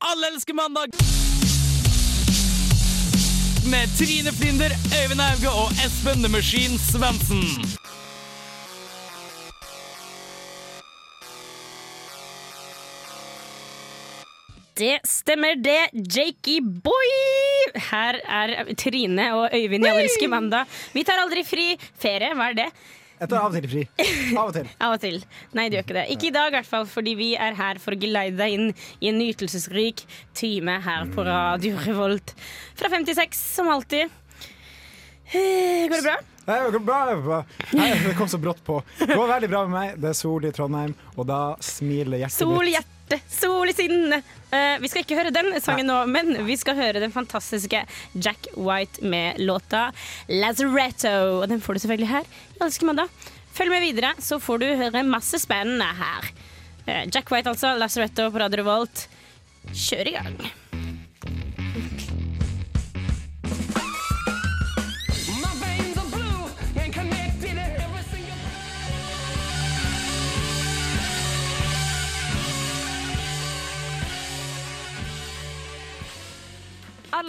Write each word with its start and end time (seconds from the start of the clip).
Alle 0.00 0.26
elsker 0.32 0.54
mandag! 0.54 0.86
Med 3.70 3.88
Trine 3.98 4.32
Flinder, 4.32 4.70
Øyvind 5.02 5.20
Hauge 5.20 5.50
og 5.50 5.70
Espen 5.84 6.24
The 6.24 6.32
Machine 6.32 6.78
Svendsen. 6.78 7.42
Det 14.80 14.96
stemmer 15.04 15.60
det, 15.60 15.82
Jakey 15.92 16.62
boy! 16.64 17.12
Her 17.90 18.22
er 18.24 18.72
Trine 18.72 19.34
og 19.34 19.50
Øyvind 19.52 19.84
i 19.84 19.92
Allerske 19.92 20.28
mandag. 20.32 20.64
Vi 20.96 21.04
tar 21.04 21.20
aldri 21.20 21.44
fri. 21.44 21.76
Ferie, 22.00 22.32
hva 22.32 22.48
er 22.54 22.58
det? 22.62 22.70
Jeg 23.20 23.28
tar 23.28 23.42
av 23.44 23.50
og 23.52 23.56
til 23.58 23.68
fri. 23.68 23.82
Av 24.32 24.46
og 24.48 24.54
til. 24.56 24.68
Av 24.86 24.94
og 24.96 25.00
til. 25.02 25.18
Nei, 25.58 25.66
det 25.68 25.76
gjør 25.80 25.84
ikke 25.86 25.96
det. 25.98 26.04
Ikke 26.14 26.28
i 26.30 26.32
dag, 26.34 26.48
i 26.48 26.56
hvert 26.56 26.70
fall, 26.70 26.86
fordi 26.88 27.12
vi 27.18 27.28
er 27.36 27.56
her 27.58 27.80
for 27.82 27.92
å 27.92 28.00
geleide 28.00 28.38
deg 28.40 28.54
inn 28.56 28.70
i 29.04 29.10
en 29.12 29.18
nytelsesrik 29.20 30.06
time 30.40 30.78
her 30.86 31.04
på 31.12 31.26
Radio 31.28 31.76
Revolt. 31.84 32.32
Fra 32.80 32.88
56, 32.92 33.36
som 33.58 33.68
alltid. 33.74 34.08
Eh, 35.32 35.86
Går 35.90 35.96
det 36.00 36.02
bra? 36.08 36.16
Nei, 36.46 36.56
Det 36.64 36.70
går 36.74 36.82
bra, 36.82 37.00
det 37.06 37.18
går 37.20 37.26
bra. 37.28 37.42
Nei, 37.78 37.90
det 38.06 38.14
kom 38.18 38.28
så 38.32 38.38
brått 38.42 38.64
på. 38.66 38.80
Det 38.98 39.12
går 39.14 39.28
veldig 39.36 39.50
bra 39.52 39.60
med 39.68 39.76
meg. 39.76 40.00
Det 40.02 40.08
er 40.10 40.16
sol 40.18 40.48
i 40.48 40.50
Trondheim, 40.56 40.96
og 41.14 41.28
da 41.28 41.42
smiler 41.62 42.24
hjertet 42.24 42.40
Sol 42.40 42.56
mitt. 42.64 42.88
Hjertet, 43.10 43.32
sol 43.32 43.68
i 43.68 43.74
sinne. 43.74 44.20
Uh, 44.50 44.78
vi 44.82 44.88
skal 44.90 45.04
ikke 45.04 45.18
høre 45.18 45.32
den 45.34 45.52
sangen 45.62 45.88
nå, 45.88 45.98
men 46.10 46.44
vi 46.46 46.56
skal 46.58 46.78
høre 46.78 47.02
den 47.02 47.12
fantastiske 47.12 47.84
Jack 48.14 48.48
White 48.56 49.02
med 49.02 49.40
låta 49.40 49.92
'Lazaretto'. 50.28 51.42
Og 51.42 51.48
den 51.48 51.60
får 51.60 51.74
du 51.74 51.78
selvfølgelig 51.80 52.08
her 52.08 52.24
Elsker 52.60 52.86
mandag. 52.86 53.08
Følg 53.52 53.70
med 53.70 53.80
videre, 53.80 54.14
så 54.18 54.38
får 54.38 54.58
du 54.58 54.66
høre 54.76 55.02
masse 55.02 55.38
spennende 55.38 55.84
her. 55.86 56.32
Uh, 56.86 57.04
Jack 57.12 57.30
White, 57.30 57.50
altså. 57.50 57.76
'Lazaretto' 57.76 58.30
på 58.30 58.38
Radio 58.38 58.62
Revolt. 58.62 59.08
Kjør 59.74 60.06
i 60.06 60.16
gang. 60.18 60.69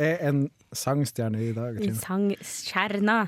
er 0.00 0.22
en 0.28 0.44
sangstjerne 0.74 1.40
i 1.44 1.52
dag, 1.54 1.76
Trine. 1.78 1.96
Sangstjerna. 2.00 3.18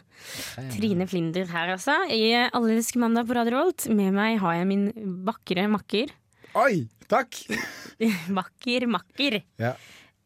Trine 0.74 1.06
Flinder 1.10 1.46
her, 1.52 1.74
altså. 1.76 1.94
I 2.10 2.32
Alle 2.48 2.76
elsker 2.76 3.02
mandag 3.02 3.28
på 3.28 3.36
Radio 3.38 3.54
Revolt. 3.54 3.86
Med 3.94 4.14
meg 4.16 4.40
har 4.42 4.58
jeg 4.58 4.68
min 4.70 4.88
vakre 5.26 5.68
makker. 5.70 6.10
Oi, 6.56 6.86
takk! 7.10 7.36
Vakker 8.38 8.86
makker. 8.90 9.40
Ja. 9.62 9.74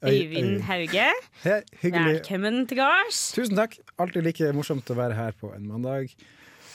Øy, 0.00 0.14
Øyvind 0.14 0.54
øy. 0.56 0.60
Hauge. 0.64 1.08
Hei, 1.44 1.56
hyggelig. 1.82 2.14
Velkommen 2.20 2.62
til 2.70 2.78
gards. 2.80 3.18
Tusen 3.36 3.58
takk. 3.58 3.74
Alltid 4.00 4.24
like 4.24 4.52
morsomt 4.56 4.88
å 4.88 4.96
være 4.96 5.18
her 5.18 5.36
på 5.36 5.50
en 5.52 5.66
mandag. 5.68 6.14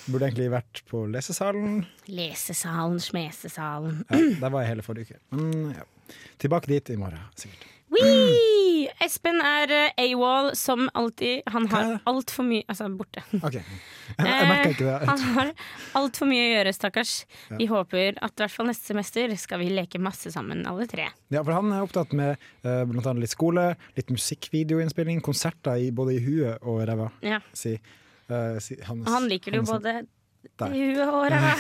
Burde 0.05 0.27
egentlig 0.27 0.51
vært 0.53 0.83
på 0.91 1.01
lesesalen. 1.09 1.79
Lesesalen, 2.05 2.99
smesesalen. 3.01 4.03
Ja, 4.11 4.21
der 4.43 4.53
var 4.53 4.61
jeg 4.61 4.75
hele 4.75 4.85
forrige 4.85 5.15
uke. 5.15 5.23
Men 5.33 5.73
ja. 5.73 5.87
Tilbake 6.37 6.69
dit 6.69 6.93
i 6.93 6.99
morgen, 7.01 7.25
sikkert. 7.39 7.65
Wee! 7.95 8.64
Espen 9.05 9.37
er 9.45 9.71
eh, 9.73 10.03
AWOL 10.05 10.51
som 10.57 10.87
alltid. 10.97 11.43
Han 11.53 11.67
har 11.71 11.99
altfor 12.09 12.47
mye 12.47 12.63
Altså, 12.71 12.87
borte. 12.97 13.23
Okay. 13.39 13.61
Jeg, 14.19 14.47
merka 14.49 14.71
ikke 14.73 14.85
det. 14.87 14.95
Eh, 14.95 15.09
Han 15.09 15.23
har 15.35 15.51
altfor 16.01 16.29
mye 16.29 16.43
å 16.43 16.51
gjøre, 16.53 16.73
stakkars. 16.75 17.13
Vi 17.59 17.67
håper 17.69 18.17
at 18.19 18.33
i 18.35 18.43
hvert 18.45 18.55
fall 18.55 18.69
neste 18.69 18.91
semester 18.93 19.35
skal 19.41 19.61
vi 19.63 19.69
leke 19.73 20.01
masse 20.01 20.31
sammen, 20.33 20.65
alle 20.69 20.87
tre. 20.91 21.09
Ja, 21.33 21.41
for 21.43 21.53
han 21.57 21.73
er 21.73 21.85
opptatt 21.85 22.15
med 22.17 22.35
eh, 22.35 22.81
blant 22.89 23.05
annet 23.11 23.25
litt 23.25 23.35
skole, 23.35 23.71
litt 23.97 24.13
musikkvideoinnspilling, 24.13 25.21
konserter 25.25 25.81
i, 25.81 25.91
både 25.95 26.17
i 26.17 26.23
huet 26.25 26.65
og 26.65 26.81
ræva. 26.89 27.11
Ja. 27.25 27.41
Si, 27.53 27.77
Uh, 28.25 28.55
si, 28.57 28.73
hans, 28.81 29.05
han 29.05 29.27
liker 29.29 29.53
det 29.53 29.59
jo 29.59 29.65
både 29.67 29.91
Der. 30.59 30.73
i 30.75 30.83
huet 30.93 31.03
og 31.05 31.25
ræva. 31.31 31.53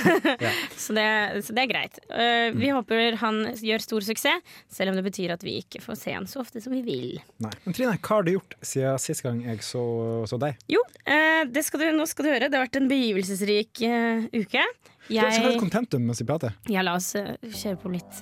Ja. 0.45 0.51
så, 0.77 0.95
det, 0.95 1.05
så 1.45 1.55
det 1.55 1.63
er 1.63 1.69
greit. 1.71 1.99
Uh, 2.09 2.55
vi 2.55 2.71
håper 2.73 3.17
han 3.21 3.41
gjør 3.55 3.83
stor 3.83 4.05
suksess, 4.07 4.55
selv 4.71 4.91
om 4.91 4.99
det 4.99 5.05
betyr 5.05 5.35
at 5.35 5.43
vi 5.45 5.57
ikke 5.63 5.81
får 5.83 5.99
se 5.99 6.15
han 6.15 6.27
så 6.29 6.41
ofte 6.43 6.61
som 6.63 6.75
vi 6.75 6.81
vil. 6.85 7.19
Nei. 7.43 7.53
Men 7.65 7.77
Trine, 7.77 7.95
hva 7.99 8.19
har 8.19 8.27
du 8.27 8.33
gjort 8.35 8.57
siden 8.65 9.01
sist 9.01 9.25
gang 9.25 9.43
jeg 9.45 9.63
så, 9.65 9.83
så 10.29 10.39
deg? 10.41 10.59
Jo, 10.71 10.81
uh, 11.07 11.43
det 11.51 11.65
skal 11.67 11.85
du, 11.85 11.87
nå 11.97 12.07
skal 12.09 12.27
du 12.27 12.33
høre. 12.33 12.49
Det 12.49 12.59
har 12.59 12.67
vært 12.67 12.81
en 12.81 12.91
begivelsesrik 12.91 13.85
uh, 13.85 14.27
uke. 14.35 14.65
Du 15.05 15.13
skal 15.13 15.29
ha 15.29 15.33
et 15.33 15.51
Jeg, 15.51 15.61
kontentum 15.61 16.05
mens 16.07 16.21
vi 16.21 16.25
prater. 16.25 16.55
ja, 16.71 16.81
la 16.81 16.95
oss 16.97 17.11
eh, 17.19 17.35
kjøre 17.45 17.77
på 17.77 17.91
litt 17.93 18.21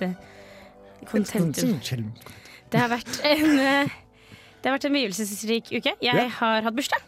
contentum. 1.08 2.10
Det 2.68 2.80
har 2.80 2.90
vært 2.92 3.20
en 3.24 3.60
eh, 3.60 3.94
det 4.64 4.70
har 4.70 4.78
vært 4.78 4.86
en 4.88 4.94
begivelsesrik 4.96 5.66
uke. 5.74 5.92
Jeg 6.00 6.16
yeah. 6.16 6.30
har 6.40 6.64
hatt 6.64 6.76
bursdag. 6.76 7.02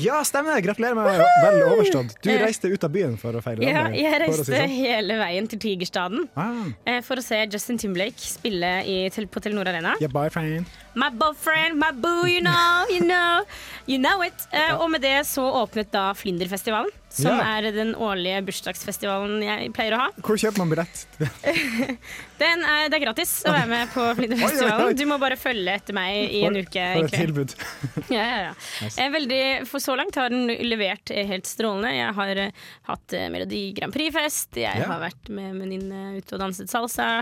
Ja, 0.00 0.22
stemmer! 0.24 0.60
Gratulerer 0.64 0.94
med 0.94 1.04
vel 1.42 1.62
overstått. 1.68 2.14
Du 2.22 2.30
Eh. 2.30 2.38
reiste 2.40 2.68
ut 2.68 2.84
av 2.84 2.90
byen 2.90 3.16
for 3.18 3.32
å 3.32 3.42
feire 3.42 3.62
Ja, 3.62 3.82
den. 3.84 3.94
jeg 3.94 4.20
reiste 4.22 4.44
si 4.44 4.52
sånn. 4.52 4.68
hele 4.68 5.14
veien 5.18 5.48
til 5.48 5.58
Tigerstaden 5.58 6.28
Ah, 6.36 6.70
eh, 6.86 7.00
for 7.02 7.16
å 7.16 7.22
se 7.22 7.46
Justin 7.50 7.78
Timberlake 7.78 8.18
spille 8.18 8.84
i, 8.86 9.10
på 9.10 9.40
Telenor 9.42 9.68
Arena. 9.68 9.94
Your 10.00 10.08
boyfriend. 10.08 10.66
My 10.94 11.10
boyfriend, 11.10 11.76
my 11.78 11.90
boo, 11.92 12.26
you 12.26 12.40
know, 12.40 12.86
you 12.90 13.00
know, 13.00 13.44
you 13.86 13.98
know 13.98 14.22
it. 14.22 14.34
Eh, 14.52 14.74
og 14.80 14.90
med 14.90 15.02
det 15.02 15.26
så 15.26 15.42
åpnet 15.42 15.90
da 15.90 16.12
Flinderfestivalen, 16.14 16.90
som 17.12 17.30
Ja. 17.36 17.58
er 17.58 17.68
den 17.74 17.92
årlige 17.94 18.40
bursdagsfestivalen 18.46 19.42
jeg 19.44 19.72
pleier 19.76 19.96
å 19.96 20.00
ha. 20.02 20.08
Hvor 20.24 20.38
kjøper 20.40 20.62
man 20.62 20.72
billett? 20.72 21.02
Den 22.42 22.64
er, 22.66 22.88
det 22.90 22.96
er 22.98 23.02
gratis 23.04 23.32
å 23.46 23.52
være 23.54 23.68
med 23.70 23.90
på. 23.94 24.04
Flinderfestivalen. 24.18 24.96
Du 24.98 25.04
må 25.06 25.18
bare 25.22 25.36
følge 25.38 25.76
etter 25.78 25.94
meg 25.94 26.32
i 26.34 26.40
en 26.48 26.56
uke. 26.58 26.86
For 26.96 27.06
et 27.06 27.14
tilbud. 27.20 27.54
Ja, 28.16 28.24
ja, 28.24 28.38
ja. 28.48 28.52
Nice. 28.82 28.96
Er 29.00 29.12
veldig, 29.14 29.42
for 29.70 29.84
så 29.84 29.94
langt 29.96 30.16
har 30.18 30.32
den 30.32 30.50
levert 30.66 31.12
eh, 31.14 31.22
helt 31.28 31.46
strålende. 31.48 31.92
Jeg 31.94 32.16
har 32.18 32.40
eh, 32.48 32.66
hatt 32.90 33.14
eh, 33.16 33.28
Melodi 33.32 33.62
Grand 33.76 33.94
Prix-fest, 33.94 34.58
jeg 34.58 34.86
har 34.88 35.00
vært 35.04 35.30
med 35.32 35.54
venninne 35.62 36.16
ute 36.18 36.34
og 36.36 36.42
danset 36.42 36.72
salsa. 36.72 37.12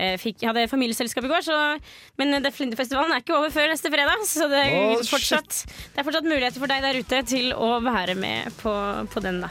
Jeg, 0.00 0.18
fikk, 0.22 0.36
jeg 0.42 0.48
hadde 0.50 0.64
familieselskap 0.70 1.26
i 1.26 1.30
går, 1.30 1.44
så, 1.44 1.56
men 2.20 2.32
det- 2.42 2.52
Flinderfestivalen 2.56 3.12
er 3.14 3.20
ikke 3.22 3.36
over 3.36 3.52
før 3.54 3.68
neste 3.72 3.90
fredag. 3.92 4.22
Så 4.26 4.48
det 4.50 4.60
er, 4.66 4.76
oh, 4.96 5.02
fortsatt, 5.06 5.62
det 5.94 6.00
er 6.00 6.06
fortsatt 6.08 6.26
muligheter 6.28 6.58
for 6.62 6.72
deg 6.72 6.82
der 6.86 6.98
ute 7.02 7.22
til 7.30 7.52
å 7.54 7.70
være 7.84 8.16
med 8.18 8.50
på, 8.62 8.72
på 9.12 9.22
den. 9.24 9.42
da 9.44 9.50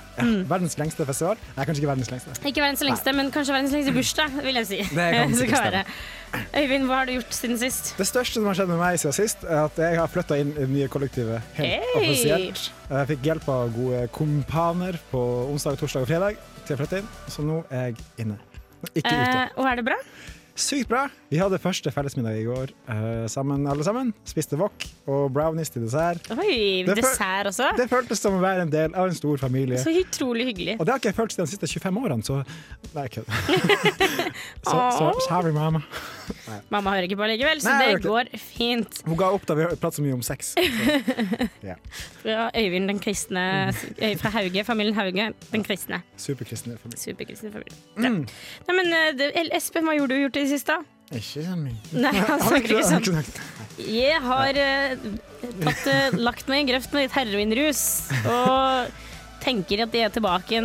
Verdens 0.49 0.77
lengste 0.81 1.05
festival? 1.09 1.37
Nei, 1.55 1.65
kanskje 1.69 1.83
ikke 1.85 1.91
verdens 1.93 2.11
lengste. 2.13 2.35
Ikke 2.49 2.63
verdens 2.65 2.83
lengste, 2.87 3.13
men 3.15 3.29
kanskje 3.35 3.55
verdens 3.55 3.75
lengste 3.77 3.93
bursdag, 3.95 4.39
vil 4.45 4.59
jeg 4.63 4.69
si. 4.71 4.81
Det 4.89 5.09
kan 5.15 5.35
sikkert 5.43 5.67
være. 5.69 5.83
Øyvind, 6.29 6.85
hva 6.85 6.97
har 6.99 7.07
du 7.09 7.16
gjort 7.16 7.33
siden 7.33 7.57
sist? 7.57 7.93
Det 7.97 8.05
største 8.05 8.37
som 8.37 8.45
har 8.45 8.57
skjedd 8.59 8.69
med 8.69 8.77
meg 8.77 8.99
siden 9.01 9.16
sist, 9.17 9.45
er 9.49 9.63
at 9.66 9.79
jeg 9.81 9.97
har 9.97 10.11
flytta 10.13 10.37
inn 10.37 10.51
i 10.53 10.59
det 10.59 10.67
nye 10.69 10.89
kollektivet 10.93 11.55
helt 11.57 11.71
Hey! 11.73 11.95
offisielt. 11.97 12.67
Jeg 12.91 13.07
fikk 13.16 13.25
hjelp 13.31 13.47
av 13.49 13.71
gode 13.73 14.03
kompaner 14.13 14.99
på 15.09 15.23
onsdag, 15.49 15.79
torsdag 15.81 16.05
og 16.05 16.11
fredag 16.11 16.37
til 16.67 16.75
å 16.75 16.79
flytte 16.83 17.01
inn, 17.01 17.09
så 17.33 17.45
nå 17.47 17.63
er 17.73 17.87
jeg 17.89 17.97
inne. 18.27 18.37
Ikke 18.93 19.09
ute. 19.09 19.39
Eh, 19.41 19.57
og 19.57 19.66
er 19.71 19.81
det 19.81 19.87
bra? 19.89 19.97
Sykt 20.59 20.90
bra! 20.92 21.06
Vi 21.31 21.38
hadde 21.40 21.56
første 21.62 21.92
fellesmiddag 21.94 22.35
i 22.41 22.44
går 22.44 22.72
eh, 22.91 23.28
sammen, 23.32 23.64
alle 23.72 23.85
sammen. 23.88 24.09
Spiste 24.28 24.58
wok 24.59 24.84
og 25.08 25.29
brownies 25.34 25.72
til 25.72 25.85
dessert. 25.85 26.28
Oi, 26.35 26.84
Det 26.84 26.97
er 26.97 27.00
dessert 27.00 27.47
også? 27.53 27.70
Det 27.79 27.88
føltes 27.91 28.20
som 28.20 28.35
å 28.35 28.41
være 28.44 28.66
en 28.67 28.73
del 28.73 28.91
av 28.91 29.08
en 29.08 29.16
stor 29.16 29.40
familie. 29.40 29.79
Så 29.79 29.94
utrolig 29.96 30.50
hyggelig. 30.52 30.76
Og 30.79 30.84
det 30.84 30.94
har 30.94 31.00
ikke 31.00 31.14
jeg 31.14 31.20
følt 31.22 31.38
de 31.40 31.47
siste 31.53 31.72
25 31.79 32.02
årene, 32.03 32.28
så 32.28 32.41
Nei, 32.96 33.08
kødd. 33.14 33.29
så, 34.70 34.78
så 34.97 35.14
sorry, 35.29 35.56
mamma. 35.56 35.85
Mamma 36.73 36.96
hører 36.96 37.08
ikke 37.08 37.20
på 37.20 37.29
likevel, 37.31 37.61
så 37.64 37.73
Nei, 37.76 37.87
det 37.93 38.03
går 38.05 38.31
fint. 38.41 39.02
Hun 39.08 39.17
ga 39.20 39.31
opp 39.35 39.47
da 39.49 39.58
vi 39.58 39.67
pratet 39.72 39.99
så 39.99 40.05
mye 40.05 40.17
om 40.17 40.23
sex. 40.26 40.53
Yeah. 41.64 41.79
Fra 42.22 42.49
Øyvind 42.58 42.90
den 42.91 42.99
kristne 43.02 43.43
Fra 44.20 44.31
Hauge, 44.35 44.64
familien 44.67 44.97
Hauge 44.97 45.31
den 45.49 45.66
kristne. 45.66 46.02
Superkristne 46.20 46.78
familie. 46.81 47.02
Superkristne 47.02 47.52
familie. 47.53 47.76
Mm. 47.97 48.23
Nei, 48.67 48.78
men 48.78 48.96
eh, 48.96 49.53
Espen, 49.58 49.87
hva 49.87 49.97
gjorde 49.97 50.16
du 50.16 50.23
gjort 50.26 50.40
i 50.40 50.46
det 50.46 50.53
siste? 50.53 50.79
Ikke 51.09 51.43
så 51.46 51.55
mye. 51.58 51.78
Nei, 51.97 52.14
han 52.14 52.43
snakker 52.47 52.76
ikke 52.76 52.90
sånn. 52.90 53.23
Jeg 53.90 54.20
har 54.22 54.59
uh, 54.59 55.08
tatt, 55.64 55.87
uh, 55.87 56.20
lagt 56.20 56.52
meg 56.52 56.66
i 56.66 56.73
grøft 56.73 56.93
med 56.93 57.08
litt 57.08 57.16
heroinrus 57.16 57.81
og 58.29 58.93
tenker 59.41 59.85
at 59.87 59.96
jeg 59.96 60.05
er 60.09 60.14
tilbake 60.14 60.61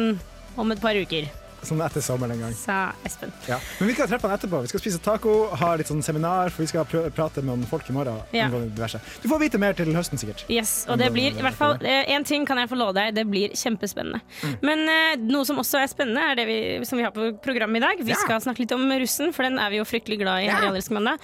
om 0.61 0.75
et 0.75 0.83
par 0.83 0.99
uker. 0.99 1.31
Sånn 1.65 1.81
etter 1.85 2.03
sommeren 2.05 2.33
en 2.37 2.41
gang. 2.45 2.55
sa 2.55 2.93
Espen. 3.07 3.33
Ja. 3.49 3.59
Men 3.81 3.89
vi 3.89 3.95
skal 3.97 4.09
treffe 4.11 4.29
han 4.29 4.37
etterpå. 4.39 4.61
Vi 4.67 4.69
skal 4.73 4.81
spise 4.83 5.01
taco, 5.05 5.35
ha 5.57 5.75
litt 5.81 5.89
sånn 5.91 6.03
seminar, 6.05 6.51
for 6.53 6.63
vi 6.65 6.69
skal 6.71 6.85
prø 6.89 7.05
prate 7.15 7.43
med 7.43 7.53
noen 7.55 7.67
folk 7.71 7.89
i 7.89 7.93
morgen. 7.97 8.21
Ja. 8.37 8.49
Du 8.49 9.29
får 9.31 9.41
vite 9.41 9.59
mer 9.63 9.73
til 9.79 9.93
høsten, 9.97 10.21
sikkert. 10.21 10.45
Yes, 10.53 10.85
og 10.89 10.99
det 11.01 11.11
blir 11.15 11.33
i 11.33 11.43
hvert 11.45 11.57
fall 11.59 11.79
én 11.85 12.25
ting 12.27 12.45
kan 12.47 12.59
jeg 12.61 12.69
få 12.71 12.77
love 12.79 12.95
deg, 12.97 13.15
det 13.17 13.25
blir 13.31 13.55
kjempespennende. 13.57 14.21
Men 14.63 14.85
uh, 14.89 15.17
noe 15.25 15.45
som 15.49 15.59
også 15.63 15.81
er 15.83 15.91
spennende, 15.93 16.21
er 16.33 16.39
det 16.41 16.47
vi, 16.49 16.59
som 16.89 16.99
vi 17.01 17.05
har 17.07 17.15
på 17.17 17.33
programmet 17.45 17.81
i 17.81 17.85
dag. 17.87 18.05
Vi 18.05 18.13
Ja. 18.15 18.21
skal 18.21 18.41
snakke 18.45 18.61
litt 18.65 18.73
om 18.77 18.85
russen, 18.91 19.33
for 19.35 19.43
den 19.49 19.59
er 19.59 19.71
vi 19.71 19.81
jo 19.81 19.85
fryktelig 19.89 20.21
glad 20.21 20.45
i 20.45 20.49
her 20.53 20.69
i 20.69 20.73
Ja. 20.75 20.83
Mandag. 20.95 21.19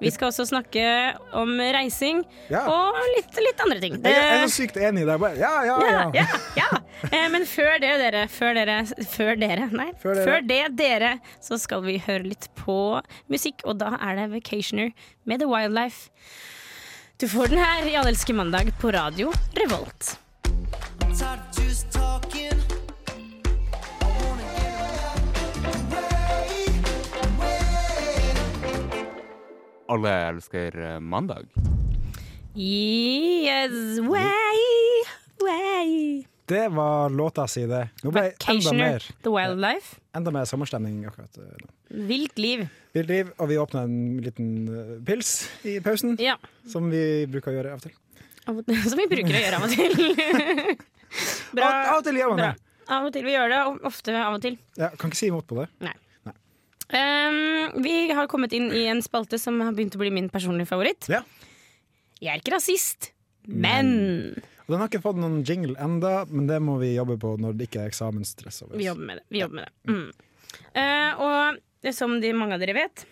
Vi 0.00 0.10
skal 0.10 0.28
også 0.28 0.44
snakke 0.48 1.14
om 1.32 1.54
reising 1.58 2.24
Ja. 2.50 2.64
og 2.68 2.94
litt, 3.16 3.36
litt 3.40 3.60
andre 3.60 3.80
ting. 3.80 3.94
Er- 4.04 4.10
jeg 4.10 4.42
er 4.42 4.46
så 4.46 4.62
sykt 4.62 4.76
enig 4.76 5.04
i 5.04 5.06
ja, 5.06 5.16
ja, 5.38 5.64
ja, 5.64 5.78
ja. 5.80 6.10
ja, 6.14 6.26
ja. 6.56 6.68
Eh, 7.12 7.28
men 7.28 7.44
før 7.46 7.78
det, 7.80 7.92
dere, 8.00 8.26
før 8.28 8.54
dere 8.54 8.84
Før 9.14 9.36
dere, 9.38 9.68
nei. 9.72 9.83
Før 10.02 10.14
dere. 10.18 10.24
Før 10.26 10.40
det, 10.48 10.62
dere, 10.78 11.12
så 11.40 11.58
skal 11.60 11.84
vi 11.86 11.98
høre 12.06 12.24
litt 12.30 12.48
på 12.58 12.78
musikk, 13.32 13.62
og 13.64 13.78
da 13.82 13.94
er 14.00 14.16
det 14.20 14.30
Vacationer 14.34 14.92
med 15.24 15.38
The 15.44 15.48
Wildlife. 15.50 16.10
Du 17.20 17.28
får 17.30 17.52
den 17.52 17.60
her 17.62 17.86
i 17.86 17.94
Allelske 18.00 18.34
mandag 18.34 18.72
på 18.80 18.90
radio 18.94 19.32
Revolt. 19.60 20.16
tired 21.14 21.38
of 21.38 21.58
just 21.58 21.90
talking. 21.92 22.58
I 24.02 24.06
wanna 24.18 24.46
get 24.58 24.74
away, 25.94 26.66
away. 27.22 29.06
Alle 29.88 30.10
elsker 30.28 30.78
eh, 30.94 31.00
mandag. 31.00 31.46
Yes, 32.56 34.00
way, 34.00 35.02
way. 35.40 36.24
Det 36.46 36.68
var 36.76 37.10
låta 37.10 37.46
si, 37.48 37.62
det. 37.66 37.88
Nå 38.04 38.10
ble 38.12 38.26
enda 38.52 38.72
mer, 38.76 39.04
The 39.24 39.30
Wildlife. 39.32 39.96
enda 40.16 40.30
mer 40.34 40.44
sommerstemning 40.44 41.04
akkurat 41.08 41.38
eh, 41.40 41.54
nå. 41.62 41.70
Vilt 42.08 42.38
liv. 42.38 42.66
Vilt 42.92 43.08
liv, 43.08 43.30
og 43.38 43.48
vi 43.48 43.56
åpna 43.58 43.84
en 43.88 43.96
liten 44.24 44.50
eh, 44.68 44.90
pils 45.08 45.30
i 45.64 45.78
pausen, 45.80 46.16
Ja. 46.20 46.36
som 46.68 46.90
vi 46.92 47.24
bruker 47.32 47.52
å 47.52 47.56
gjøre 47.56 47.72
av 47.72 47.80
og 47.80 47.86
til. 47.88 47.96
Som 48.90 49.00
vi 49.00 49.06
bruker 49.08 49.32
å 49.32 49.40
gjøre 49.40 49.56
av 49.56 49.64
og 49.64 49.72
til. 49.72 50.76
Bra. 51.56 51.64
Av, 51.64 51.86
av 51.94 51.98
og 52.02 52.04
til 52.04 52.18
gjør 52.20 52.34
man 52.34 52.42
det. 52.42 52.50
Av 52.92 53.06
og 53.08 53.12
til. 53.14 53.24
Vi 53.24 53.32
gjør 53.32 53.48
det 53.54 53.60
ofte 53.88 54.16
av 54.20 54.34
og 54.36 54.42
til. 54.44 54.58
Ja, 54.76 54.90
kan 55.00 55.08
ikke 55.08 55.16
si 55.22 55.30
imot 55.32 55.46
på 55.48 55.62
det. 55.62 55.94
Um, 56.92 57.80
vi 57.82 57.94
har 58.12 58.28
kommet 58.28 58.52
inn 58.52 58.68
i 58.76 58.84
en 58.92 59.00
spalte 59.02 59.38
som 59.40 59.56
har 59.64 59.72
begynt 59.72 59.96
å 59.96 60.00
bli 60.02 60.10
min 60.12 60.28
personlige 60.28 60.68
favoritt. 60.68 61.08
Ja. 61.08 61.22
Jeg 62.20 62.34
er 62.34 62.42
ikke 62.44 62.52
rasist, 62.58 63.08
men 63.48 63.88
Og 64.36 64.44
Den 64.66 64.80
har 64.80 64.88
ikke 64.88 65.02
fått 65.04 65.20
noen 65.20 65.42
jingle 65.44 65.76
enda, 65.82 66.24
men 66.30 66.46
det 66.48 66.60
må 66.64 66.78
vi 66.80 66.94
jobbe 66.94 67.18
på 67.20 67.34
når 67.40 67.58
det 67.58 67.68
ikke 67.68 67.82
er 67.84 67.92
eksamensstress 67.92 68.62
over 68.64 68.78
vi 68.80 68.86
jobber 68.88 69.10
med 69.10 69.20
det. 69.20 69.26
Vi 69.28 69.42
jobber 69.42 69.60
med 69.60 69.66
det. 69.68 69.92
Mm. 69.92 70.06
Uh, 70.74 71.24
og 71.24 71.92
som 71.94 72.16
de, 72.22 72.30
mange 72.36 72.56
av 72.56 72.62
dere 72.62 72.76
vet, 72.76 73.04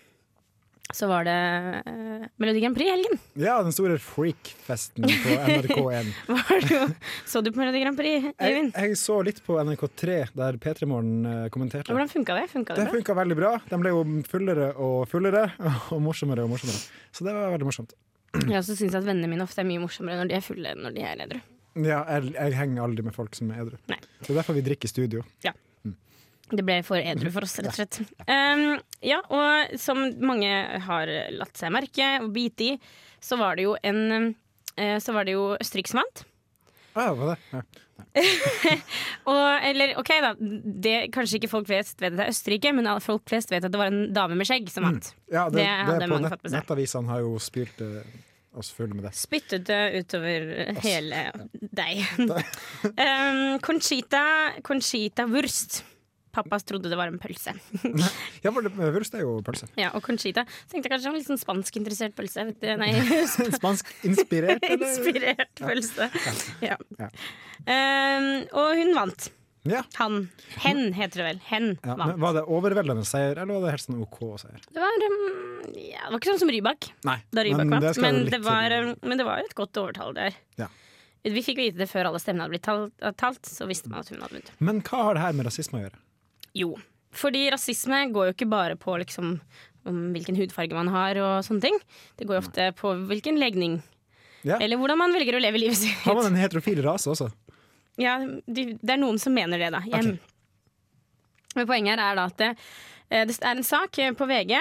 så 0.93 1.07
var 1.07 1.25
det 1.25 1.33
uh, 1.87 2.25
Melodi 2.41 2.61
Grand 2.61 2.75
Prix 2.77 2.89
i 2.89 2.93
helgen. 2.93 3.19
Ja, 3.39 3.55
den 3.65 3.73
store 3.75 3.97
freak-festen 4.01 5.07
på 5.07 5.35
NRK1. 5.37 6.09
Var 6.33 6.65
du, 6.67 6.95
så 7.29 7.41
du 7.41 7.51
på 7.51 7.61
Melodi 7.61 7.81
Grand 7.81 7.97
Prix, 7.97 8.31
Jeg, 8.37 8.65
jeg 8.73 8.97
så 8.99 9.19
litt 9.25 9.41
på 9.45 9.57
NRK3, 9.61 10.19
der 10.37 10.59
P3 10.61 10.89
Morgen 10.89 11.25
eh, 11.29 11.45
kommenterte. 11.53 11.93
Hvordan 11.93 12.11
funka 12.11 12.37
det? 12.37 12.47
Funka 12.51 12.77
det 12.77 12.85
Det 12.87 12.97
funka 12.97 13.17
veldig 13.21 13.37
bra. 13.39 13.53
De 13.69 13.79
ble 13.81 13.93
jo 13.93 14.03
fullere 14.29 14.73
og 14.75 15.05
fullere, 15.11 15.47
og 15.93 16.01
morsommere 16.03 16.45
og 16.45 16.53
morsommere. 16.53 16.83
Så 17.13 17.25
det 17.25 17.37
var 17.37 17.53
veldig 17.55 17.69
morsomt. 17.71 17.95
Jeg 18.33 18.57
også 18.57 18.75
syns 18.79 18.95
at 18.97 19.05
vennene 19.05 19.29
mine 19.29 19.45
ofte 19.45 19.61
er 19.61 19.67
mye 19.67 19.81
morsommere 19.83 20.21
når 20.21 20.31
de 20.31 20.37
er 20.39 20.45
fulle 20.45 20.71
enn 20.73 20.81
når 20.85 20.95
de 20.95 21.03
er 21.05 21.21
edru. 21.27 21.41
Ja, 21.73 21.99
jeg, 22.05 22.33
jeg 22.33 22.57
henger 22.57 22.85
aldri 22.85 23.05
med 23.05 23.15
folk 23.15 23.37
som 23.37 23.51
er 23.53 23.63
edru. 23.63 23.77
Nei. 23.89 23.99
Det 24.21 24.31
er 24.31 24.39
derfor 24.41 24.57
vi 24.57 24.65
drikker 24.65 24.89
i 24.89 24.93
studio. 24.93 25.23
Det 26.53 26.65
ble 26.65 26.75
for 26.85 26.99
edru 26.99 27.31
for 27.33 27.47
oss, 27.47 27.55
rett 27.61 27.71
og 27.71 27.77
slett. 27.77 27.99
Um, 28.27 28.75
ja, 29.05 29.21
og 29.33 29.73
som 29.81 30.03
mange 30.21 30.51
har 30.85 31.11
latt 31.33 31.57
seg 31.57 31.73
merke 31.73 32.09
og 32.21 32.29
bite 32.35 32.67
i, 32.67 32.75
så 33.23 33.39
var 33.39 33.57
det 33.57 33.65
jo 33.65 33.77
en 33.79 34.33
eh, 34.75 34.97
Så 34.99 35.15
var 35.15 35.25
det 35.25 35.37
jo 35.37 35.53
Østerrike 35.55 35.93
som 35.93 36.01
vant. 36.03 36.25
Ah? 36.93 37.35
Ja. 37.53 37.61
Og, 39.31 39.65
eller 39.65 39.95
OK, 39.97 40.11
da. 40.21 40.33
Det, 40.39 40.95
kanskje 41.13 41.39
ikke 41.39 41.49
folk 41.51 41.69
flest 41.69 42.01
vet 42.01 42.13
at 42.13 42.19
det 42.19 42.25
er 42.27 42.33
Østerrike, 42.33 42.73
men 42.75 42.89
folk 43.03 43.23
flest 43.29 43.53
vet 43.53 43.65
at 43.65 43.73
det 43.73 43.79
var 43.81 43.93
en 43.93 44.11
dame 44.13 44.37
med 44.37 44.49
skjegg 44.49 44.69
som 44.73 44.85
vant. 44.87 45.13
Ja, 45.31 45.47
det, 45.49 45.57
Det 45.57 45.63
det, 45.63 45.71
hadde 45.89 46.11
mange 46.11 46.27
nett, 46.27 46.35
fått 46.35 46.45
med 46.45 46.53
seg. 46.53 46.59
nettavisene 46.61 47.13
har 47.13 47.23
jo 47.25 47.33
spilt 47.41 47.81
uh, 47.85 48.03
oss 48.59 48.69
fulle 48.75 48.97
med 48.97 49.07
det. 49.07 49.13
Spyttet 49.17 49.65
det 49.69 49.81
utover 50.03 50.49
hele 50.83 51.23
deg. 51.81 52.03
um, 53.07 53.41
Conchita, 53.65 54.25
Conchita 54.65 55.27
Wurst. 55.29 55.81
Pappas 56.33 56.65
trodde 56.65 56.89
det 56.89 56.97
var 56.97 57.11
en 57.11 57.19
pølse. 57.21 57.53
Ja, 58.43 58.49
for 58.49 58.65
det, 58.65 58.71
Wurst 58.95 59.13
er 59.13 59.21
jo 59.21 59.35
pølse. 59.45 59.67
Ja, 59.77 59.91
og 59.93 60.01
Conchita 60.05 60.43
så 60.49 60.71
tenkte 60.73 60.87
jeg 60.89 60.95
kanskje 60.95 61.05
det 61.05 61.11
var 61.11 61.17
en 61.17 61.21
litt 61.21 61.29
sånn 61.29 61.41
spanskinteressert 61.41 62.15
pølse. 62.17 62.47
Nei, 62.81 62.89
Spansk-inspirert, 63.59 64.65
inspirert 64.73 65.61
pølse. 65.61 66.09
Ja. 66.65 66.79
Ja. 66.97 67.09
Um, 67.69 68.27
og 68.57 68.73
hun 68.81 68.93
vant. 68.97 69.29
Ja. 69.63 69.83
Han. 69.95 70.25
Hen 70.59 70.89
heter 70.97 71.21
det 71.21 71.27
vel. 71.29 71.41
Hen 71.47 71.69
ja. 71.85 71.95
Vant. 71.95 72.17
var 72.19 72.33
det 72.35 72.43
overveldende 72.51 73.05
seier, 73.07 73.37
eller 73.37 73.61
var 73.61 73.69
det 73.69 73.75
helt 73.77 73.85
sånn 73.85 74.01
OK 74.03 74.19
seier? 74.41 74.63
Det 74.73 74.81
var, 74.83 75.05
um, 75.05 75.69
ja, 75.77 76.01
det 76.01 76.09
var 76.09 76.17
ikke 76.19 76.31
sånn 76.33 76.41
som 76.41 76.51
Rybak, 76.51 76.89
Nei, 77.07 77.19
da 77.31 77.45
Rybak 77.47 77.69
men 77.69 77.77
det 77.77 77.91
vant. 77.93 78.01
Men 78.03 78.19
litt 78.25 78.33
det, 78.35 78.41
var, 78.43 78.73
til. 78.73 78.89
um, 78.89 79.09
men 79.11 79.21
det 79.21 79.27
var 79.29 79.45
et 79.45 79.55
godt 79.61 79.79
overtall 79.79 80.17
der. 80.17 80.35
Ja. 80.59 80.67
Vi 81.23 81.45
fikk 81.45 81.61
vite 81.61 81.79
det 81.79 81.87
før 81.87 82.09
alle 82.09 82.19
stemmene 82.19 82.43
hadde 82.43 82.57
blitt 82.57 82.65
talt, 82.67 82.97
talt, 83.21 83.45
så 83.47 83.63
visste 83.69 83.87
man 83.87 84.03
at 84.03 84.09
hun 84.11 84.19
hadde 84.25 84.41
vunnet. 84.41 84.51
Men 84.59 84.81
hva 84.83 85.05
har 85.07 85.15
det 85.15 85.23
her 85.23 85.37
med 85.37 85.47
rasisme 85.47 85.79
å 85.79 85.85
gjøre? 85.85 86.01
Jo. 86.57 86.73
Fordi 87.13 87.45
rasisme 87.53 87.99
går 88.13 88.29
jo 88.29 88.35
ikke 88.35 88.49
bare 88.49 88.77
på 88.79 88.95
liksom, 89.01 89.35
om 89.89 90.03
hvilken 90.15 90.37
hudfarge 90.37 90.77
man 90.77 90.89
har 90.93 91.19
og 91.21 91.45
sånne 91.45 91.67
ting. 91.67 91.79
Det 92.17 92.27
går 92.29 92.39
jo 92.39 92.43
ofte 92.45 92.69
på 92.79 92.93
hvilken 93.09 93.37
legning. 93.41 93.79
Ja. 94.43 94.57
Eller 94.59 94.79
hvordan 94.79 94.99
man 94.99 95.13
velger 95.15 95.37
å 95.37 95.41
leve 95.43 95.61
livet 95.61 95.79
sitt. 95.79 95.97
Har 96.03 96.17
man 96.17 96.31
en 96.31 96.39
heterofil 96.39 96.81
rase 96.83 97.11
også? 97.13 97.29
Ja, 98.01 98.17
de, 98.19 98.73
det 98.81 98.95
er 98.95 98.99
noen 98.99 99.19
som 99.21 99.35
mener 99.35 99.61
det, 99.61 99.69
da. 99.75 99.83
Jeg, 99.87 100.15
Men 101.53 101.67
poenget 101.69 101.93
her 101.93 102.01
er 102.01 102.17
da 102.17 102.25
at 102.31 102.39
det, 102.41 102.49
eh, 103.09 103.27
det 103.29 103.37
er 103.37 103.53
en 103.53 103.67
sak 103.67 103.99
eh, 104.01 104.15
på 104.17 104.27
VG. 104.29 104.55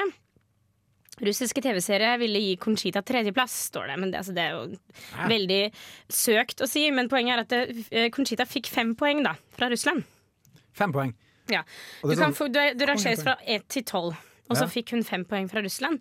Russiske 1.23 1.61
TV-seere 1.65 2.15
ville 2.21 2.41
gi 2.41 2.55
Conchita 2.61 3.03
tredjeplass, 3.05 3.55
står 3.71 3.91
det. 3.93 3.97
Men 4.01 4.13
det, 4.13 4.21
altså, 4.21 4.37
det 4.37 4.45
er 4.45 4.55
jo 4.57 5.27
veldig 5.33 5.61
søkt 6.13 6.63
å 6.65 6.69
si. 6.69 6.87
Men 6.95 7.11
poenget 7.13 7.35
er 7.37 7.45
at 7.45 7.53
det, 7.53 7.89
eh, 7.91 8.09
Conchita 8.15 8.47
fikk 8.49 8.71
fem 8.73 8.95
poeng 8.99 9.25
da, 9.25 9.35
fra 9.57 9.69
Russland. 9.73 10.05
Fem 10.77 10.93
poeng. 10.95 11.13
Ja. 11.51 11.63
Du, 12.03 12.15
kan 12.15 12.31
sånn- 12.31 12.37
få, 12.39 12.47
du, 12.53 12.61
du 12.79 12.85
rangeres 12.87 13.23
fra 13.25 13.37
1 13.47 13.67
til 13.69 13.83
tolv, 13.85 14.15
og 14.49 14.57
så 14.57 14.69
fikk 14.71 14.91
hun 14.95 15.03
fem 15.03 15.25
poeng 15.25 15.49
fra 15.51 15.63
Russland. 15.65 15.99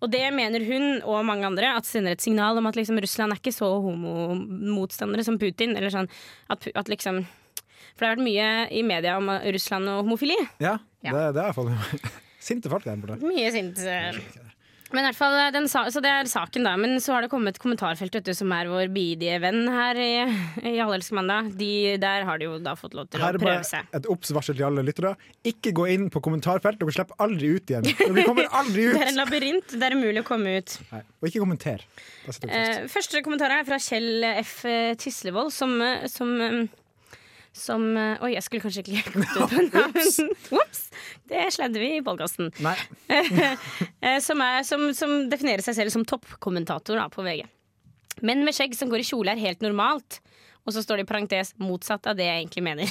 Og 0.00 0.08
det 0.10 0.22
mener 0.32 0.64
hun 0.64 1.02
og 1.04 1.24
mange 1.28 1.44
andre 1.44 1.74
at 1.76 1.84
sender 1.84 2.12
et 2.16 2.22
signal 2.24 2.56
om 2.56 2.66
at 2.66 2.74
liksom 2.74 2.96
Russland 2.98 3.32
er 3.34 3.36
ikke 3.36 3.52
så 3.52 3.68
homomotstandere 3.84 5.22
som 5.26 5.36
Putin. 5.38 5.76
Eller 5.76 5.90
sånn 5.92 6.08
at, 6.48 6.66
at 6.74 6.88
liksom 6.88 7.26
For 7.94 8.06
det 8.06 8.08
har 8.08 8.16
vært 8.16 8.24
mye 8.24 8.48
i 8.72 8.82
media 8.82 9.18
om 9.20 9.28
Russland 9.28 9.88
og 9.92 10.04
homofili. 10.06 10.38
Ja, 10.58 10.78
Ja. 11.04 11.12
Det, 11.12 11.34
det 11.36 11.42
er 11.42 11.50
iallfall 11.50 11.70
Sinte 12.40 12.70
folk 12.72 12.84
der 12.84 12.96
borte. 12.96 13.20
Mye 13.20 13.50
sint. 13.52 13.76
Eh. 14.90 14.94
Men 14.96 15.04
i 15.04 15.08
hvert 15.08 15.18
fall, 15.18 15.36
den, 15.54 15.68
sa- 15.70 15.86
så 15.90 16.02
det 16.02 16.10
er 16.10 16.28
saken, 16.30 16.64
da. 16.66 16.72
Men 16.76 16.98
så 17.00 17.14
har 17.14 17.22
det 17.22 17.30
kommet 17.32 17.54
et 17.56 17.62
kommentarfelt, 17.62 18.14
vet 18.18 18.26
du, 18.26 18.32
som 18.34 18.50
er 18.52 18.66
vår 18.70 18.90
bidige 18.92 19.38
venn 19.40 19.62
her 19.70 19.94
i, 19.96 20.10
i 20.66 20.74
Allelske 20.82 21.14
mandag. 21.14 21.52
De, 21.56 21.96
der 22.02 22.24
har 22.28 22.38
de 22.42 22.48
jo 22.48 22.58
da 22.58 22.74
fått 22.78 22.94
lov 22.98 23.06
til 23.10 23.22
Her 23.22 23.38
å 23.38 23.42
prøve 23.42 23.64
seg. 23.68 23.86
et 23.96 24.08
obs-varsel 24.10 24.58
til 24.58 24.66
alle 24.68 24.82
lyttere. 24.86 25.14
Ikke 25.46 25.72
gå 25.76 25.86
inn 25.94 26.08
på 26.10 26.20
kommentarfelt, 26.26 26.80
dere 26.82 26.92
slipper 26.98 27.16
aldri 27.22 27.54
ut 27.56 27.70
igjen. 27.70 27.86
Dere 27.86 28.26
kommer 28.26 28.50
aldri 28.60 28.88
ut! 28.90 28.94
Det 28.98 29.06
er 29.06 29.12
en 29.14 29.20
labyrint. 29.22 29.76
Det 29.78 29.86
er 29.90 29.96
umulig 29.96 30.24
å 30.24 30.26
komme 30.28 30.58
ut. 30.60 30.76
Nei. 30.90 31.02
Og 31.22 31.30
ikke 31.30 31.42
kommenter. 31.44 31.86
Eh, 32.50 32.84
første 32.90 33.22
kommentar 33.24 33.52
er 33.54 33.64
fra 33.68 33.78
Kjell 33.80 34.24
F. 34.42 34.58
Tislevold, 35.00 35.52
som, 35.54 35.72
eh, 35.82 36.06
som, 36.10 36.34
eh, 36.40 36.66
som 37.56 37.84
eh, 37.96 38.22
Oi, 38.24 38.32
jeg 38.36 38.46
skulle 38.46 38.64
kanskje 38.64 38.84
ikke 38.84 38.94
gått 38.96 39.16
ut 39.16 39.16
på 39.34 39.62
navn. 39.74 40.34
Ops! 40.60 40.82
Det 41.30 41.46
sledde 41.54 41.82
vi 41.82 41.96
i 41.98 42.02
podkasten. 42.06 42.52
Eh, 44.00 44.16
som, 44.24 44.40
som, 44.64 44.86
som 44.96 45.10
definerer 45.28 45.60
seg 45.64 45.76
selv 45.76 45.92
som 45.92 46.06
toppkommentator 46.08 47.00
på 47.12 47.24
VG. 47.26 47.42
Menn 48.24 48.44
med 48.46 48.56
skjegg 48.56 48.72
som 48.76 48.88
går 48.88 49.02
i 49.02 49.06
kjole, 49.06 49.34
er 49.34 49.42
helt 49.42 49.60
normalt. 49.64 50.20
Og 50.68 50.74
så 50.76 50.82
står 50.84 51.00
det 51.00 51.04
i 51.06 51.08
parentes 51.08 51.52
motsatt 51.60 52.06
av 52.10 52.16
det 52.18 52.26
jeg 52.26 52.42
egentlig 52.42 52.62
mener. 52.64 52.90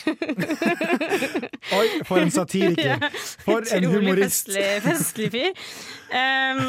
Oi, 1.77 1.85
for 2.05 2.21
en 2.21 2.33
satiriker. 2.33 3.05
For 3.45 3.61
en 3.61 3.85
Utrolig 3.85 3.91
humorist. 3.93 4.49
Festlig, 4.49 4.81
festlig 4.85 5.29
fyr. 5.33 5.67
Um, 6.09 6.63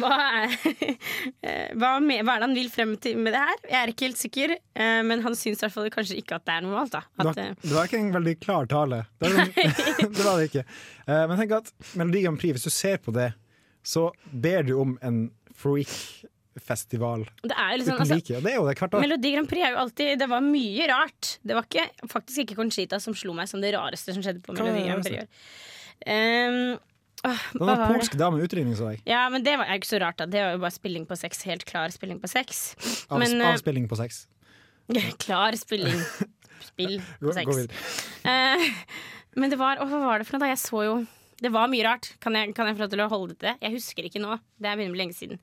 hva, 0.00 0.18
er, 0.42 0.54
eh, 1.46 1.74
hva, 1.78 1.94
med, 2.02 2.22
hva 2.24 2.36
er 2.36 2.42
det 2.42 2.48
han 2.48 2.56
vil 2.56 2.70
frem 2.72 2.94
til 3.02 3.18
med 3.20 3.34
det 3.36 3.42
her? 3.42 3.58
Jeg 3.64 3.78
er 3.80 3.92
ikke 3.92 4.06
helt 4.08 4.20
sikker, 4.20 4.54
eh, 4.56 5.00
men 5.08 5.24
han 5.24 5.36
syns 5.38 5.60
i 5.60 5.66
hvert 5.66 5.74
fall 5.74 5.90
kanskje 5.94 6.20
ikke 6.20 6.38
at 6.38 6.46
det 6.48 6.56
er 6.56 6.64
normalt. 6.66 6.94
Da. 6.94 7.02
Det 7.18 7.28
var, 7.30 7.42
eh, 7.42 7.58
det 7.64 7.74
var 7.74 7.90
ikke 7.90 8.00
en 8.00 8.14
veldig 8.16 8.36
klar 8.44 8.70
tale. 8.70 9.02
Det 9.18 9.34
var, 9.34 9.52
det 10.18 10.24
var 10.24 10.32
det 10.40 10.48
ikke. 10.52 10.64
Men 11.08 11.36
tenk 11.40 11.54
at 11.58 11.70
Melodi 11.96 12.24
Grand 12.26 12.40
Prix, 12.40 12.58
hvis 12.58 12.68
du 12.68 12.74
ser 12.74 12.98
på 13.02 13.14
det, 13.16 13.30
så 13.86 14.08
ber 14.30 14.66
du 14.68 14.74
om 14.78 14.98
en 15.06 15.22
freak 15.56 15.94
festival 16.58 17.22
Det 17.42 17.54
er 17.54 17.76
liksom, 17.78 17.94
uten 17.94 18.02
altså, 18.02 18.18
like. 18.18 18.40
Det 18.42 18.52
det 18.54 18.74
hvert 18.82 18.94
år. 18.94 19.02
Melodi 19.04 19.32
Grand 19.34 19.48
Prix 19.50 19.64
er 19.64 19.74
jo 19.74 19.80
alltid 19.84 20.18
Det 20.20 20.28
var 20.30 20.44
mye 20.44 20.90
rart. 20.90 21.32
Det 21.42 21.56
var 21.56 21.66
ikke, 21.68 21.86
faktisk 22.10 22.44
ikke 22.44 22.58
Conchita 22.58 23.00
som 23.02 23.16
slo 23.16 23.34
meg 23.36 23.50
som 23.50 23.62
det 23.62 23.72
rareste 23.76 24.14
som 24.14 24.24
skjedde 24.24 24.42
på 24.44 24.56
Melodi 24.56 24.84
Grand 24.88 25.06
Prix. 25.06 25.16
i 25.16 25.24
år. 25.24 25.30
Um, 26.08 26.78
Det 27.22 27.60
var 27.60 27.80
var 27.80 27.90
polsk 27.90 28.14
dame 28.18 28.38
med 28.38 28.46
utringning. 28.46 28.76
Ja, 29.08 29.28
men 29.32 29.44
det 29.44 29.56
var 29.58 29.70
ikke 29.74 29.90
så 29.90 29.98
rart. 30.02 30.18
da 30.18 30.26
Det 30.26 30.42
var 30.42 30.54
jo 30.54 30.62
bare 30.62 30.74
spilling 30.74 31.06
på 31.06 31.16
sex. 31.18 31.42
Helt 31.48 31.64
klar 31.64 31.90
spilling 31.90 32.20
på 32.20 32.28
sex. 32.30 32.76
Men, 33.10 33.40
eh, 33.40 33.52
avspilling 33.52 33.88
på 33.90 33.98
sex. 33.98 34.26
klar 35.24 35.56
spilling. 35.58 35.98
Spill 36.60 37.00
på 37.20 37.32
sex. 37.32 37.46
gå 37.46 37.56
videre. 37.56 37.74
uh, 38.24 38.98
men 39.40 39.50
det 39.50 39.58
var 39.58 39.82
hva 39.82 40.02
var 40.04 40.18
det 40.18 40.28
for 40.28 40.38
noe 40.38 40.46
da? 40.46 40.52
Jeg 40.54 40.62
så 40.62 40.82
jo 40.86 40.98
Det 41.38 41.52
var 41.54 41.70
mye 41.70 41.84
rart. 41.86 42.14
Kan 42.20 42.34
jeg, 42.34 42.54
kan 42.54 42.66
jeg 42.66 42.78
få 42.78 42.86
lov 42.86 42.90
til 42.94 43.02
å 43.02 43.10
holde 43.12 43.34
det? 43.38 43.56
Jeg 43.62 43.76
husker 43.76 44.06
ikke 44.06 44.22
nå. 44.22 44.38
Det 44.58 44.66
er 44.66 44.78
begynner 44.78 44.94
å 44.94 44.96
bli 44.96 45.02
lenge 45.04 45.18
siden. 45.18 45.42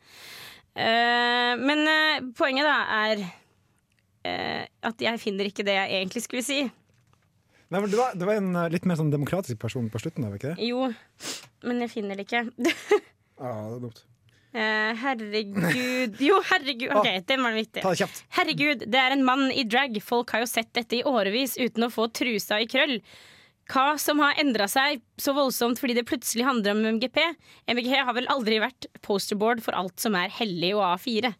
Uh, 0.75 1.55
men 1.61 1.85
uh, 1.87 2.31
poenget 2.35 2.67
da 2.67 2.79
er 3.07 3.21
uh, 3.23 4.63
at 4.91 5.05
jeg 5.05 5.21
finner 5.23 5.47
ikke 5.47 5.63
det 5.63 5.77
jeg 5.77 6.01
egentlig 6.01 6.25
skulle 6.25 6.43
si. 6.43 6.65
Nei, 7.71 7.79
men 7.79 7.87
det, 7.89 7.97
var, 7.97 8.11
du 8.13 8.25
var 8.27 8.37
en 8.37 8.59
litt 8.69 8.83
mer 8.85 8.99
sånn 8.99 9.09
demokratisk 9.09 9.57
person 9.59 9.87
på 9.89 9.99
slutten 10.03 10.27
av, 10.27 10.35
ikke 10.35 10.51
det? 10.53 10.67
Jo, 10.67 10.83
men 11.63 11.85
jeg 11.85 11.93
finner 11.95 12.19
det 12.19 12.27
ikke. 12.27 12.47
Ja, 13.35 13.49
det 13.51 13.73
er 13.75 13.79
dumt. 13.83 13.97
Uh, 14.55 14.91
herregud 15.01 16.21
Jo, 16.23 16.37
herregud. 16.47 16.93
OK, 16.95 17.09
den 17.27 17.41
var 17.43 17.51
den 17.51 17.65
det 17.75 17.95
kjapt. 17.99 18.21
Herregud, 18.37 18.85
det 18.87 19.01
er 19.01 19.11
en 19.11 19.25
mann 19.27 19.49
i 19.51 19.65
drag. 19.67 19.97
Folk 19.99 20.31
har 20.31 20.45
jo 20.45 20.47
sett 20.47 20.71
dette 20.77 21.01
i 21.01 21.03
årevis 21.03 21.57
uten 21.59 21.83
å 21.83 21.91
få 21.91 22.07
trusa 22.15 22.61
i 22.63 22.69
krøll. 22.71 23.01
Hva 23.67 23.97
som 23.99 24.21
har 24.23 24.39
endra 24.39 24.69
seg 24.71 25.01
så 25.19 25.33
voldsomt 25.35 25.81
fordi 25.81 25.97
det 25.97 26.05
plutselig 26.07 26.45
handler 26.47 26.77
om 26.77 26.85
MGP? 26.95 27.19
MGP 27.67 27.97
har 27.97 28.15
vel 28.15 28.29
aldri 28.31 28.61
vært 28.63 28.87
posterboard 29.03 29.63
for 29.65 29.75
alt 29.75 29.99
som 29.99 30.15
er 30.15 30.31
hellig 30.37 30.71
og 30.77 30.85
A4. 30.93 31.33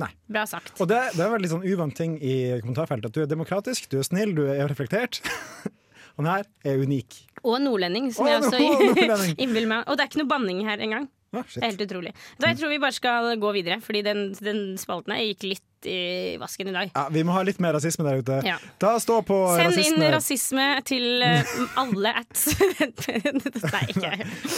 Nei. 0.00 0.12
Bra 0.30 0.46
sagt. 0.48 0.76
Og 0.78 0.88
det, 0.88 1.00
det 1.16 1.24
er 1.24 1.26
en 1.32 1.34
veldig 1.34 1.50
sånn 1.56 1.66
uvant 1.66 1.96
ting 1.96 2.14
i 2.22 2.36
kommentarfeltet. 2.62 3.10
At 3.10 3.16
du 3.16 3.24
er 3.24 3.30
demokratisk, 3.30 3.90
du 3.90 3.98
er 4.00 4.06
snill, 4.06 4.36
du 4.36 4.46
er 4.46 4.68
reflektert. 4.70 5.18
Han 6.20 6.28
her 6.30 6.44
er 6.68 6.84
unik. 6.84 7.22
Og 7.40 7.56
nordlending, 7.64 8.10
som 8.12 8.28
Å, 8.28 8.34
jeg 8.34 8.44
også 8.44 8.60
innbiller 9.42 9.72
meg. 9.72 9.88
Og 9.88 9.96
det 9.96 10.04
er 10.04 10.12
ikke 10.12 10.22
noe 10.22 10.32
banning 10.36 10.62
her 10.68 10.82
engang. 10.84 11.08
Ah, 11.30 11.44
Det 11.46 11.60
er 11.62 11.68
helt 11.68 11.82
utrolig. 11.84 12.10
Da 12.42 12.48
jeg 12.50 12.58
tror 12.58 12.72
vi 12.72 12.78
bare 12.82 12.94
skal 12.96 13.36
gå 13.38 13.50
videre, 13.54 13.76
Fordi 13.84 14.00
den, 14.02 14.22
den 14.42 14.62
spalten 14.82 15.14
her 15.14 15.22
gikk 15.28 15.44
litt 15.46 15.66
i 15.86 16.36
vasken 16.36 16.68
i 16.68 16.72
dag. 16.74 16.90
Ja, 16.92 17.04
vi 17.08 17.22
må 17.24 17.32
ha 17.32 17.40
litt 17.46 17.60
mer 17.62 17.72
rasisme 17.72 18.02
der 18.04 18.18
ute. 18.20 18.40
Ja. 18.44 18.56
Da 18.82 18.96
stå 19.00 19.20
på 19.24 19.36
Send 19.56 19.78
inn 19.78 20.02
rasisme 20.10 20.10
rasisme 20.12 20.66
til 20.84 21.22
eh, 21.24 21.54
alle 21.80 22.12
at 22.20 22.42
Nei, 23.70 23.84
ikke 23.94 24.10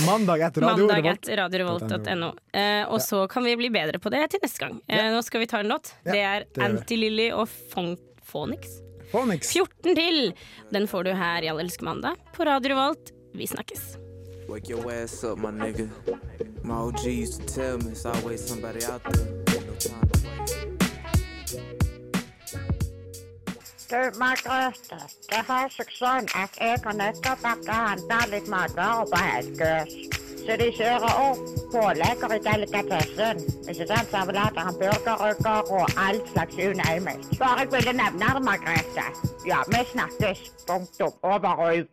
mandag 0.09 0.47
etter 0.49 0.65
radio. 0.67 0.89
Mandag 0.89 1.05
Revolt. 1.05 1.29
at 1.29 1.39
radiorevolt.no. 1.45 2.33
Eh, 2.57 2.83
og 2.89 2.99
så 3.05 3.27
kan 3.31 3.47
vi 3.47 3.55
bli 3.61 3.71
bedre 3.71 4.01
på 4.03 4.11
det 4.11 4.25
til 4.33 4.43
neste 4.43 4.65
gang. 4.65 4.81
Eh, 4.89 5.11
nå 5.15 5.21
skal 5.23 5.45
vi 5.45 5.51
ta 5.53 5.61
en 5.63 5.71
låt. 5.77 5.93
Ja, 6.09 6.17
det 6.17 6.25
er. 6.33 6.49
Anti-Lilly 6.71 7.29
og 7.37 7.47
Fon 7.71 7.95
Fonix. 8.33 8.81
Phonics. 9.13 9.53
14 9.53 9.95
til! 9.97 10.33
Den 10.73 10.87
får 10.89 11.05
du 11.05 11.13
her 11.13 11.45
i 11.45 11.51
Allelske 11.53 11.85
mandag 11.85 12.17
på 12.33 12.45
Radio 12.49 12.73
Revolt. 12.73 13.13
Vi 13.37 13.47
snakkes. 13.47 13.97
Wake 14.49 14.71
your 14.73 14.93
ass 14.93 15.25
up, 15.25 15.39
my 15.39 15.51
nigga. 15.51 15.89
My 16.65 16.75
OG 16.75 17.05
used 17.07 17.41
to 17.41 17.55
tell 17.55 17.79
me 17.79 17.93
it's 17.93 18.07
always 18.07 18.41
somebody 18.49 18.85
out 18.85 19.03
there. 19.05 19.27
No 19.67 19.75
time 19.79 20.09
to. 20.13 20.19
Du, 23.93 24.19
Margrethe, 24.19 24.97
det 25.29 25.43
har 25.45 25.69
seg 25.69 25.91
sånn 25.93 26.29
at 26.33 26.57
jeg 26.57 26.81
har 26.81 26.95
nettopp 26.97 27.43
vært 27.45 27.67
og 27.69 27.75
handla 27.77 28.21
litt 28.33 28.49
matvarer 28.49 29.11
på 29.13 29.21
Helgøs. 29.21 30.22
Så 30.43 30.57
de 30.59 30.69
kjører 30.75 31.13
opp 31.23 31.43
pålegger 31.71 32.35
i 32.35 32.39
delikatessen. 32.43 33.43
Ikke 33.71 33.87
sant? 33.87 34.11
Servelater, 34.11 34.67
hamburgerrygger 34.67 35.71
og 35.77 35.97
all 36.05 36.19
slags 36.33 36.59
unøymer. 36.59 37.23
Bare 37.39 37.63
jeg 37.63 37.73
ville 37.77 37.95
nevne 38.03 38.35
det, 38.37 38.43
Margrethe. 38.49 39.07
Ja, 39.47 39.63
vi 39.71 39.85
snakkes. 39.93 40.45
Punktum. 40.67 41.15
Over 41.23 41.53
og 41.63 41.83
ut. 41.83 41.89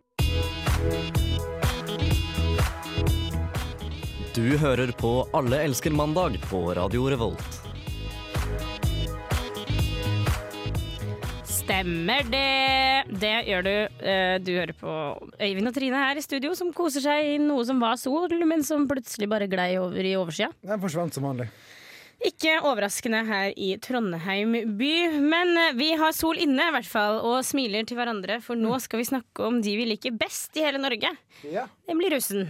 Du 4.35 4.57
hører 4.57 4.93
på 4.97 5.13
Alle 5.35 5.63
elsker 5.67 5.91
mandag 5.93 6.41
på 6.49 6.69
Radio 6.73 7.09
Revolt. 7.11 7.68
Stemmer 11.69 12.23
det. 12.25 13.19
Det 13.21 13.33
gjør 13.45 13.61
du. 13.67 13.73
Eh, 14.01 14.39
Du 14.41 14.49
hører 14.55 14.73
på 14.73 14.89
Øyvind 15.37 15.69
og 15.69 15.75
Trine 15.75 15.99
her 16.01 16.17
i 16.17 16.23
studio, 16.25 16.55
som 16.57 16.71
koser 16.73 17.03
seg 17.03 17.35
i 17.35 17.37
noe 17.37 17.61
som 17.67 17.77
var 17.79 17.93
sol, 18.01 18.33
men 18.49 18.63
som 18.65 18.87
plutselig 18.89 19.29
bare 19.29 19.45
glei 19.47 19.75
over 19.77 20.01
i 20.01 20.15
oversida. 20.17 20.49
Den 20.65 20.81
forsvant 20.81 21.13
som 21.13 21.27
vanlig. 21.29 21.45
Ikke 22.27 22.57
overraskende 22.67 23.21
her 23.29 23.53
i 23.55 23.69
Trondheim 23.79 24.51
by, 24.79 24.91
men 25.23 25.53
eh, 25.61 25.69
vi 25.79 25.93
har 25.99 26.11
sol 26.15 26.35
inne 26.41 26.65
i 26.67 26.73
hvert 26.75 26.89
fall, 26.89 27.21
og 27.23 27.45
smiler 27.47 27.85
til 27.87 27.95
hverandre, 27.99 28.41
for 28.43 28.59
nå 28.59 28.75
skal 28.83 28.99
vi 28.99 29.07
snakke 29.07 29.45
om 29.47 29.61
de 29.63 29.77
vi 29.79 29.85
liker 29.93 30.17
best 30.19 30.57
i 30.59 30.65
hele 30.65 30.81
Norge. 30.83 31.13
Ja. 31.47 31.67
Nemlig 31.87 32.11
russen. 32.17 32.49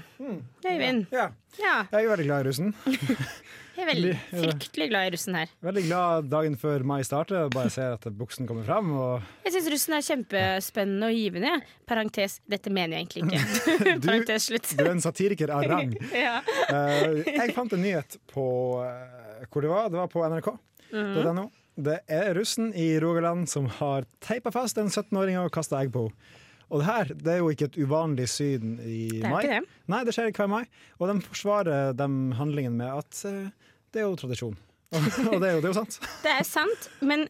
Øyvind. 0.66 1.06
ja. 1.14 1.30
Ja, 1.60 1.84
Jeg 1.92 2.06
er 2.06 2.10
veldig 2.14 2.26
glad 2.28 2.42
i 2.46 2.48
russen. 2.48 2.68
jeg 3.76 3.84
er 3.84 3.88
veldig 3.90 4.12
fryktelig 4.32 4.86
glad 4.92 5.08
i 5.10 5.14
russen 5.16 5.36
her. 5.36 5.50
Veldig 5.66 5.82
glad 5.88 6.28
dagen 6.32 6.56
før 6.62 6.86
mai 6.88 7.02
starter. 7.04 7.42
og 7.48 7.52
Bare 7.56 7.72
ser 7.74 7.96
at 7.98 8.06
buksen 8.16 8.48
kommer 8.48 8.64
fram. 8.68 8.92
Og 8.96 9.26
Jeg 9.46 9.56
syns 9.58 9.70
russen 9.74 9.98
er 9.98 10.06
kjempespennende 10.06 11.10
og 11.10 11.18
givende. 11.18 11.56
Parentes, 11.90 12.38
dette 12.50 12.72
mener 12.74 12.98
jeg 13.02 13.10
egentlig 13.10 13.26
ikke. 13.28 13.98
Parentes 14.06 14.48
slutt. 14.50 14.72
du 14.78 14.86
er 14.86 14.94
en 14.94 15.04
satiriker 15.04 15.52
av 15.58 15.66
rang. 15.74 15.94
Ja. 16.16 16.38
Eh, 16.70 17.26
jeg 17.28 17.58
fant 17.58 17.76
en 17.76 17.84
nyhet 17.84 18.18
på 18.32 18.46
eh, 18.86 19.28
hvor 19.48 19.65
det 19.65 19.72
var. 19.72 19.89
Det 19.89 20.00
var 20.01 20.12
på 20.12 20.25
nrk.no. 20.27 21.48
Det 21.79 22.01
er 22.12 22.34
russen 22.36 22.74
i 22.75 22.91
Rogaland 23.00 23.48
som 23.50 23.69
har 23.79 24.08
teipa 24.25 24.51
fast 24.51 24.77
en 24.81 24.91
17-åring 24.91 25.39
og 25.39 25.51
kasta 25.55 25.79
egg 25.79 25.93
på 25.96 26.10
henne. 26.10 26.38
Og 26.69 26.84
det 26.84 26.86
her 26.86 27.12
det 27.17 27.31
er 27.34 27.39
jo 27.41 27.50
ikke 27.50 27.65
et 27.72 27.77
uvanlig 27.81 28.27
syn 28.29 28.75
i 28.84 29.08
Det 29.10 29.24
er 29.24 29.31
mai. 29.31 29.39
ikke 29.41 29.55
det. 29.55 29.77
Nei, 29.89 30.01
det 30.05 30.13
skjer 30.13 30.34
hver 30.38 30.50
mai. 30.51 30.63
Og 31.00 31.10
de 31.10 31.15
forsvarer 31.25 31.96
de 31.98 32.08
handlingene 32.38 32.77
med 32.77 33.00
at 33.00 33.22
uh, 33.25 33.72
det 33.89 34.03
er 34.03 34.05
jo 34.05 34.19
tradisjon. 34.19 34.58
og 34.93 35.38
det 35.41 35.50
er 35.50 35.55
jo, 35.58 35.62
det 35.63 35.69
er 35.69 35.72
jo 35.72 35.77
sant. 35.79 35.98
Det 36.22 36.34
er 36.36 36.46
sant, 36.46 36.89
men, 37.01 37.25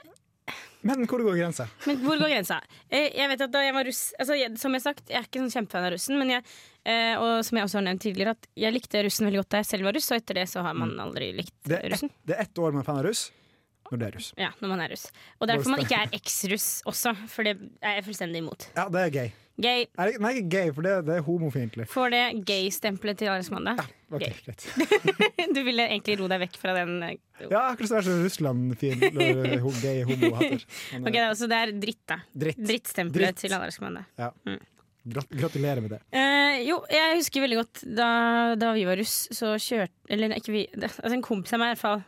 Men 0.81 1.03
hvor 1.07 1.19
går 1.25 1.35
grensa? 1.35 1.65
men 1.89 1.97
hvor 2.03 2.19
går 2.21 2.31
grensa? 2.31 2.59
Jeg 2.89 3.27
vet 3.31 3.41
at 3.43 3.51
da 3.51 3.63
jeg 3.65 3.73
var 3.75 3.87
russ 3.89 4.13
altså 4.15 4.37
jeg, 4.39 4.53
Som 4.61 4.75
jeg 4.75 4.79
har 4.79 4.85
sagt, 4.93 5.09
jeg 5.11 5.19
er 5.19 5.25
ikke 5.27 5.41
sånn 5.41 5.51
kjempefan 5.57 5.87
av 5.89 5.91
russen, 5.95 6.19
men 6.21 6.31
jeg, 6.37 6.45
eh, 6.87 7.15
og 7.19 7.41
som 7.43 7.59
jeg 7.59 7.67
også 7.67 7.79
har 7.81 7.85
nevnt 7.89 8.05
tidligere, 8.05 8.35
at 8.37 8.47
jeg 8.63 8.75
likte 8.77 9.03
russen 9.03 9.27
veldig 9.27 9.41
godt 9.41 9.51
da 9.57 9.61
jeg 9.63 9.69
selv 9.73 9.89
var 9.89 9.97
russ, 9.99 10.07
og 10.13 10.21
etter 10.21 10.39
det 10.39 10.47
så 10.51 10.63
har 10.63 10.77
man 10.79 10.95
aldri 11.03 11.33
likt 11.41 11.51
russen. 11.67 11.67
Det 11.73 11.81
er, 11.83 11.97
ett, 11.99 12.15
det 12.31 12.39
ett 12.45 12.63
år 12.63 12.71
man 12.77 12.85
er 12.85 12.87
fan 12.87 13.01
av 13.01 13.09
russ, 13.09 13.25
når 13.91 13.99
det 14.01 14.07
er 14.07 14.17
russ. 14.19 14.31
Ja, 14.37 14.49
når 14.61 14.69
man 14.75 14.81
er 14.85 14.89
russ. 14.93 15.05
Og 15.41 15.47
derfor 15.49 15.69
man 15.73 15.83
ikke 15.85 15.97
er 16.03 16.09
eks-russ 16.19 16.69
også, 16.89 17.15
for 17.27 17.43
det 17.47 17.57
er 17.81 17.99
jeg 17.99 18.05
fullstendig 18.09 18.43
imot. 18.43 18.67
Ja, 18.77 18.87
det 18.93 19.05
er 19.07 19.09
gay. 19.15 19.31
Gay. 19.59 19.87
Er 19.99 20.07
det- 20.07 20.21
Nei, 20.23 20.29
ikke 20.39 20.49
gay, 20.53 20.69
for 20.71 20.81
det, 20.85 20.93
det 21.05 21.15
er 21.17 21.21
homofiendtlig. 21.25 21.85
Får 21.91 22.11
det 22.13 22.21
gay-stempelet 22.47 23.17
til 23.19 23.27
Alex 23.27 23.49
Mandag? 23.51 23.81
Ok, 24.09 24.21
Gay. 24.23 24.33
greit. 24.45 24.63
Du 25.55 25.59
ville 25.65 25.83
egentlig 25.89 26.15
ro 26.21 26.29
deg 26.31 26.39
vekk 26.45 26.55
fra 26.61 26.73
den 26.77 26.93
eh, 27.03 27.17
Ja, 27.49 27.65
akkurat 27.73 27.89
som 27.91 28.01
så 28.05 28.15
Russland 28.23 28.77
sånn 28.79 29.03
eller 29.19 29.59
ho- 29.59 29.73
gay 29.81 30.03
homo-hatter. 30.07 30.63
Ok, 31.03 31.11
da, 31.17 31.27
Så 31.35 31.49
det 31.51 31.59
er 31.59 31.73
dritt, 31.75 32.01
da. 32.07 32.21
Dritt. 32.31 32.57
Drittstempelet 32.61 33.33
Dritt. 33.35 33.41
til 33.43 33.53
Alex 33.59 33.81
Mandag. 33.83 34.05
Ja. 34.17 34.31
Mm. 34.47 34.59
gratulerer 35.09 35.81
med 35.81 35.91
det. 35.95 35.99
Eh, 36.13 36.61
jo, 36.67 36.79
jeg 36.91 37.17
husker 37.19 37.41
veldig 37.43 37.59
godt 37.59 37.83
da, 37.97 38.09
da 38.59 38.71
vi 38.75 38.83
var 38.87 38.99
russ, 38.99 39.27
så 39.35 39.55
kjørte 39.59 39.91
Eller 40.09 40.35
ikke 40.37 40.51
vi, 40.53 40.65
det, 40.73 40.89
altså 41.03 41.13
en 41.17 41.25
kompis 41.25 41.53
av 41.55 41.59
meg 41.63 41.71
i 41.71 41.75
hvert 41.75 41.83
fall. 41.83 42.03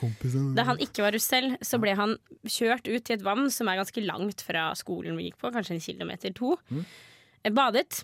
Kompisen. 0.00 0.52
Da 0.56 0.64
han 0.66 0.80
ikke 0.82 1.04
var 1.04 1.14
russ 1.14 1.28
selv, 1.30 1.56
så 1.66 1.78
ble 1.82 1.94
han 1.98 2.16
kjørt 2.42 2.88
ut 2.88 3.04
til 3.06 3.16
et 3.16 3.26
vann 3.26 3.50
som 3.54 3.70
er 3.70 3.78
ganske 3.78 4.02
langt 4.04 4.42
fra 4.46 4.70
skolen 4.78 5.18
vi 5.18 5.28
gikk 5.28 5.38
på, 5.42 5.52
kanskje 5.54 5.76
en 5.76 5.84
kilometer 5.84 6.34
to. 6.36 6.56
Mm. 6.70 6.84
Badet 7.56 8.02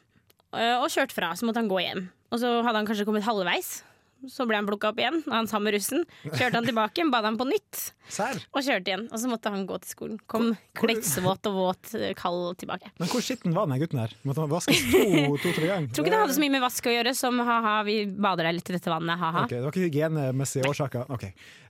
eh, 0.54 0.76
og 0.78 0.88
kjørt 0.92 1.14
fra, 1.16 1.32
så 1.36 1.48
måtte 1.48 1.62
han 1.62 1.70
gå 1.70 1.82
hjem. 1.82 2.06
Og 2.30 2.42
så 2.42 2.52
hadde 2.62 2.80
han 2.80 2.88
kanskje 2.88 3.06
kommet 3.08 3.26
halvveis. 3.26 3.80
Så 4.26 4.46
ble 4.48 4.56
han 4.58 4.66
plukka 4.66 4.88
opp 4.90 4.98
igjen, 4.98 5.20
av 5.28 5.34
han 5.36 5.48
samme 5.50 5.70
russen. 5.74 6.02
Kjørte 6.24 6.56
han 6.56 6.66
tilbake, 6.66 7.04
bada 7.12 7.28
han 7.28 7.36
på 7.38 7.44
nytt 7.46 7.80
Sær. 8.10 8.38
og 8.50 8.64
kjørte 8.64 8.90
igjen. 8.90 9.04
Og 9.12 9.20
så 9.22 9.28
måtte 9.30 9.52
han 9.52 9.66
gå 9.68 9.76
til 9.84 9.92
skolen. 9.92 10.16
Kom 10.26 10.48
kletsvåt 10.78 11.46
og 11.50 11.58
våt, 11.60 11.92
eh, 11.94 12.14
kald 12.18 12.56
tilbake. 12.58 12.90
Men 12.98 13.10
hvor 13.12 13.22
skitten 13.22 13.54
var 13.54 13.68
den 13.70 13.78
gutten 13.82 14.00
her? 14.00 14.14
Måtte 14.26 14.42
han 14.42 14.50
vaskes 14.50 14.82
to-tre 14.88 15.28
to, 15.44 15.52
tre 15.60 15.70
ganger? 15.70 15.92
Tror 15.92 16.06
ikke 16.06 16.14
det 16.16 16.22
hadde 16.24 16.36
så 16.38 16.42
mye 16.42 16.54
med 16.56 16.64
vask 16.64 16.90
å 16.90 16.96
gjøre 16.96 17.14
som 17.14 17.38
ha-ha, 17.38 17.76
vi 17.86 17.96
bader 18.06 18.48
deg 18.48 18.58
litt 18.58 18.72
i 18.72 18.76
dette 18.78 18.90
vannet, 18.90 19.20
ha-ha. 19.20 19.44
Okay, 19.44 19.60
Det 19.60 19.64
var 19.68 19.76
ikke 19.76 19.86
hygienemessige 19.86 20.72
årsaker? 20.72 21.08
Ok. 21.12 21.26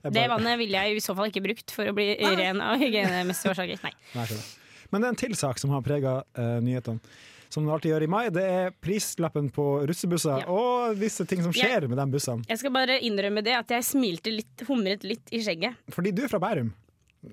Bare... 0.07 0.15
Det 0.17 0.27
vannet 0.33 0.61
ville 0.63 0.83
jeg 0.87 0.97
i 0.97 1.03
så 1.03 1.15
fall 1.19 1.29
ikke 1.29 1.45
brukt 1.45 1.75
for 1.75 1.91
å 1.91 1.95
bli 1.97 2.13
ren 2.15 2.63
av 2.63 2.79
hygienemessige 2.81 3.53
årsaker. 3.53 3.83
Nei. 3.83 3.93
Nei. 4.15 4.27
Men 4.89 5.03
det 5.03 5.07
er 5.07 5.17
en 5.17 5.23
til 5.27 5.35
sak 5.35 5.59
som 5.59 5.75
har 5.75 5.83
prega 5.85 6.21
nyhetene. 6.63 7.03
Som 7.49 7.63
den 7.65 7.73
alltid 7.73 7.93
gjør 7.93 8.03
i 8.03 8.09
mai. 8.11 8.23
Det 8.33 8.43
er 8.43 8.73
prislappen 8.83 9.47
på 9.55 9.65
russebusser 9.87 10.41
Ja. 10.43 10.47
og 10.51 10.97
visse 10.99 11.25
ting 11.27 11.41
som 11.45 11.53
skjer 11.55 11.87
med 11.87 11.97
de 11.97 12.05
bussene. 12.17 12.43
Jeg 12.49 12.59
skal 12.59 12.73
bare 12.75 12.99
innrømme 13.07 13.43
det 13.45 13.55
at 13.55 13.71
jeg 13.71 13.85
smilte 13.87 14.33
litt, 14.33 14.65
humret 14.67 15.03
litt 15.07 15.31
i 15.31 15.39
skjegget. 15.43 15.77
Fordi 15.95 16.11
du 16.15 16.23
er 16.25 16.31
fra 16.31 16.39
Bærum. 16.43 16.73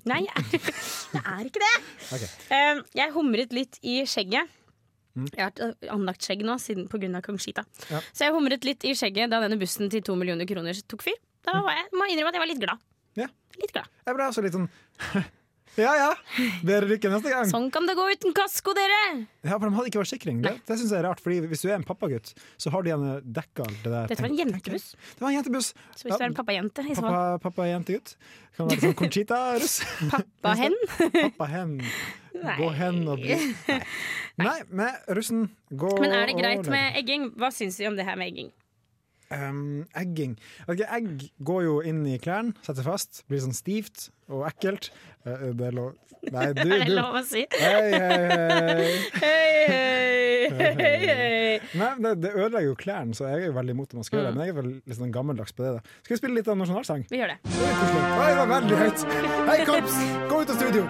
Nei, 0.09 0.21
jeg, 0.25 0.61
jeg 1.13 1.21
er 1.23 1.45
ikke 1.47 1.61
det. 1.61 1.73
Okay. 2.15 2.29
Eh, 2.51 2.81
jeg 2.99 3.13
humret 3.15 3.53
litt 3.55 3.77
i 3.85 4.01
skjegget. 4.09 4.49
Jeg 5.15 5.39
har 5.39 5.51
hatt 5.51 5.61
eh, 5.63 5.91
anlagt 5.93 6.25
skjegg 6.25 6.41
nå 6.43 6.57
pga. 6.91 7.21
kong 7.23 7.37
Shita. 7.39 7.63
Ja. 7.91 8.01
Så 8.11 8.25
jeg 8.27 8.35
humret 8.35 8.65
litt 8.67 8.83
i 8.83 8.91
skjegget 8.97 9.31
da 9.31 9.39
denne 9.43 9.59
bussen 9.61 9.89
til 9.91 10.03
to 10.03 10.15
millioner 10.19 10.47
kroner 10.49 10.75
tok 10.87 11.05
fyr. 11.05 11.15
Da 11.45 11.61
var 11.61 11.77
jeg, 11.77 11.87
må 11.93 12.07
jeg 12.07 12.15
innrømme 12.17 12.33
at 12.33 12.35
jeg 12.39 12.43
var 12.43 12.51
litt 12.51 12.63
glad. 12.65 12.83
Ja. 13.15 13.27
Litt 13.61 13.71
glad. 13.71 13.87
Jeg 14.07 14.17
ble 14.17 14.27
også 14.27 14.43
litt 14.43 14.57
sånn 14.57 14.67
Ja 15.75 15.91
ja, 15.99 16.11
bedre 16.63 16.87
lykke 16.87 17.09
neste 17.11 17.31
gang. 17.33 17.47
Sånn 17.49 17.67
kan 17.73 17.87
det 17.87 17.97
gå 17.97 18.05
uten 18.07 18.35
kasko, 18.35 18.71
dere! 18.77 18.99
Ja, 19.43 19.57
for 19.57 19.67
De 19.67 19.75
hadde 19.75 19.91
ikke 19.91 20.01
forsikring. 20.01 20.39
Det, 20.45 20.53
det 20.67 20.77
synes 20.79 20.93
jeg 20.93 21.01
er 21.01 21.07
rart, 21.09 21.21
Fordi 21.23 21.41
Hvis 21.51 21.65
du 21.65 21.69
er 21.69 21.75
en 21.75 21.87
pappagutt, 21.87 22.31
så 22.61 22.71
har 22.71 22.85
de 22.85 22.93
gjerne 22.93 23.17
dekka 23.23 23.67
alt 23.67 23.81
det 23.83 23.91
der. 23.91 24.07
Dette 24.11 24.23
var 24.23 24.31
en 24.31 24.39
jentebuss. 24.39 24.87
Det 24.95 25.25
var 25.25 25.33
en 25.33 25.37
jentebuss. 25.39 25.71
Så 25.95 26.07
hvis 26.07 26.15
du 26.15 26.21
er 26.21 26.29
en 26.29 26.37
pappajente 26.37 26.85
i 26.85 26.95
så 26.95 27.03
fall 27.03 27.39
Pappa, 27.43 27.51
pappa. 27.51 27.67
Kan 28.55 28.69
være 28.71 28.81
sånn 28.85 28.95
Conchita-russ. 28.95 29.79
Pappa-hen. 30.13 30.77
Pappa 31.25 31.49
hen. 31.51 31.79
Gå 32.35 32.69
hen 32.75 33.01
og 33.07 33.21
bli 33.23 33.35
Nei. 33.35 33.79
Nei, 34.43 34.59
med 34.75 35.09
russen 35.15 35.47
gå 35.71 35.91
Men 36.03 36.15
er 36.15 36.29
det 36.31 36.35
greit 36.39 36.69
med 36.71 36.99
egging? 36.99 37.29
Hva 37.39 37.51
syns 37.55 37.79
vi 37.79 37.87
om 37.87 37.95
det 37.99 38.07
her 38.07 38.19
med 38.19 38.31
egging? 38.31 38.53
Um, 39.33 39.85
egging. 39.97 40.35
okay, 40.67 40.85
egg 40.99 41.23
går 41.41 41.63
jo 41.65 41.77
inn 41.81 42.03
i 42.05 42.19
klærne, 42.21 42.53
setter 42.61 42.85
fast, 42.85 43.23
blir 43.25 43.41
sånn 43.41 43.55
stivt 43.57 44.11
og 44.29 44.47
ekkelt. 44.49 44.91
Eh, 45.25 45.51
det 45.57 45.67
er 45.71 45.77
lov 45.77 45.93
Nei, 46.25 46.47
du, 46.57 46.61
Er 46.73 46.79
det 46.81 46.85
du. 46.89 46.93
lov 46.97 47.19
å 47.19 47.21
si? 47.25 47.43
Hei, 47.53 47.91
hei, 47.93 48.87
hei. 49.21 49.75
Hei, 50.55 50.71
hei. 50.79 51.59
Nei, 51.75 51.89
det, 52.01 52.11
det 52.23 52.31
ødelegger 52.35 52.67
jo 52.69 52.75
klærne, 52.79 53.15
så 53.17 53.27
jeg 53.29 53.43
er 53.43 53.47
jo 53.49 53.53
veldig 53.55 53.73
imot 53.75 53.91
at 53.91 53.97
man 53.99 54.05
skal 54.07 54.19
gjøre 54.19 54.29
det. 54.31 54.35
Men 54.37 54.45
jeg 54.47 54.53
er 54.53 54.57
vel 54.59 54.69
litt 54.73 54.97
sånn 54.97 55.11
gammeldags 55.13 55.53
på 55.57 55.65
det. 55.65 55.71
da 55.77 56.01
Skal 56.05 56.13
vi 56.15 56.17
spille 56.19 56.37
litt 56.39 56.49
av 56.51 56.57
nasjonalsang? 56.59 57.05
Vi 57.11 57.19
gjør 57.19 57.33
det. 57.33 57.37
Det. 57.45 57.69
Oi, 58.15 58.27
det 58.29 58.35
var 58.39 58.49
veldig 58.53 58.79
høyt! 58.81 59.05
Hei, 59.49 59.57
korps! 59.69 59.97
Gå 60.31 60.41
ut 60.41 60.53
av 60.53 60.59
studio! 60.59 60.83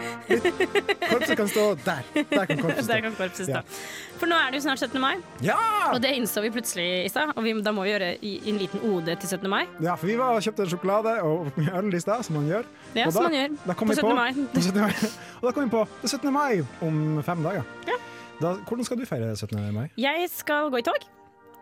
Korpset 1.06 1.36
kan 1.40 1.52
stå 1.52 1.66
der. 1.86 2.10
Der 2.32 2.50
kan 2.52 2.62
korpset 2.64 2.84
stå. 2.86 2.92
Der 2.94 3.04
kan 3.08 3.16
korpset 3.20 3.52
Ja. 3.52 3.62
stå. 3.62 3.84
For 4.20 4.32
nå 4.32 4.38
er 4.40 4.52
det 4.54 4.62
jo 4.62 4.64
snart 4.70 4.80
17. 4.80 5.02
mai, 5.04 5.16
Ja! 5.44 5.58
og 5.92 6.00
det 6.04 6.14
innså 6.16 6.40
vi 6.46 6.50
plutselig 6.56 6.88
i 7.06 7.10
stad. 7.12 7.34
Og 7.36 7.44
vi, 7.44 7.52
da 7.66 7.74
må 7.76 7.84
vi 7.84 7.92
gjøre 7.92 8.14
en 8.24 8.60
liten 8.62 8.84
ode 8.88 9.16
til 9.20 9.28
17. 9.36 9.50
mai. 9.52 9.66
ja, 9.84 9.96
for 10.00 10.08
vi 10.08 10.16
var 10.20 10.38
og 10.38 10.44
kjøpte 10.46 10.64
en 10.64 10.72
sjokolade 10.72 11.16
og 11.28 11.52
øl 11.76 11.94
i 11.94 12.00
stad, 12.04 12.24
som 12.28 12.38
man 12.40 12.48
gjør. 12.48 12.70
Ja, 12.96 13.08
Og 13.10 13.14
som 13.14 13.25
da- 13.26 13.32
man 13.32 13.38
gjør 13.40 13.56
da 13.66 13.74
kom 13.80 13.90
på 13.90 13.96
vi 13.96 14.02
17. 14.02 14.16
mai. 14.16 14.32
på 14.56 14.62
17. 14.62 14.82
mai. 14.82 14.94
Og 15.42 15.48
da 15.48 15.52
kom 15.56 15.66
vi 15.66 15.74
på 15.74 15.82
det 16.02 16.10
er 16.10 16.14
17. 16.18 16.34
mai 16.34 16.54
om 16.88 17.02
fem 17.26 17.44
dager. 17.46 17.74
Ja. 17.90 17.98
Da, 18.42 18.54
hvordan 18.68 18.88
skal 18.88 19.00
du 19.00 19.06
feire 19.10 19.34
17. 19.36 19.60
mai? 19.74 19.90
Jeg 19.98 20.30
skal 20.34 20.72
gå 20.72 20.82
i 20.82 20.86
tog 20.86 21.04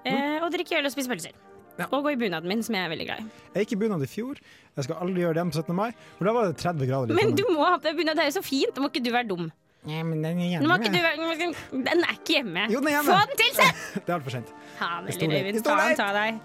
eh, 0.06 0.40
og 0.42 0.52
drikke 0.54 0.78
øl 0.80 0.90
og 0.90 0.94
spise 0.94 1.12
pølser. 1.12 1.36
Ja. 1.80 1.88
Og 1.90 2.04
gå 2.06 2.14
i 2.14 2.18
bunaden 2.22 2.50
min, 2.50 2.62
som 2.66 2.76
jeg 2.78 2.86
er 2.86 2.92
veldig 2.92 3.06
glad 3.08 3.24
i. 3.24 3.42
Jeg 3.56 3.66
gikk 3.66 3.74
i 3.74 3.80
bunad 3.82 4.04
i 4.06 4.10
fjor. 4.10 4.38
Jeg 4.78 4.86
skal 4.86 5.00
aldri 5.02 5.24
gjøre 5.24 5.40
den 5.40 5.50
på 5.54 5.58
17. 5.62 5.76
mai, 5.78 5.90
for 6.20 6.30
da 6.30 6.34
var 6.36 6.52
det 6.52 6.58
30 6.62 6.90
grader. 6.90 7.18
Men 7.18 7.34
du 7.38 7.44
må 7.50 7.66
ha 7.66 7.80
på 7.82 7.94
bunad, 7.98 8.18
det 8.20 8.26
er 8.28 8.30
jo 8.30 8.36
så 8.38 8.46
fint! 8.46 8.76
Da 8.76 8.84
må 8.84 8.92
ikke 8.94 9.02
du 9.06 9.10
være 9.14 9.30
dum. 9.32 9.48
Nei, 9.84 10.04
men 10.08 10.22
den 10.24 10.40
er 10.40 10.52
hjemme. 10.54 10.78
du 10.80 11.80
den 11.84 12.04
er 12.06 12.14
ikke 12.14 12.38
hjemme. 12.38 12.68
Jo, 12.72 12.80
den 12.80 12.88
er 12.88 13.00
hjemme. 13.00 13.10
Få 13.10 13.26
den 13.32 13.42
tilsendt! 13.42 13.82
Det 14.06 14.06
er 14.06 14.16
altfor 14.20 14.38
sent. 14.38 14.54
Ha 14.80 14.92
Det 15.08 15.18
lille. 15.20 15.42
Øyvind, 15.42 15.66
faen 15.66 15.98
ta 16.00 16.12
deg. 16.16 16.40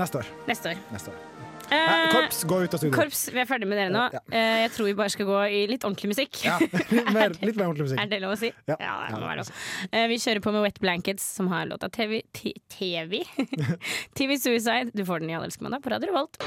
Neste 0.00 0.22
år. 0.22 0.32
Neste 0.48 0.72
år. 0.72 0.82
Neste 0.96 1.12
år. 1.12 1.31
Eh, 1.72 2.12
korps, 2.12 2.42
gå 2.44 2.58
ut 2.62 2.74
av 2.74 2.82
studio. 2.82 2.94
Korps, 2.96 3.22
vi 3.32 3.40
er 3.42 3.48
ferdig 3.48 3.68
med 3.70 3.80
dere 3.80 3.92
nå. 3.94 4.04
Ja. 4.12 4.22
Eh, 4.28 4.56
jeg 4.64 4.72
tror 4.76 4.90
vi 4.90 4.94
bare 4.98 5.12
skal 5.14 5.28
gå 5.28 5.38
i 5.48 5.62
litt 5.70 5.86
ordentlig 5.88 6.12
musikk. 6.12 6.42
Ja, 6.44 6.58
litt 6.92 7.12
mer, 7.14 7.36
litt 7.40 7.56
mer 7.56 7.70
ordentlig 7.70 7.98
Er 7.98 8.10
det 8.10 8.20
lov 8.24 8.36
å 8.36 8.40
si? 8.40 8.52
Ja. 8.68 8.78
det 8.78 9.16
må 9.16 9.24
være 9.24 9.40
lov. 9.40 9.52
Eh, 9.90 10.06
vi 10.12 10.20
kjører 10.22 10.44
på 10.44 10.54
med 10.54 10.66
Wet 10.66 10.82
Blankets, 10.84 11.26
som 11.38 11.48
har 11.52 11.68
låta 11.70 11.88
TV 11.92 12.22
TV? 12.32 13.22
TV 14.18 14.36
Suicide. 14.38 14.92
Du 14.92 15.06
får 15.08 15.24
den 15.24 15.32
i 15.32 15.38
Allelske 15.38 15.64
mandag 15.64 15.84
på 15.84 15.94
Radio 15.94 16.12
Revolt. 16.12 16.40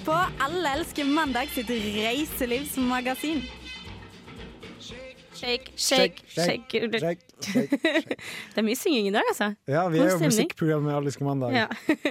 Hører 0.00 0.04
på 0.04 0.44
Alle 0.44 0.72
elsker 0.78 1.04
mandag 1.08 1.48
sitt 1.52 1.68
reiselivsmagasin. 1.68 3.42
Shake, 5.40 5.70
shake, 5.76 6.20
shake. 6.28 6.80
Det 6.92 7.00
shake, 7.00 7.22
shake. 7.40 8.16
er 8.60 8.64
mye 8.66 8.76
synging 8.76 9.06
i 9.08 9.12
dag, 9.14 9.24
altså. 9.30 9.54
Ja, 9.70 9.86
vi 9.88 10.02
er 10.02 10.10
jo 10.12 10.18
musikkprogrammet 10.20 10.90
Alle 10.92 11.00
Alliske 11.00 11.24
mandag. 11.24 11.54
Ja. 11.56 11.66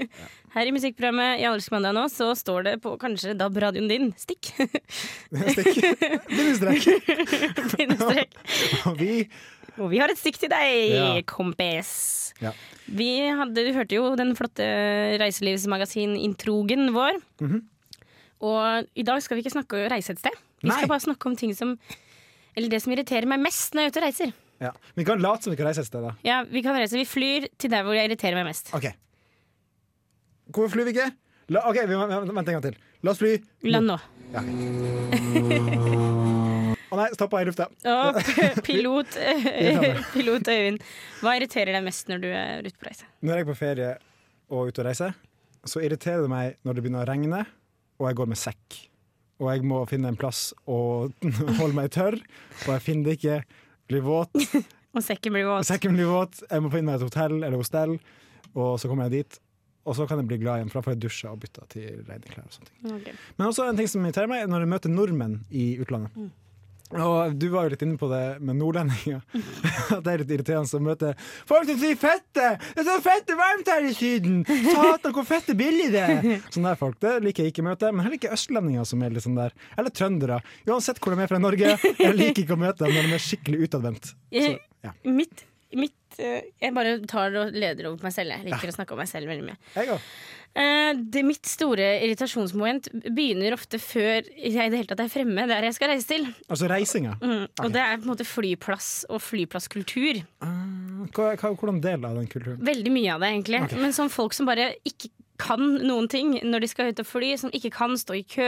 Her 0.56 0.66
i 0.66 0.74
musikkprogrammet 0.74 1.44
i 1.44 1.46
Allelske 1.46 1.76
mandag 1.76 1.94
nå, 1.94 2.08
så 2.10 2.32
står 2.34 2.64
det 2.66 2.74
på 2.82 2.96
kanskje 2.98 3.36
DAB-radioen 3.38 3.86
din, 3.92 4.08
stikk, 4.18 4.50
Stikk. 5.54 5.78
Bindestrek. 7.76 8.34
Og 8.90 8.98
vi 8.98 9.14
Og 9.78 9.92
vi 9.94 10.02
har 10.02 10.10
et 10.10 10.18
stikk 10.20 10.42
til 10.42 10.50
deg, 10.50 10.96
Ja. 10.96 11.12
kompis. 11.30 11.92
Ja. 12.42 12.56
Vi 12.90 13.12
hadde, 13.30 13.62
du 13.62 13.76
hørte 13.78 13.94
jo 14.00 14.10
den 14.18 14.34
flotte 14.36 14.66
reiselivsmagasin-introgen 15.22 16.90
vår. 16.98 17.22
Mhm. 17.46 17.62
Og 18.46 18.86
i 18.96 19.04
dag 19.04 19.22
skal 19.24 19.36
vi 19.38 19.44
ikke 19.44 19.54
snakke 19.56 19.80
om 19.84 19.90
reise 19.92 20.14
et 20.16 20.20
sted. 20.22 20.36
Vi 20.62 20.70
Nei. 20.70 20.78
skal 20.78 20.92
bare 20.92 21.04
snakke 21.04 21.28
om 21.30 21.36
ting 21.40 21.54
som 21.56 21.74
Eller 22.56 22.70
det 22.72 22.82
som 22.84 22.92
irriterer 22.92 23.28
meg 23.30 23.40
mest 23.44 23.74
når 23.76 23.82
jeg 23.82 23.88
er 23.88 23.94
ute 23.94 24.00
og 24.02 24.06
reiser. 24.08 24.34
ja. 24.60 24.72
Vi 24.96 25.04
kan 25.08 25.20
late 25.24 25.44
som 25.44 25.52
vi 25.52 25.58
kan 25.60 25.68
reise 25.70 25.82
et 25.82 25.88
sted, 25.88 26.02
da. 26.04 26.14
Ja, 26.24 26.42
Vi 26.44 26.62
kan 26.62 26.76
reise, 26.76 26.98
vi 26.98 27.06
flyr 27.06 27.48
til 27.58 27.70
der 27.72 27.84
hvor 27.84 27.94
jeg 27.96 28.10
irriterer 28.10 28.36
meg 28.36 28.46
mest. 28.50 28.74
OK. 28.76 28.90
Hvorfor 30.52 30.74
flyr 30.76 30.84
vi 30.90 30.96
ikke? 30.98 31.12
La, 31.50 31.64
OK, 31.70 31.78
vi 31.88 31.96
vent 31.96 32.30
en 32.30 32.46
gang 32.54 32.64
til. 32.64 32.76
La 33.04 33.12
oss 33.12 33.20
fly. 33.22 33.36
Land 33.64 33.88
nå. 33.92 33.98
Ja, 34.34 34.42
ok. 34.42 36.10
Å 36.90 36.98
nei, 36.98 37.06
stoppa 37.14 37.42
i 37.44 37.46
lufta. 37.46 37.68
Oh, 37.86 38.18
pilot, 38.66 39.14
pilot 40.16 40.48
Øyvind, 40.50 40.82
hva 41.22 41.36
irriterer 41.38 41.76
deg 41.78 41.84
mest 41.86 42.10
når 42.10 42.24
du 42.24 42.28
er 42.34 42.66
ute 42.66 42.74
på 42.82 42.88
reise? 42.90 43.06
Når 43.22 43.36
jeg 43.40 43.46
er 43.46 43.50
på 43.52 43.58
ferie 43.60 43.90
og 44.50 44.72
ute 44.72 44.82
og 44.82 44.88
reiser, 44.90 45.14
så 45.70 45.84
irriterer 45.86 46.26
det 46.26 46.32
meg 46.34 46.58
når 46.66 46.80
det 46.80 46.84
begynner 46.86 47.06
å 47.06 47.10
regne, 47.12 47.44
og 48.00 48.10
jeg 48.10 48.18
går 48.20 48.32
med 48.32 48.40
sekk. 48.40 48.80
Og 49.40 49.52
jeg 49.54 49.64
må 49.68 49.84
finne 49.88 50.12
en 50.12 50.20
plass 50.20 50.50
å 50.68 50.80
holde 51.60 51.76
meg 51.78 51.92
tørr, 51.96 52.18
og 52.66 52.72
jeg 52.74 52.86
finner 52.86 53.10
det 53.12 53.20
ikke. 53.20 53.40
Blir 53.90 54.04
våt. 54.06 54.36
Og 54.98 55.04
sekken 55.06 55.36
blir 55.36 55.46
våt. 55.46 55.68
Sekken 55.70 55.94
blir 55.94 56.08
våt. 56.10 56.40
Jeg 56.50 56.64
må 56.66 56.70
finne 56.74 56.90
meg 56.90 56.96
et 56.98 57.06
hotell 57.06 57.36
eller 57.38 57.60
hostell, 57.62 57.92
og 58.56 58.72
så 58.82 58.90
kommer 58.90 59.06
jeg 59.06 59.20
dit. 59.20 59.38
Og 59.86 59.96
så 59.98 60.06
kan 60.10 60.18
jeg 60.22 60.30
bli 60.32 60.40
glad 60.42 60.60
igjen, 60.60 60.72
for 60.72 60.80
da 60.80 60.86
får 60.88 60.96
jeg 60.96 61.02
dusja 61.04 61.34
og 61.34 61.44
bytta 61.44 61.66
til 61.70 62.00
rene 62.08 62.26
klær. 62.26 62.48
og 62.50 62.56
sånne 62.56 62.70
ting. 62.72 62.96
Okay. 62.98 63.14
Men 63.38 63.52
også 63.52 63.68
en 63.70 63.78
ting 63.78 63.90
som 63.90 64.04
irriterer 64.06 64.30
meg, 64.32 64.48
når 64.50 64.66
jeg 64.66 64.72
møter 64.74 64.94
nordmenn 64.94 65.36
i 65.50 65.66
utlandet. 65.82 66.18
Og 66.90 67.36
du 67.38 67.46
var 67.54 67.68
jo 67.68 67.74
litt 67.76 67.84
inne 67.86 68.00
på 68.02 68.08
det 68.10 68.22
med 68.42 68.58
nordlendinger. 68.58 69.20
At 69.96 70.02
det 70.06 70.14
er 70.14 70.24
litt 70.24 70.32
irriterende 70.34 70.80
å 70.80 70.86
møte 70.88 71.12
folk 71.50 71.68
som 71.70 71.78
sier 71.82 72.00
'fette'! 72.00 72.48
Det 72.58 72.82
er 72.82 72.88
så 72.88 72.96
fette 73.06 73.38
varmt 73.38 73.70
her 73.70 73.86
i 73.86 73.94
Syden! 73.94 74.40
Satan, 74.48 75.14
hvor 75.14 75.28
fette 75.28 75.54
billig 75.60 75.92
det 75.94 76.02
er! 76.02 76.24
Sånne 76.54 76.74
der 76.74 76.80
folk 76.80 76.98
det 77.04 77.14
liker 77.26 77.46
jeg 77.46 77.54
ikke 77.54 77.66
å 77.66 77.70
møte. 77.70 77.92
Men 77.94 78.08
heller 78.08 78.18
ikke 78.18 78.34
østlendinger 78.34 78.90
som 78.90 79.06
er 79.06 79.14
litt 79.14 79.28
sånn 79.28 79.38
der. 79.38 79.54
Eller 79.78 79.94
trøndere. 79.94 80.42
Uansett 80.66 81.02
hvor 81.04 81.14
de 81.14 81.26
er 81.26 81.32
fra 81.32 81.42
Norge. 81.42 81.78
Jeg 82.00 82.16
liker 82.18 82.44
ikke 82.46 82.58
å 82.58 82.64
møte 82.66 82.86
dem 82.88 82.96
når 82.96 83.10
de 83.12 83.16
er 83.20 83.24
skikkelig 83.24 83.70
utadvendt. 83.70 84.12
Ja. 84.34 84.94
Mitt, 85.06 85.46
mitt 85.76 85.94
Jeg 86.20 86.76
bare 86.76 86.98
tar 87.10 87.36
og 87.40 87.56
leder 87.56 87.90
over 87.90 88.02
på 88.02 88.10
meg 88.10 88.16
selv. 88.16 88.36
Jeg 88.36 88.50
liker 88.50 88.72
å 88.72 88.76
snakke 88.76 88.96
om 88.96 89.02
meg 89.02 89.10
selv 89.12 89.32
veldig 89.32 89.48
mye. 89.48 90.00
Eh, 90.58 90.98
det 90.98 91.22
Mitt 91.24 91.46
store 91.46 91.86
irritasjonsmoment 92.04 92.90
begynner 93.06 93.54
ofte 93.54 93.78
før 93.82 94.26
jeg 94.26 94.50
i 94.50 94.72
det 94.72 94.82
hele 94.82 94.90
tatt 94.90 95.04
er 95.04 95.12
fremme 95.14 95.46
der 95.50 95.68
jeg 95.68 95.78
skal 95.78 95.94
reise 95.94 96.10
til. 96.10 96.26
Altså 96.50 96.70
reisinga. 96.72 97.16
Mm. 97.22 97.46
Og 97.64 97.70
det 97.76 97.84
er 97.84 98.00
på 98.00 98.08
en 98.08 98.14
måte 98.16 98.28
flyplass 98.28 98.90
og 99.10 99.22
flyplasskultur. 99.24 100.24
Hva, 101.16 101.32
hvordan 101.38 101.80
del 101.84 102.04
av 102.04 102.18
den 102.18 102.28
kulturen? 102.32 102.60
Veldig 102.66 102.94
mye 102.94 103.16
av 103.16 103.24
det, 103.24 103.32
egentlig. 103.36 103.64
Okay. 103.68 103.82
Men 103.82 103.96
sånn 103.96 104.12
folk 104.14 104.36
som 104.36 104.50
bare 104.50 104.74
ikke 104.88 105.14
kan 105.40 105.62
noen 105.88 106.08
ting 106.12 106.34
når 106.44 106.64
de 106.66 106.68
skal 106.72 106.90
ut 106.92 107.00
og 107.02 107.08
fly, 107.08 107.32
som 107.40 107.52
ikke 107.56 107.72
kan 107.74 107.96
stå 108.00 108.18
i 108.20 108.24
kø, 108.28 108.48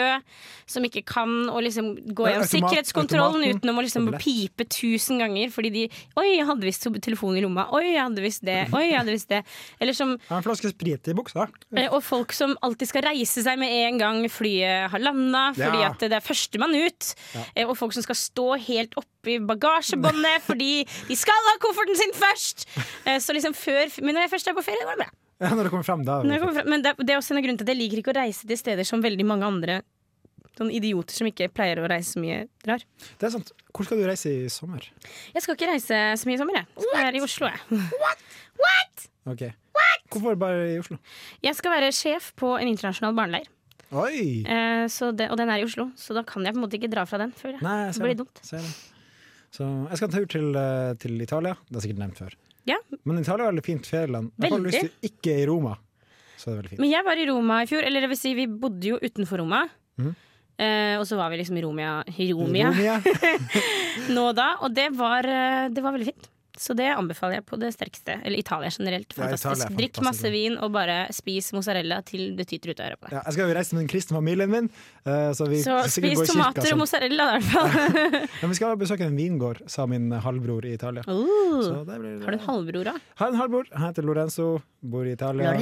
som 0.70 0.84
ikke 0.88 1.04
kan 1.08 1.32
å 1.50 1.62
liksom 1.64 1.94
gå 2.14 2.28
gjennom 2.28 2.50
sikkerhetskontrollen 2.52 3.46
automaten 3.46 3.62
uten 3.62 3.72
å 3.74 3.86
liksom 3.86 4.10
pipe 4.22 4.68
tusen 4.72 5.22
ganger 5.24 5.52
fordi 5.56 5.72
de 5.76 5.84
Oi, 6.20 6.28
jeg 6.38 6.46
hadde 6.48 6.68
visst 6.68 6.84
telefonen 7.02 7.40
i 7.40 7.44
lomma. 7.46 7.66
Oi, 7.74 7.94
jeg 7.94 8.02
hadde 8.04 8.22
visst 8.24 8.44
det. 8.46 8.60
Oi, 8.76 8.84
jeg 8.92 8.98
hadde 9.00 9.16
visst 9.16 9.30
det. 9.32 9.42
Eller 9.82 9.96
som 9.98 10.14
en 10.18 10.44
flaske 10.46 10.70
sprit 10.74 11.08
i 11.12 11.16
buksa. 11.18 11.48
Eh, 11.76 11.88
Og 11.92 12.04
folk 12.04 12.34
som 12.36 12.56
alltid 12.62 12.88
skal 12.92 13.06
reise 13.08 13.42
seg 13.46 13.58
med 13.62 13.72
en 13.88 13.98
gang 14.02 14.22
flyet 14.30 14.92
har 14.92 15.00
landa, 15.00 15.48
fordi 15.58 15.82
Ja. 15.82 15.90
at 15.92 16.00
det 16.00 16.14
er 16.14 16.20
førstemann 16.26 16.76
ut. 16.76 17.14
Ja. 17.56 17.66
Og 17.68 17.78
folk 17.80 17.94
som 17.94 18.04
skal 18.04 18.16
stå 18.20 18.48
helt 18.68 18.94
oppi 19.00 19.40
bagasjebåndet 19.40 20.42
fordi 20.50 20.84
de 21.08 21.16
skal 21.16 21.34
ha 21.48 21.58
kofferten 21.64 21.96
sin 21.98 22.14
først! 22.18 22.68
Eh, 23.06 23.18
Så 23.22 23.34
liksom 23.34 23.54
før 23.56 23.88
Men 24.02 24.16
når 24.16 24.22
jeg 24.28 24.32
først 24.36 24.48
er 24.50 24.54
på 24.58 24.64
ferie, 24.66 24.84
går 24.86 24.98
det 24.98 25.06
bra. 25.06 25.10
Ja, 25.42 25.50
når 25.58 25.66
det 25.66 25.72
kommer 25.74 25.86
frem, 25.88 26.04
da. 26.06 26.20
Det 26.22 26.38
kommer 26.42 26.54
frem- 26.60 26.70
Men 26.70 26.84
det, 26.86 26.92
det 27.02 27.10
er 27.16 27.18
også 27.18 27.34
en 27.36 27.42
grunn 27.44 27.58
til 27.58 27.66
at 27.66 27.72
jeg 27.74 27.80
liker 27.82 28.02
ikke 28.04 28.14
å 28.14 28.20
reise 28.22 28.46
til 28.48 28.60
steder 28.60 28.86
som 28.86 29.02
veldig 29.02 29.26
mange 29.26 29.48
andre 29.48 29.80
Sånne 30.52 30.74
idioter 30.76 31.16
som 31.16 31.26
ikke 31.30 31.48
pleier 31.56 31.80
å 31.80 31.88
reise 31.88 32.12
så 32.12 32.20
mye, 32.22 32.42
drar. 32.62 32.82
Det 33.18 33.24
er 33.26 33.32
sant. 33.34 33.54
Hvor 33.72 33.88
skal 33.88 34.02
du 34.02 34.04
reise 34.06 34.30
i 34.30 34.50
sommer? 34.52 34.84
Jeg 35.34 35.42
skal 35.46 35.56
ikke 35.56 35.70
reise 35.72 36.00
så 36.20 36.28
mye 36.28 36.36
i 36.36 36.42
sommer, 36.42 36.58
jeg. 36.60 36.68
Jeg 36.76 36.84
skal 36.84 37.00
være 37.06 37.16
i 37.18 37.22
Oslo, 37.24 37.48
jeg. 37.48 38.26
Ok. 39.32 39.44
Hvorfor 40.12 40.36
bare 40.42 40.66
i 40.74 40.78
Oslo? 40.82 40.98
Jeg 41.46 41.56
skal 41.56 41.72
være 41.78 41.92
sjef 41.96 42.34
på 42.38 42.52
en 42.60 42.68
internasjonal 42.68 43.16
barneleir. 43.16 43.48
Oi! 43.96 44.44
Eh, 44.44 44.86
så 44.92 45.10
det, 45.16 45.30
og 45.32 45.40
den 45.40 45.50
er 45.56 45.64
i 45.64 45.66
Oslo, 45.68 45.88
så 46.00 46.14
da 46.20 46.24
kan 46.28 46.44
jeg 46.46 46.54
på 46.56 46.60
en 46.60 46.66
måte 46.68 46.78
ikke 46.80 46.92
dra 46.92 47.08
fra 47.08 47.22
den. 47.24 47.32
Føler 47.38 47.58
jeg. 47.58 47.64
Nei, 47.66 47.78
jeg 47.86 47.88
det 47.94 47.96
ser 47.98 48.06
blir 48.06 48.14
det. 48.14 48.22
dumt. 48.26 48.44
Ser 48.52 48.68
det. 48.68 48.76
Så 49.56 49.68
jeg 49.88 50.00
skal 50.00 50.08
en 50.12 50.16
tur 50.20 50.30
til, 50.36 50.52
eh, 50.56 50.94
til 51.00 51.22
Italia. 51.24 51.56
Det 51.72 51.80
er 51.80 51.88
sikkert 51.88 52.04
nevnt 52.04 52.22
før. 52.22 52.36
Ja, 52.70 52.78
Men 53.04 53.22
Italia 53.22 53.46
er 53.46 53.54
veldig 53.54 53.64
fint 53.66 53.88
ferieland. 53.90 54.34
Jeg 54.38 54.54
har 54.54 54.66
lyst 54.66 54.84
til 54.84 55.10
ikke 55.12 55.38
i 55.42 55.46
Roma. 55.50 55.78
Så 56.38 56.50
det 56.50 56.52
er 56.52 56.60
veldig 56.60 56.74
fint. 56.74 56.82
Men 56.84 56.92
jeg 56.92 57.08
var 57.08 57.22
i 57.22 57.30
Roma 57.30 57.62
i 57.64 57.70
fjor, 57.70 57.86
eller 57.88 58.06
det 58.06 58.12
vil 58.12 58.20
si 58.20 58.34
vi 58.38 58.48
bodde 58.50 58.94
jo 58.94 59.00
utenfor 59.02 59.42
Roma. 59.42 59.64
Mm. 60.02 60.12
Eh, 60.62 60.96
og 61.00 61.06
så 61.10 61.18
var 61.18 61.32
vi 61.34 61.40
liksom 61.42 61.58
i 61.58 61.64
Romia, 61.66 61.96
i 62.22 62.30
Romia 62.38 62.70
Romia. 62.70 63.00
nå 64.16 64.28
da, 64.38 64.52
og 64.62 64.76
det 64.78 64.92
var, 64.94 65.26
eh, 65.26 65.70
det 65.74 65.82
var 65.82 65.96
veldig 65.96 66.12
fint. 66.12 66.31
Så 66.60 66.74
det 66.76 66.90
anbefaler 66.92 67.40
jeg 67.40 67.46
på 67.48 67.58
det 67.62 67.70
sterkeste. 67.74 68.18
Eller 68.26 68.38
Italia 68.40 68.70
generelt. 68.70 69.08
Ja, 69.16 69.24
Italia 69.30 69.38
Fantastisk. 69.38 69.78
Drikk 69.78 70.02
masse 70.04 70.32
vin 70.34 70.58
og 70.60 70.72
bare 70.74 71.08
spis 71.16 71.52
mozzarella 71.56 72.02
til 72.06 72.36
det 72.36 72.48
tyter 72.52 72.74
ut 72.74 72.80
av 72.84 72.90
øret 72.92 73.00
på 73.02 73.08
deg. 73.10 73.16
Ja, 73.16 73.22
jeg 73.26 73.34
skal 73.38 73.48
jo 73.50 73.56
reise 73.56 73.74
med 73.78 73.82
den 73.86 73.92
kristne 73.94 74.18
familien 74.18 74.52
min, 74.52 74.70
eh, 75.06 75.32
så 75.38 75.48
vi 75.48 75.62
Så 75.64 75.78
spis 75.88 76.18
gå 76.18 76.24
i 76.24 76.28
kirka. 76.28 76.34
tomater 76.34 76.62
og 76.62 76.68
sånn. 76.68 76.82
mozzarella, 76.84 77.28
i 77.38 77.40
hvert 77.40 77.52
fall. 77.56 78.28
Men 78.42 78.50
vi 78.54 78.60
skal 78.60 78.78
besøke 78.84 79.08
en 79.08 79.16
vingård, 79.16 79.64
sa 79.72 79.86
min 79.88 80.12
halvbror 80.12 80.66
i 80.68 80.74
Italia. 80.76 81.04
Uh, 81.08 81.62
Så 81.64 81.86
det 81.88 82.00
blir, 82.04 82.20
har 82.26 82.32
du 82.32 82.38
en 82.38 82.46
halvbror, 82.50 82.84
da? 82.92 82.96
Har 83.16 83.28
en 83.32 83.40
halvbror, 83.42 83.72
han 83.74 83.88
heter 83.94 84.04
Lorenzo, 84.04 84.62
bor 84.82 85.06
i 85.08 85.12
Italia. 85.16 85.56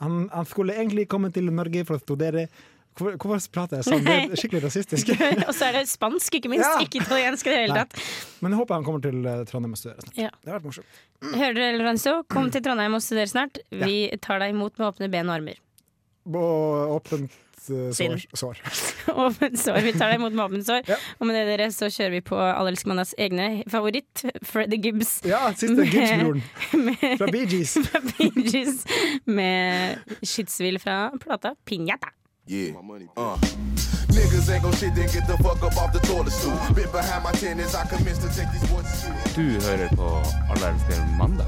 Han, 0.00 0.28
han 0.32 0.44
skulle 0.46 0.74
egentlig 0.76 1.08
komme 1.08 1.32
til 1.32 1.48
Norge 1.50 1.84
for 1.86 1.96
å 1.96 2.02
studere. 2.02 2.48
Hvorfor, 2.96 3.16
hvorfor 3.20 3.52
prater 3.52 3.80
jeg 3.80 3.86
sånn? 3.90 4.04
Det 4.06 4.14
er 4.16 4.36
skikkelig 4.40 4.62
rasistisk. 4.64 5.10
og 5.48 5.52
så 5.52 5.68
er 5.68 5.80
det 5.80 5.84
spansk, 5.90 6.38
ikke 6.38 6.52
minst. 6.52 6.64
Ja. 6.64 6.80
Ikke 6.80 7.02
italiensk 7.02 7.48
i 7.48 7.52
det 7.52 7.62
hele 7.66 7.82
tatt. 7.82 7.98
Men 8.40 8.54
jeg 8.54 8.62
håper 8.62 8.78
han 8.78 8.86
kommer 8.86 9.04
til 9.04 9.28
eh, 9.28 9.42
Trondheim 9.50 9.76
og 9.76 9.80
studerer 9.80 10.00
snart. 10.06 10.20
Ja. 10.22 10.32
Det 10.40 10.52
har 10.52 10.58
vært 10.58 10.70
morsomt. 10.70 11.02
Hører 11.26 11.58
dere, 11.58 11.76
Lorenzo? 11.80 12.18
Kom 12.32 12.48
til 12.52 12.64
Trondheim 12.64 12.96
og 12.96 13.04
studer 13.04 13.28
snart. 13.28 13.60
Vi 13.84 13.98
tar 14.24 14.40
deg 14.40 14.56
imot 14.56 14.80
med 14.80 14.88
åpne 14.88 15.10
ben 15.12 15.28
og 15.28 15.36
armer. 15.36 15.60
Og 16.26 16.96
åpent 16.96 17.36
uh, 17.68 17.92
sår. 17.94 18.24
sår. 18.32 18.64
Åpent 19.26 19.60
sår. 19.60 19.78
Vi 19.84 19.92
tar 19.94 20.10
deg 20.14 20.18
imot 20.22 20.32
med 20.32 20.44
åpent 20.48 20.66
sår. 20.66 20.82
Ja. 20.88 20.98
Og 21.20 21.28
med 21.28 21.36
det 21.36 21.44
dere 21.52 21.68
så 21.76 21.92
kjører 21.92 22.16
vi 22.16 22.24
på 22.32 22.40
Alle 22.40 22.72
egne 23.28 23.50
favoritt, 23.70 24.24
Freddy 24.42 24.80
Gibbs. 24.80 25.18
Ja, 25.28 25.44
siste 25.52 25.84
Gibbs-broren 25.84 26.42
fra 27.20 27.28
Bee 27.28 27.44
Gees. 27.44 27.76
fra 27.90 28.02
Bee 28.08 28.48
Gees 28.48 28.84
med 29.28 30.16
skytsvill 30.24 30.80
fra 30.82 31.10
plata 31.20 31.54
Pinjata. 31.68 32.15
Yeah. 32.48 32.78
Uh. 33.16 33.36
Niggas 34.14 34.48
ain't 34.54 34.62
gon' 34.62 34.72
shit, 34.74 34.94
then 34.94 35.08
get 35.10 35.26
the 35.26 35.36
fuck 35.42 35.60
up 35.64 35.76
off 35.76 35.92
the 35.92 35.98
toilet 35.98 36.30
stool. 36.30 36.56
Bit 36.74 36.92
behind 36.92 37.24
my 37.24 37.32
ten 37.32 37.58
as 37.58 37.74
I 37.74 37.84
commence 37.86 38.18
to 38.18 38.28
take 38.28 38.50
these 38.52 38.70
words. 38.70 39.04
Du 39.34 39.42
hører 39.66 39.88
på 39.96 40.22
elsker 40.54 41.18
mandag. 41.18 41.46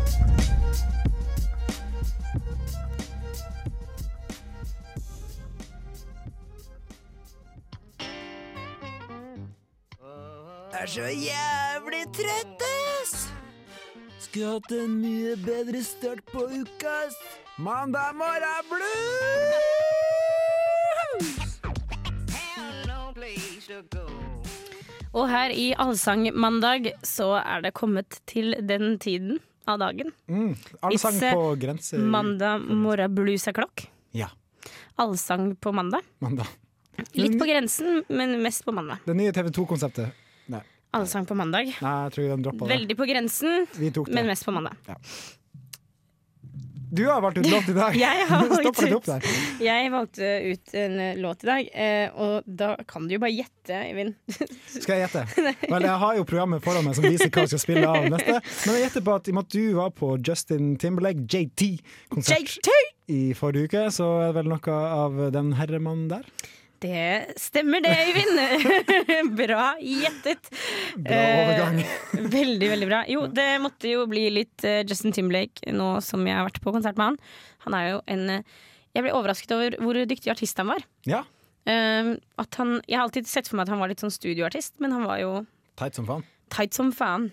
Er 10.72 10.86
så 10.86 11.00
jævlig 11.00 12.04
trøtt, 12.14 12.62
ass! 13.02 13.28
Skulle 14.18 14.46
hatt 14.46 14.72
en 14.72 15.00
mye 15.00 15.36
bedre 15.36 15.82
start 15.84 16.26
på 16.32 16.38
uka, 16.38 16.90
ass. 17.06 17.16
Mandag 17.58 18.14
morgen 18.14 18.62
blues! 18.70 19.67
Og 25.16 25.28
her 25.30 25.52
i 25.54 25.70
Allsangmandag 25.80 26.90
så 27.06 27.32
er 27.40 27.62
det 27.64 27.72
kommet 27.76 28.20
til 28.28 28.52
den 28.68 28.98
tiden 29.00 29.38
av 29.68 29.80
dagen. 29.80 30.12
Mm. 30.28 30.54
Allsang 30.84 31.16
It's, 31.16 31.34
på 31.34 31.54
grense... 31.60 32.00
Mandag 32.00 32.64
morgen 32.68 33.14
blues 33.16 33.46
er 33.48 33.56
klokk. 33.56 33.86
Ja, 34.16 34.28
Allsang 34.98 35.54
på 35.56 35.72
mandag. 35.72 36.04
mandag. 36.18 36.48
Litt 37.14 37.38
på 37.38 37.46
grensen, 37.46 38.02
men 38.08 38.40
mest 38.42 38.64
på 38.66 38.74
mandag. 38.74 39.04
Det 39.06 39.14
nye 39.14 39.32
TV 39.32 39.52
2-konseptet. 39.54 40.24
Nei. 40.50 40.64
Allsang 40.98 41.28
på 41.28 41.36
mandag. 41.38 41.70
Nei, 41.78 41.94
jeg 42.08 42.14
tror 42.16 42.30
den 42.32 42.44
droppa 42.44 42.64
det. 42.64 42.72
Veldig 42.74 42.96
på 42.98 43.06
grensen, 43.08 43.66
men 44.08 44.26
mest 44.26 44.44
på 44.48 44.54
mandag. 44.56 44.98
Du 46.90 47.06
har 47.06 47.20
valgt 47.20 47.38
ut 47.38 47.50
låt 47.50 47.68
i 47.68 47.72
dag. 47.72 47.96
Jeg 48.04 48.26
valgt 48.30 48.82
ut. 48.82 49.08
Jeg 49.60 49.90
valgte 49.92 50.28
ut 50.44 50.74
en 50.74 51.00
eh, 51.00 51.16
låt 51.16 51.44
i 51.44 51.46
dag, 51.46 51.70
eh, 51.74 52.14
og 52.14 52.42
da 52.46 52.74
kan 52.88 53.08
du 53.08 53.16
jo 53.16 53.22
bare 53.22 53.34
gjette, 53.34 53.76
Eivind. 53.76 54.14
Skal 54.82 54.98
jeg 54.98 55.08
gjette? 55.08 55.24
Vel, 55.68 55.84
jeg 55.84 55.96
har 56.02 56.18
jo 56.18 56.26
programmet 56.28 56.64
foran 56.64 56.86
meg 56.86 56.96
som 56.96 57.04
viser 57.04 57.28
hva 57.28 57.44
jeg 57.44 57.52
skal 57.52 57.62
spille 57.62 57.88
av 57.88 58.08
neste. 58.12 58.38
Men 58.40 58.78
jeg 58.78 58.86
gjetter 58.86 59.04
på 59.04 59.16
at 59.18 59.28
i 59.28 59.34
og 59.34 59.38
med 59.38 59.48
at 59.48 59.56
du 59.58 59.64
var 59.76 59.90
på 59.96 60.12
Justin 60.24 60.70
Timberlake, 60.80 61.26
JT-konsert 61.28 62.56
JT! 62.56 62.78
i 63.08 63.20
forrige 63.36 63.68
uke, 63.70 63.82
så 63.92 64.06
er 64.20 64.30
det 64.30 64.36
vel 64.42 64.50
noe 64.52 64.78
av 64.92 65.20
den 65.32 65.54
herremannen 65.56 66.10
der. 66.10 66.26
Det 66.78 67.34
stemmer 67.42 67.82
det, 67.82 67.90
Øyvind! 68.06 69.32
bra 69.40 69.72
gjettet. 69.82 70.50
Bra 70.94 71.16
overgang. 71.40 71.80
Eh, 71.82 72.28
veldig, 72.30 72.68
veldig 72.70 72.88
bra. 72.90 73.00
Jo, 73.10 73.24
det 73.34 73.46
måtte 73.64 73.90
jo 73.90 74.04
bli 74.10 74.28
litt 74.30 74.62
eh, 74.66 74.84
Justin 74.86 75.14
Timberlake 75.16 75.72
nå 75.74 75.88
som 76.06 76.22
jeg 76.28 76.38
har 76.38 76.46
vært 76.46 76.60
på 76.62 76.74
konsert 76.76 76.98
med 77.00 77.10
han. 77.12 77.18
Han 77.66 77.76
er 77.78 77.88
jo 77.90 77.98
en 78.14 78.22
eh, 78.36 78.56
Jeg 78.94 79.04
ble 79.04 79.16
overrasket 79.18 79.56
over 79.56 79.74
hvor 79.82 79.98
dyktig 80.10 80.30
artist 80.32 80.58
han 80.62 80.70
var. 80.70 80.86
Ja, 81.08 81.24
at 81.68 82.56
han, 82.56 82.78
jeg 82.88 82.96
har 82.96 83.02
alltid 83.04 83.26
sett 83.28 83.44
for 83.50 83.58
meg 83.58 83.66
at 83.66 83.74
han 83.74 83.80
var 83.82 83.90
litt 83.90 84.00
sånn 84.00 84.14
studioartist, 84.14 84.78
men 84.80 84.94
han 84.94 85.02
var 85.04 85.18
jo 85.20 85.32
Teit 85.76 85.98
som 85.98 86.06
faen. 86.08 86.22
tight 86.48 86.72
som 86.72 86.88
faen. 86.96 87.26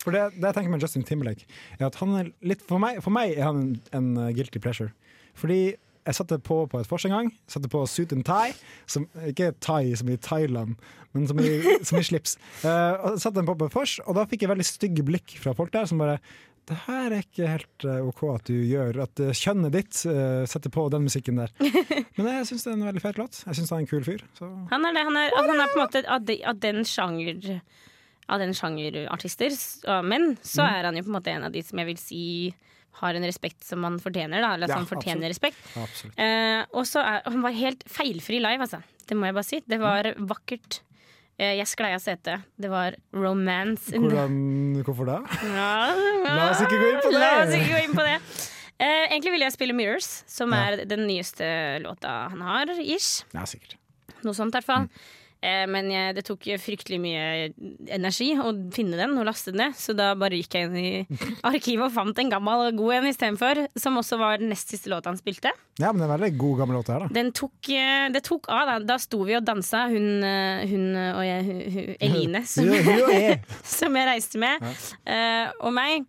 For 0.00 0.14
det, 0.14 0.22
det 0.38 0.48
jeg 0.48 0.56
tenker 0.56 0.72
med 0.72 0.80
Justin 0.86 1.04
Timberlake, 1.04 1.44
er 1.76 1.90
at 1.90 1.98
han 2.00 2.14
er 2.16 2.30
litt 2.48 2.64
For 2.64 2.80
meg, 2.80 3.02
for 3.04 3.12
meg 3.12 3.34
er 3.36 3.44
han 3.50 3.60
en, 3.92 4.14
en 4.16 4.32
guilty 4.34 4.62
pleasure. 4.64 4.94
Fordi 5.36 5.74
jeg 6.04 6.18
satte 6.18 6.38
på 6.44 6.64
på 6.70 6.80
et 6.80 6.90
vors 6.90 7.04
en 7.08 7.14
gang. 7.14 7.30
Satte 7.50 7.70
på 7.72 7.84
suit 7.88 8.12
and 8.12 8.26
tie. 8.28 8.54
Som, 8.90 9.06
ikke 9.24 9.52
thai 9.64 9.94
som 9.96 10.10
i 10.12 10.18
Thailand, 10.20 10.74
men 11.16 11.28
som 11.30 11.40
i, 11.40 11.52
som 11.86 12.00
i 12.00 12.04
slips. 12.04 12.36
Uh, 12.64 13.14
satte 13.16 13.38
den 13.38 13.48
på 13.48 13.56
på 13.58 13.70
et 13.70 13.76
vors, 13.76 13.98
og 14.04 14.18
da 14.18 14.26
fikk 14.28 14.44
jeg 14.44 14.52
veldig 14.52 14.68
stygge 14.68 15.06
blikk 15.06 15.38
fra 15.40 15.54
folk 15.56 15.72
der 15.74 15.88
som 15.90 16.02
bare 16.02 16.18
det 16.64 16.76
her 16.86 17.12
er 17.12 17.20
ikke 17.20 17.48
helt 17.48 17.84
eh, 17.84 18.04
OK 18.08 18.22
at 18.32 18.46
du 18.48 18.54
gjør. 18.56 19.02
At 19.04 19.20
eh, 19.20 19.34
kjønnet 19.36 19.74
ditt 19.74 19.98
uh, 20.08 20.46
setter 20.48 20.72
på 20.72 20.86
den 20.92 21.04
musikken 21.04 21.36
der. 21.36 21.52
Men 22.16 22.30
jeg 22.30 22.46
syns 22.48 22.64
det 22.64 22.70
er 22.70 22.78
en 22.78 22.86
veldig 22.88 23.02
fet 23.04 23.18
låt. 23.20 23.40
Jeg 23.44 23.58
syns 23.58 23.72
han 23.74 23.82
er 23.82 23.84
en 23.84 23.90
kul 23.90 24.06
fyr. 24.06 24.22
Så 24.38 24.48
Han 24.70 24.88
er 24.88 24.96
det. 24.96 25.02
Han 25.04 25.18
er, 25.20 25.34
han 25.36 25.52
er 25.52 25.74
på 25.74 25.76
en 25.76 25.82
måte 25.82 26.04
av, 26.08 26.24
de, 26.24 26.38
av 26.40 26.62
den 26.62 26.80
sjanger 26.88 27.60
Av 28.32 28.40
den 28.40 28.54
sjangerartister, 28.56 29.52
menn, 30.08 30.38
så 30.40 30.64
er 30.64 30.86
han 30.88 30.96
jo 30.96 31.02
på 31.04 31.10
en 31.12 31.16
måte 31.18 31.34
en 31.34 31.44
av 31.44 31.52
de 31.52 31.60
som 31.60 31.76
jeg 31.82 31.90
vil 31.90 31.98
si 32.00 32.22
har 33.00 33.14
en 33.18 33.26
respekt 33.26 33.64
som 33.66 33.80
man 33.82 33.98
fortjener. 34.02 34.40
Da, 34.44 34.54
eller 34.54 34.68
at 34.68 34.74
Ja, 34.74 34.80
han 34.80 34.88
fortjener 34.88 35.30
respekt. 35.32 35.60
Eh, 36.16 36.62
og 36.72 36.86
så 36.88 37.02
er 37.02 37.22
han 37.26 37.42
var 37.44 37.54
helt 37.56 37.84
feilfri 37.90 38.40
live, 38.42 38.62
altså. 38.66 38.82
Det 39.04 39.16
må 39.18 39.26
jeg 39.28 39.36
bare 39.36 39.48
si. 39.48 39.60
Det 39.68 39.78
var 39.82 40.10
vakkert. 40.30 40.80
Eh, 41.36 41.56
jeg 41.58 41.66
sklei 41.66 41.90
av 41.96 42.00
setet. 42.04 42.44
Det 42.56 42.70
var 42.70 42.94
romance. 43.12 43.90
Hvordan, 43.90 44.36
hvorfor 44.86 45.08
da? 45.10 45.18
Ja, 45.42 45.70
La 46.24 46.50
oss 46.52 46.62
ikke 46.62 46.78
gå 46.78 46.92
inn 46.92 47.00
på 47.02 47.10
det. 47.10 47.20
La 47.20 47.32
oss 47.42 47.56
ikke 47.58 47.72
gå 47.74 47.82
inn 47.88 47.96
på 47.98 48.06
det. 48.06 48.16
Eh, 48.74 49.04
egentlig 49.10 49.34
ville 49.34 49.46
jeg 49.48 49.54
spille 49.54 49.74
Mirrors, 49.76 50.08
som 50.30 50.52
er 50.54 50.80
den 50.90 51.04
nyeste 51.06 51.46
låta 51.84 52.28
han 52.32 52.40
har. 52.42 52.72
Ish. 52.82 53.24
Ja, 53.34 53.44
sikkert. 53.46 53.76
Noe 54.24 54.34
sånt, 54.34 54.54
i 54.54 54.58
hvert 54.62 54.66
fall. 54.70 54.88
Eh, 54.88 55.12
men 55.68 55.90
jeg, 55.92 56.14
det 56.16 56.24
tok 56.26 56.46
fryktelig 56.62 56.98
mye 57.02 57.24
energi 57.92 58.30
å 58.40 58.52
finne 58.74 58.98
den 58.98 59.16
og 59.20 59.26
laste 59.28 59.52
den 59.52 59.60
ned, 59.64 59.76
så 59.78 59.94
da 59.96 60.12
bare 60.18 60.38
gikk 60.38 60.56
jeg 60.56 60.68
inn 60.68 60.78
i 60.80 61.20
arkivet 61.50 61.86
og 61.88 61.94
fant 61.94 62.20
en 62.20 62.32
gammel 62.32 62.68
og 62.68 62.80
god 62.80 62.98
en 62.98 63.08
istedenfor, 63.10 63.62
som 63.80 64.00
også 64.00 64.18
var 64.20 64.40
den 64.42 64.52
nest 64.52 64.72
siste 64.72 64.92
låta 64.92 65.12
han 65.12 65.20
spilte. 65.20 65.52
Ja, 65.80 65.90
men 65.90 66.00
det 66.00 66.06
er 66.06 66.10
en 66.10 66.14
veldig 66.16 66.32
god 66.40 66.62
gammel 66.62 66.78
låt 66.78 66.92
her, 66.92 67.04
da. 67.04 67.12
Den 67.14 67.32
tok, 67.36 67.56
eh, 67.70 68.08
det 68.14 68.24
tok 68.26 68.48
av. 68.52 68.66
Da, 68.70 68.76
da 68.94 68.98
sto 69.02 69.22
vi 69.26 69.36
og 69.38 69.46
dansa, 69.46 69.86
hun, 69.92 70.08
eh, 70.26 70.64
hun 70.70 70.86
og 70.96 71.22
jeg, 71.26 71.46
hun, 71.48 71.62
hun, 71.76 71.88
Eline, 72.08 72.44
som, 72.52 72.70
som 73.78 74.00
jeg 74.00 74.10
reiste 74.10 74.42
med, 74.42 74.62
ja. 75.04 75.50
og 75.60 75.74
meg. 75.76 76.06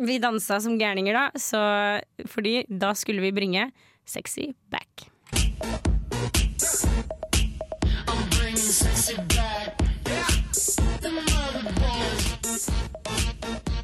Vi 0.00 0.16
dansa 0.22 0.56
som 0.64 0.78
gærninger 0.80 1.16
da, 1.16 1.26
så, 1.36 1.60
fordi 2.32 2.62
da 2.68 2.94
skulle 2.96 3.20
vi 3.26 3.34
bringe 3.36 3.68
Sexy 4.08 4.54
back. 4.72 5.10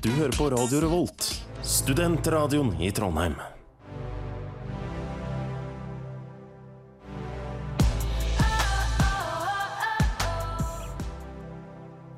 Du 0.02 0.10
hører 0.10 0.38
på 0.38 0.50
Radio 0.50 0.80
Revolt, 0.80 1.44
studentradioen 1.62 2.80
i 2.80 2.90
Trondheim. 2.90 3.34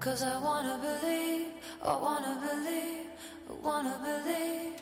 Cause 0.01 0.25
I 0.25 0.35
wanna 0.43 0.79
believe, 0.83 1.47
I 1.83 1.95
wanna 2.03 2.41
believe, 2.41 3.07
I 3.49 3.67
wanna 3.67 3.95
believe. 4.05 4.73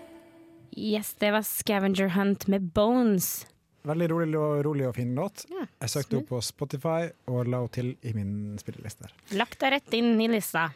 Yes, 0.70 1.14
det 1.18 1.30
var 1.30 1.42
Scavenger 1.42 2.08
Hunt 2.08 2.46
med 2.46 2.62
Bones. 2.62 3.46
Veldig 3.88 4.08
rolig, 4.12 4.28
rolig 4.66 4.86
og 4.86 4.94
fin 4.94 5.14
låt. 5.18 5.44
Ja, 5.50 5.66
Jeg 5.82 5.90
søkte 5.90 6.16
henne 6.16 6.28
på 6.28 6.38
Spotify 6.44 7.10
og 7.26 7.48
la 7.50 7.62
henne 7.64 7.72
til 7.74 7.94
i 8.06 8.12
min 8.14 8.58
spilleliste. 8.62 9.10
Lagt 9.34 9.58
deg 9.62 9.74
rett 9.74 9.96
inn 9.98 10.14
i 10.22 10.28
lista. 10.30 10.68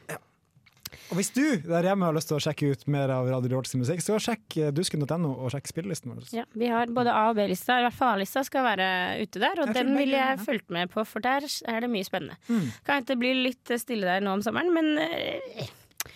Og 1.11 1.19
hvis 1.19 1.31
du 1.35 1.43
der 1.67 1.87
hjemme 1.87 2.07
har 2.09 2.15
lyst 2.17 2.31
til 2.31 2.39
å 2.39 2.43
sjekke 2.43 2.73
ut 2.75 2.85
mer 2.91 3.11
av 3.15 3.29
Radio 3.31 3.57
Rolls 3.57 3.75
musikk, 3.79 4.03
så 4.03 4.19
sjekk 4.23 4.57
eh, 4.59 4.73
dusken.no 4.75 5.33
og 5.35 5.51
sjekk 5.55 5.71
spillelisten 5.71 6.13
vår. 6.15 6.27
Ja, 6.35 6.45
vi 6.55 6.71
har 6.71 6.91
både 6.95 7.15
A- 7.15 7.29
og 7.31 7.39
B-lista, 7.39 7.79
i 7.81 7.87
hvert 7.87 7.97
fall 7.97 8.17
A-lista 8.17 8.43
skal 8.47 8.67
være 8.67 8.89
ute 9.23 9.43
der, 9.43 9.63
og 9.63 9.73
den 9.77 9.93
ville 9.99 10.19
jeg 10.19 10.37
ja. 10.39 10.43
fulgt 10.43 10.71
med 10.75 10.91
på, 10.95 11.05
for 11.07 11.23
der 11.25 11.47
er 11.47 11.83
det 11.85 11.91
mye 11.93 12.07
spennende. 12.07 12.39
Mm. 12.49 12.69
Kan 12.87 13.01
hende 13.01 13.13
det 13.13 13.19
blir 13.23 13.43
litt 13.49 13.75
stille 13.83 14.09
der 14.09 14.25
nå 14.25 14.37
om 14.39 14.45
sommeren, 14.47 14.73
men 14.75 14.95
eh, 15.03 15.67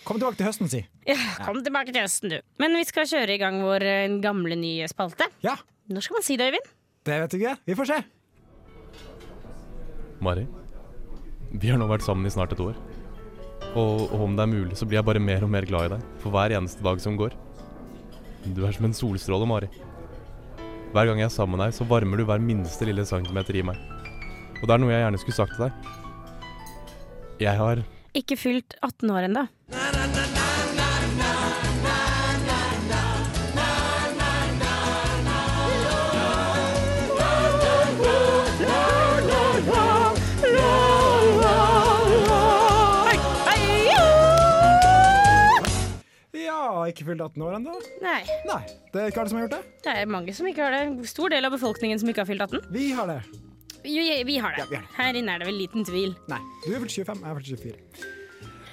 Kom 0.07 0.17
tilbake 0.17 0.39
til 0.39 0.47
høsten, 0.47 0.69
si. 0.71 0.79
ja, 1.07 1.17
kom 1.45 1.59
tilbake 1.63 1.93
til 1.93 2.01
høsten, 2.03 2.31
du. 2.31 2.39
Men 2.63 2.75
vi 2.79 2.85
skal 2.87 3.07
kjøre 3.11 3.35
i 3.35 3.41
gang 3.41 3.59
vår 3.63 3.85
eh, 3.85 4.19
gamle, 4.23 4.57
nye 4.59 4.87
spalte. 4.91 5.27
Ja, 5.45 5.57
Når 5.91 6.07
skal 6.07 6.19
man 6.19 6.25
si 6.25 6.39
det, 6.39 6.47
Øyvind? 6.51 6.69
Det 7.07 7.19
vet 7.23 7.33
du 7.33 7.37
ikke. 7.39 7.55
Vi 7.65 7.75
får 7.77 7.89
se. 7.91 7.99
Mari, 10.21 10.45
vi 11.51 11.71
har 11.71 11.79
nå 11.81 11.87
vært 11.89 12.05
sammen 12.05 12.27
i 12.29 12.33
snart 12.33 12.53
et 12.53 12.61
år. 12.61 12.75
Og, 13.71 14.11
og 14.11 14.25
om 14.27 14.35
det 14.35 14.43
er 14.43 14.51
mulig, 14.51 14.75
så 14.77 14.85
blir 14.85 14.99
jeg 14.99 15.07
bare 15.07 15.21
mer 15.23 15.45
og 15.45 15.51
mer 15.53 15.65
glad 15.65 15.87
i 15.87 15.93
deg 15.95 16.03
for 16.21 16.33
hver 16.33 16.53
eneste 16.57 16.83
dag 16.85 17.01
som 17.01 17.17
går. 17.17 17.33
Du 18.55 18.65
er 18.65 18.75
som 18.75 18.85
en 18.87 18.95
solstråle, 18.97 19.47
Mari. 19.49 19.69
Hver 20.91 21.07
gang 21.07 21.21
jeg 21.21 21.29
er 21.29 21.33
sammen 21.33 21.55
med 21.55 21.65
deg, 21.65 21.77
så 21.77 21.87
varmer 21.87 22.19
du 22.19 22.25
hver 22.27 22.43
minste 22.43 22.87
lille 22.87 23.05
centimeter 23.07 23.57
i 23.57 23.63
meg. 23.65 23.79
Og 24.59 24.67
det 24.67 24.75
er 24.75 24.83
noe 24.83 24.93
jeg 24.93 25.05
gjerne 25.05 25.23
skulle 25.23 25.39
sagt 25.39 25.55
til 25.57 25.65
deg. 25.69 25.89
Jeg 27.41 27.57
har 27.57 27.81
Ikke 28.13 28.37
fylt 28.37 28.75
18 28.83 29.15
år 29.15 29.29
ennå. 29.31 29.47
Ikke 46.93 47.07
fylt 47.07 47.23
18 47.25 47.45
år 47.47 47.57
ennå? 47.59 47.77
Nei. 48.03 48.19
Nei, 48.49 48.61
det 48.93 49.03
er 49.03 49.11
ikke 49.13 49.23
alle 49.23 49.33
som 49.33 49.39
har 49.39 49.47
gjort 49.47 49.57
det. 49.57 49.77
Det 49.87 49.95
er 50.01 50.11
mange 50.17 50.35
som 50.37 50.49
ikke 50.51 50.67
har 50.67 50.77
det. 50.77 51.09
Stor 51.11 51.33
del 51.33 51.47
av 51.47 51.55
befolkningen 51.55 52.01
som 52.01 52.11
ikke 52.11 52.25
har 52.25 52.31
fylt 52.31 52.45
18. 52.47 52.69
Vi 52.75 52.89
har 52.97 53.11
det. 53.11 53.19
Vi, 53.83 54.23
vi 54.27 54.37
har 54.37 54.57
det. 54.57 54.81
Her 54.97 55.17
inne 55.17 55.35
er 55.35 55.41
det 55.41 55.49
vel 55.49 55.61
liten 55.63 55.87
tvil. 55.87 56.15
Nei. 56.29 56.41
Du 56.65 56.73
er 56.75 56.83
vel 56.83 56.91
25, 56.91 57.23
jeg 57.23 57.31
er 57.31 57.39
vel 57.39 57.47
24. 57.51 58.17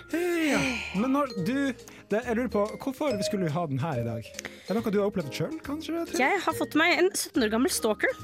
Ja. 0.08 0.58
Men 0.96 1.12
når 1.12 1.32
du 1.44 1.54
det, 2.08 2.22
Jeg 2.24 2.36
lurer 2.38 2.48
på, 2.48 2.62
hvorfor 2.80 3.12
skulle 3.26 3.44
vi 3.44 3.52
ha 3.52 3.66
den 3.68 3.80
her 3.82 3.98
i 4.00 4.04
dag? 4.06 4.24
Er 4.24 4.72
det 4.72 4.80
noe 4.80 4.92
du 4.92 4.96
har 5.02 5.10
opplevd 5.10 5.28
sjøl, 5.36 5.58
kanskje? 5.60 5.92
Jeg, 5.92 6.20
Jeg 6.22 6.40
har 6.40 6.56
fått 6.56 6.76
meg 6.80 6.94
en 7.02 7.10
17 7.12 7.44
år 7.44 7.50
gammel 7.52 7.72
stalker. 7.72 8.14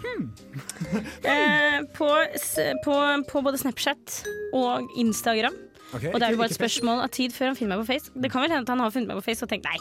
eh, 1.35 1.85
på, 1.93 2.09
på, 2.87 2.97
på 3.29 3.43
både 3.45 3.61
Snapchat 3.61 4.23
og 4.57 4.89
Instagram. 4.97 5.59
Ok, 5.95 6.09
og 6.11 6.19
det 6.19 6.27
er 6.27 6.35
jo 6.35 6.41
bare 6.43 6.53
et 6.53 6.59
spørsmål 6.59 7.05
av 7.05 7.13
tid 7.15 7.35
før 7.35 7.53
han 7.53 7.59
finner 7.59 7.77
meg 7.77 7.85
på 7.85 7.93
Face. 7.95 8.13
Det 8.15 8.31
kan 8.33 8.45
vel 8.45 8.55
hende 8.55 8.67
at 8.67 8.75
han 8.75 8.83
har 8.83 8.95
funnet 8.95 9.13
meg 9.13 9.21
på 9.21 9.29
Face 9.31 9.47
og 9.47 9.53
tenkt 9.53 9.69
nei. 9.69 9.79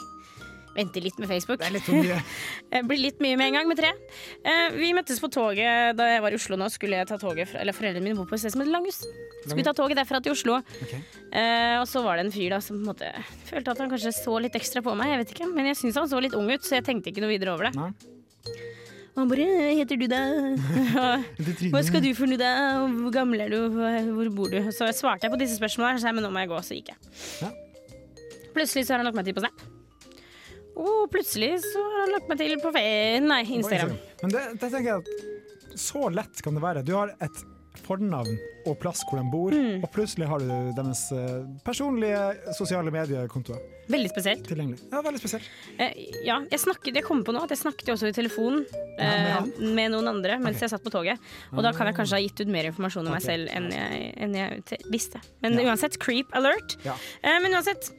Vente 0.74 0.98
litt 0.98 1.18
med 1.22 1.30
Facebook. 1.30 1.60
Det 1.60 1.68
er 1.68 1.74
litt 1.76 1.88
mye. 1.94 2.16
blir 2.88 2.98
litt 2.98 3.20
mye 3.22 3.38
med 3.38 3.50
en 3.50 3.58
gang 3.58 3.68
med 3.70 3.78
tre. 3.78 3.92
Eh, 4.42 4.74
vi 4.74 4.90
møttes 4.96 5.20
på 5.22 5.30
toget 5.32 5.94
da 5.98 6.08
jeg 6.10 6.24
var 6.24 6.34
i 6.34 6.38
Oslo 6.38 6.58
nå. 6.58 6.66
Skulle 6.72 6.98
jeg 6.98 7.10
ta 7.10 7.18
toget 7.20 7.52
fra, 7.52 7.60
eller 7.62 7.76
Foreldrene 7.76 8.02
mine 8.02 8.18
bor 8.18 8.26
på 8.30 8.34
et 8.34 8.42
sted 8.42 8.54
som 8.54 8.64
heter 8.64 8.74
Langhus. 8.74 9.04
Skulle 9.44 9.66
ta 9.66 9.74
toget 9.76 10.00
derfra 10.00 10.18
til 10.24 10.34
Oslo. 10.34 10.58
Eh, 10.90 11.76
og 11.78 11.86
så 11.90 12.02
var 12.06 12.18
det 12.18 12.26
en 12.26 12.34
fyr 12.34 12.56
da 12.56 12.58
som 12.64 12.80
på 12.80 12.82
en 12.82 12.90
måte 12.90 13.12
følte 13.46 13.74
at 13.76 13.84
han 13.84 13.92
kanskje 13.92 14.16
så 14.18 14.34
litt 14.42 14.58
ekstra 14.58 14.82
på 14.82 14.96
meg. 14.98 15.14
Jeg 15.14 15.22
vet 15.22 15.36
ikke, 15.36 15.52
Men 15.54 15.70
jeg 15.70 15.78
syns 15.84 16.00
han 16.02 16.10
så 16.10 16.22
litt 16.22 16.34
ung 16.38 16.50
ut, 16.50 16.66
så 16.66 16.80
jeg 16.80 16.88
tenkte 16.90 17.14
ikke 17.14 17.22
noe 17.22 17.34
videre 17.36 17.54
over 17.54 17.70
det. 17.70 17.86
Og 19.14 19.20
han 19.22 19.30
bare 19.30 19.44
«Hva 19.46 19.66
heter 19.78 19.98
du, 20.00 20.06
da? 20.10 20.20
Hva 21.74 21.82
skal 21.86 22.02
du 22.02 22.08
for 22.18 22.26
noe, 22.26 22.38
da? 22.40 22.50
Hvor 22.90 23.12
gammel 23.14 23.44
er 23.44 23.52
du? 23.52 23.60
Hvor 23.70 24.30
bor 24.34 24.50
du? 24.50 24.58
Så 24.74 24.88
jeg 24.90 24.96
svarte 24.98 25.28
jeg 25.28 25.34
på 25.34 25.38
disse 25.38 25.58
spørsmålene, 25.60 26.02
så 26.02 26.10
jeg, 26.10 26.16
men 26.18 26.26
nå 26.26 26.32
må 26.34 26.42
jeg 26.42 26.50
gå. 26.50 26.58
Så 26.66 26.78
gikk 26.80 26.90
jeg. 26.90 27.14
Ja. 27.44 27.52
Plutselig 28.56 28.88
så 28.88 28.94
har 28.94 29.02
han 29.02 29.06
lagt 29.06 29.18
meg 29.18 29.28
til 29.28 29.36
på 29.36 29.44
Snap. 29.44 29.62
Og 30.74 31.06
plutselig 31.14 31.52
så 31.62 31.82
har 31.86 32.00
han 32.02 32.14
lagt 32.16 32.30
meg 32.32 32.42
til 32.42 32.56
på 32.58 32.74
fe 32.74 32.84
nei, 33.22 33.40
Instagram. 33.60 33.94
Men 34.24 34.34
det, 34.34 34.44
det 34.58 34.70
tenker 34.74 34.90
jeg 34.90 35.04
at 35.04 35.78
så 35.78 36.08
lett 36.10 36.42
kan 36.42 36.58
det 36.58 36.62
være. 36.66 36.82
Du 36.86 36.94
har 36.98 37.14
et 37.22 37.44
fornavn 37.86 38.34
og 38.66 38.78
plass 38.80 39.02
hvor 39.08 39.20
de 39.20 39.24
bor, 39.30 39.52
Mm. 39.54 39.82
og 39.84 39.90
plutselig 39.92 40.26
har 40.30 40.38
du 40.40 40.72
deres 40.76 41.02
eh, 41.12 41.44
personlige 41.64 42.54
sosiale 42.56 42.90
mediekontoer 42.90 43.60
Veldig 43.92 44.08
spesielt. 44.08 44.46
tilgjengelig. 44.48 44.78
Ja, 44.90 45.02
veldig 45.04 45.20
spesielt. 45.20 45.48
Eh, 45.78 45.92
ja, 46.24 46.38
jeg, 46.50 46.58
snakket, 46.62 46.94
jeg 46.96 47.04
kom 47.04 47.20
på 47.26 47.34
nå 47.36 47.42
at 47.44 47.50
jeg 47.52 47.58
snakket 47.60 47.90
jo 47.90 47.92
også 47.98 48.08
i 48.08 48.16
telefonen 48.16 48.64
eh, 48.98 49.42
med 49.76 49.92
noen 49.92 50.08
andre 50.08 50.38
mens 50.40 50.60
jeg 50.64 50.70
satt 50.72 50.82
på 50.86 50.90
toget. 50.94 51.20
Og 51.52 51.60
da 51.62 51.72
kan 51.76 51.86
jeg 51.90 51.96
kanskje 51.98 52.16
ha 52.16 52.22
gitt 52.24 52.40
ut 52.40 52.48
mer 52.54 52.70
informasjon 52.70 53.04
om 53.06 53.12
meg 53.12 53.22
selv 53.26 53.48
enn 53.52 53.68
jeg, 53.74 54.14
enn 54.16 54.34
jeg 54.34 54.80
visste. 54.90 55.20
Men 55.44 55.58
Ja. 55.60 55.68
uansett, 55.68 55.98
creep 56.00 56.32
alert. 56.32 56.78
Ja. 56.84 56.94
Eh, 57.22 57.36
men 57.44 57.52
uansett, 57.52 57.90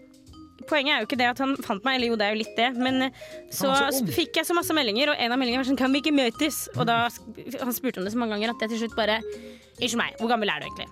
poenget 0.69 0.95
er 0.95 1.03
jo 1.03 1.09
ikke 1.09 1.19
det 1.19 1.29
at 1.31 1.41
han 1.43 1.55
fant 1.65 1.85
meg, 1.87 1.99
eller 1.99 2.13
jo, 2.13 2.19
det 2.19 2.27
er 2.27 2.35
jo 2.35 2.41
litt 2.41 2.55
det. 2.59 2.69
Men 2.77 3.09
så, 3.49 3.73
så 3.95 4.05
fikk 4.15 4.41
jeg 4.41 4.49
så 4.49 4.57
masse 4.57 4.75
meldinger, 4.75 5.13
og 5.13 5.19
en 5.21 5.35
av 5.35 5.41
meldingene 5.41 5.63
var 5.63 5.69
sånn 5.71 5.79
Kan 5.79 5.95
vi 5.95 6.03
ikke 6.03 6.15
møtes? 6.15 6.65
Og 6.75 6.85
da 6.89 7.05
Han 7.07 7.75
spurte 7.75 8.01
om 8.01 8.07
det 8.07 8.15
så 8.15 8.21
mange 8.21 8.37
ganger 8.37 8.55
at 8.55 8.65
jeg 8.65 8.75
til 8.75 8.85
slutt 8.85 8.97
bare 8.97 9.19
Unnskyld 9.75 9.99
meg, 9.99 10.15
hvor 10.21 10.31
gammel 10.31 10.51
er 10.51 10.63
du 10.63 10.69
egentlig? 10.69 10.87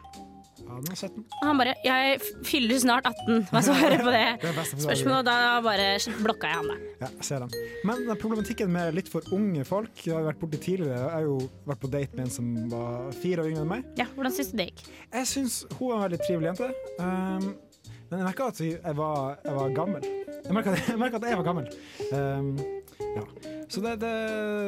Ja, 0.74 0.80
den 0.82 0.96
17. 0.96 1.24
Og 1.42 1.48
han 1.48 1.60
bare 1.60 1.74
Jeg 1.86 2.20
fyller 2.48 2.80
snart 2.82 3.08
18. 3.10 3.46
Hva 3.52 3.62
svarer 3.66 4.02
på 4.02 4.14
det 4.14 4.24
Det 4.44 4.54
spørsmålet? 4.72 5.18
Og 5.20 5.28
da 5.28 5.36
bare 5.66 5.88
blokka 6.24 6.50
jeg 6.50 6.60
han, 6.62 6.72
der. 6.72 6.86
Ja, 7.04 7.10
jeg 7.20 7.28
ser 7.28 7.46
den. 7.46 7.68
Men 7.88 8.16
problematikken 8.22 8.72
med 8.74 8.96
litt 8.98 9.12
for 9.12 9.28
unge 9.36 9.66
folk 9.68 10.06
Jeg 10.06 10.16
har 10.18 10.26
vært 10.32 10.42
borti 10.42 10.62
tidligere. 10.64 11.02
Jeg 11.04 11.14
har 11.18 11.28
jo 11.28 11.38
vært 11.70 11.84
på 11.84 11.92
date 11.94 12.18
med 12.18 12.26
en 12.28 12.34
som 12.38 12.50
var 12.72 13.12
fire 13.24 13.46
år 13.46 13.52
yngre 13.52 13.66
enn 13.66 13.72
meg. 13.76 13.92
Ja, 14.00 14.08
Hvordan 14.16 14.36
syns 14.36 14.54
du 14.54 14.58
det 14.62 14.72
gikk? 14.72 14.86
Jeg 15.14 15.30
syns 15.36 15.60
hun 15.78 15.92
var 15.92 16.00
en 16.00 16.06
veldig 16.08 16.22
trivelig 16.26 16.52
jente. 16.52 16.72
Um, 17.00 17.48
men 18.14 18.22
jeg 18.22 18.28
merka 18.28 18.48
at 18.52 18.60
jeg 18.62 18.96
var, 18.98 19.38
jeg 19.42 19.54
var 19.56 19.72
gammel. 19.74 20.04
Jeg 20.46 20.54
merka 20.54 20.74
at, 20.76 21.24
at 21.24 21.30
jeg 21.32 21.38
var 21.40 21.46
gammel. 21.48 21.70
Um, 22.14 22.52
ja. 23.02 23.24
Så 23.74 23.82
det, 23.82 23.94
det 24.04 24.12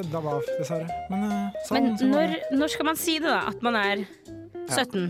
det 0.09 0.21
var 0.23 0.47
dessverre. 0.57 0.87
Men, 1.11 1.27
uh, 1.29 1.59
sånn, 1.67 1.91
Men 1.91 2.09
når, 2.09 2.33
når 2.57 2.73
skal 2.73 2.89
man 2.89 2.97
si 2.97 3.19
det, 3.21 3.29
da? 3.29 3.43
At 3.51 3.61
man 3.61 3.77
er 3.77 4.01
17? 4.69 5.05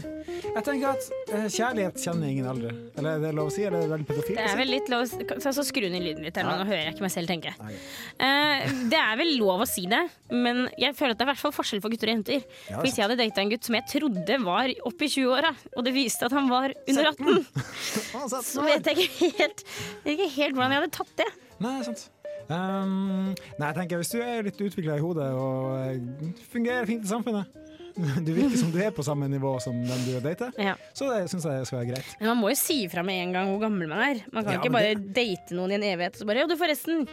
Jeg 0.55 0.63
tenker 0.67 0.87
at 0.91 1.05
eh, 1.35 1.45
kjærlighet 1.51 1.99
kjenner 2.03 2.29
ingen 2.31 2.47
alder. 2.49 2.75
Eller 2.99 3.15
er 3.17 3.23
det 3.25 3.31
lov 3.37 3.49
å 3.49 3.53
si? 3.53 3.63
Eller 3.67 3.79
er 3.79 3.85
det 3.85 3.91
veldig 3.93 4.07
pedofilt? 4.09 4.37
Det 4.37 4.43
å 4.43 4.45
er 4.45 4.53
si? 4.53 4.59
vel 4.61 4.71
litt 4.73 4.91
lov 4.91 5.03
å 5.03 5.07
si- 5.09 5.27
så, 5.45 5.53
så 5.57 5.65
skru 5.67 5.87
ned 5.91 6.03
lyden 6.05 6.25
litt 6.27 6.37
her 6.39 6.47
nå, 6.47 6.55
nå 6.59 6.67
hører 6.69 6.81
jeg 6.85 6.95
ikke 6.95 7.05
meg 7.05 7.13
selv 7.15 7.31
tenke. 7.31 7.53
Eh, 7.65 8.65
det 8.91 8.99
er 9.01 9.19
vel 9.21 9.31
lov 9.39 9.63
å 9.65 9.67
si 9.69 9.85
det, 9.91 10.01
men 10.33 10.65
jeg 10.81 10.95
føler 10.97 11.15
at 11.15 11.19
det 11.21 11.25
er 11.25 11.29
i 11.29 11.33
hvert 11.33 11.43
fall 11.45 11.55
forskjell 11.55 11.83
for 11.83 11.93
gutter 11.95 12.11
og 12.11 12.15
jenter. 12.17 12.43
Ja, 12.69 12.77
For 12.77 12.87
Hvis 12.87 12.97
jeg 12.99 13.05
hadde 13.07 13.19
data 13.21 13.43
en 13.45 13.53
gutt 13.53 13.67
som 13.69 13.77
jeg 13.79 13.87
trodde 13.91 14.39
var 14.45 14.73
oppi 14.91 15.09
i 15.09 15.13
20-åra, 15.15 15.53
og 15.75 15.87
det 15.87 15.95
viste 15.95 16.27
at 16.29 16.35
han 16.35 16.51
var 16.51 16.75
under 16.75 17.11
18, 17.13 17.45
så 18.51 18.65
vet 18.67 18.91
jeg 18.91 19.07
ikke 19.09 19.31
helt, 19.39 19.65
jeg 19.67 20.03
vet 20.05 20.13
ikke 20.19 20.31
helt 20.39 20.59
hvordan 20.59 20.75
jeg 20.77 20.83
hadde 20.83 20.95
tatt 20.99 21.15
det. 21.23 21.29
Nei, 21.63 21.77
sant. 21.87 22.09
Um, 22.45 23.31
nei, 23.57 23.67
jeg 23.71 23.75
tenker 23.79 23.97
Hvis 24.03 24.11
du 24.13 24.19
er 24.21 24.43
litt 24.45 24.59
utvikla 24.61 24.99
i 24.99 25.01
hodet 25.01 25.31
og 25.33 25.79
eh, 25.89 26.43
fungerer 26.51 26.85
fint 26.85 27.01
i 27.01 27.09
samfunnet 27.09 27.55
Du 28.25 28.31
virker 28.35 28.57
som 28.59 28.71
du 28.71 28.79
er 28.83 28.91
på 28.91 29.03
samme 29.07 29.27
nivå 29.31 29.55
som 29.63 29.73
den 29.87 30.01
du 30.05 30.19
dater, 30.19 30.51
Ja. 30.59 30.75
så 30.93 31.07
det 31.13 31.29
syns 31.31 31.45
jeg 31.47 31.65
skal 31.69 31.79
være 31.79 31.93
greit. 31.93 32.15
Men 32.19 32.27
man 32.33 32.37
må 32.43 32.49
jo 32.51 32.55
si 32.59 32.81
ifra 32.87 33.03
med 33.05 33.21
en 33.23 33.31
gang 33.33 33.47
hvor 33.53 33.61
gammel 33.63 33.87
man 33.87 33.99
er. 34.09 34.23
Man 34.33 34.43
kan 34.43 34.53
Ja, 34.53 34.59
ikke 34.59 34.71
bare 34.73 34.95
bare 34.95 35.13
date 35.15 35.55
noen 35.55 35.71
i 35.71 35.75
en 35.79 35.83
evighet 35.93 36.15
og 36.15 36.21
så 36.21 36.25
bare 36.27 36.43
'jo, 36.43 36.47
du, 36.47 36.55
forresten. 36.59 37.07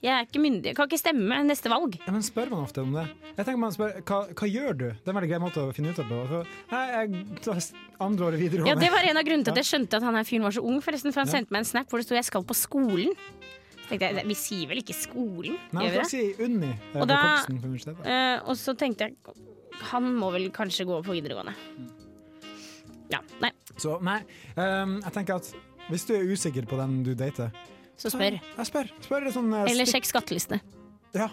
Jeg 0.00 0.14
er 0.14 0.26
ikke 0.30 0.38
myndig. 0.38 0.62
Jeg 0.70 0.76
kan 0.76 0.86
ikke 0.86 0.98
stemme 1.00 1.34
neste 1.42 1.66
valg. 1.68 1.98
Ja, 2.06 2.12
men 2.14 2.22
spør 2.22 2.50
man 2.50 2.62
ofte 2.62 2.82
om 2.82 2.92
det? 2.94 3.08
Jeg 3.36 3.46
tenker 3.46 3.58
man 3.58 3.72
spør, 3.74 3.96
hva, 4.06 4.18
hva 4.30 4.46
gjør 4.46 4.72
du? 4.78 4.84
Det 4.94 5.08
er 5.08 5.10
en 5.10 5.16
veldig 5.18 5.28
grei 5.32 5.40
måte 5.42 5.58
å 5.58 5.74
finne 5.74 5.90
ut 5.90 5.98
av 5.98 6.06
på. 6.06 6.46
Jeg 6.70 7.42
tar 7.42 7.58
andre 8.00 8.24
året 8.28 8.38
videregående. 8.38 8.68
Ja, 8.68 8.74
Det 8.78 8.90
var 8.94 9.02
en 9.10 9.16
av 9.16 9.24
grunnene 9.26 9.44
til 9.44 9.50
at 9.50 9.58
jeg 9.58 9.66
skjønte 9.66 9.94
at 9.98 10.02
han 10.06 10.14
her 10.14 10.22
fyren 10.22 10.42
var 10.46 10.52
så 10.54 10.62
ung. 10.62 10.78
Forresten, 10.80 11.10
for 11.12 11.20
Han 11.20 11.26
Ja. 11.26 11.32
sendte 11.34 11.50
meg 11.50 11.58
en 11.58 11.64
snap 11.64 11.88
hvor 11.90 11.98
det 11.98 12.06
sto 12.06 12.14
'jeg 12.14 12.24
skal 12.30 12.44
på 12.44 12.54
skolen'. 12.54 13.16
Jeg, 13.90 14.24
Vi 14.26 14.34
sier 14.34 14.68
vel 14.68 14.78
ikke 14.78 14.94
skolen? 14.94 15.58
Nei, 15.72 15.82
Gjør 15.88 15.90
vi 15.90 15.98
det? 15.98 16.06
si 16.06 16.34
Unni. 16.44 16.70
eh, 16.94 17.00
Og 17.00 17.08
da-. 17.08 17.44
Eh, 18.04 18.40
og 18.46 18.54
så 18.56 18.76
tenkte 18.76 18.98
jeg 19.00 19.16
han 19.90 20.12
må 20.18 20.30
vel 20.34 20.48
kanskje 20.54 20.86
gå 20.88 21.00
på 21.04 21.16
videregående. 21.16 21.54
Ja, 23.12 23.22
nei, 23.40 23.50
Så 23.80 23.96
nei, 24.04 24.20
um, 24.58 24.98
jeg 25.00 25.14
tenker 25.14 25.38
at 25.38 25.52
hvis 25.88 26.04
du 26.04 26.12
er 26.18 26.28
usikker 26.28 26.66
på 26.68 26.76
den 26.80 27.00
du 27.06 27.14
dater 27.16 27.52
så 27.98 28.12
spør. 28.12 28.36
Ja, 28.38 28.64
spør. 28.66 28.90
spør 29.02 29.30
sånn, 29.34 29.48
uh, 29.50 29.64
Eller 29.66 29.88
sjekk 29.88 30.06
skattelistene. 30.06 30.60
Ja. 31.16 31.26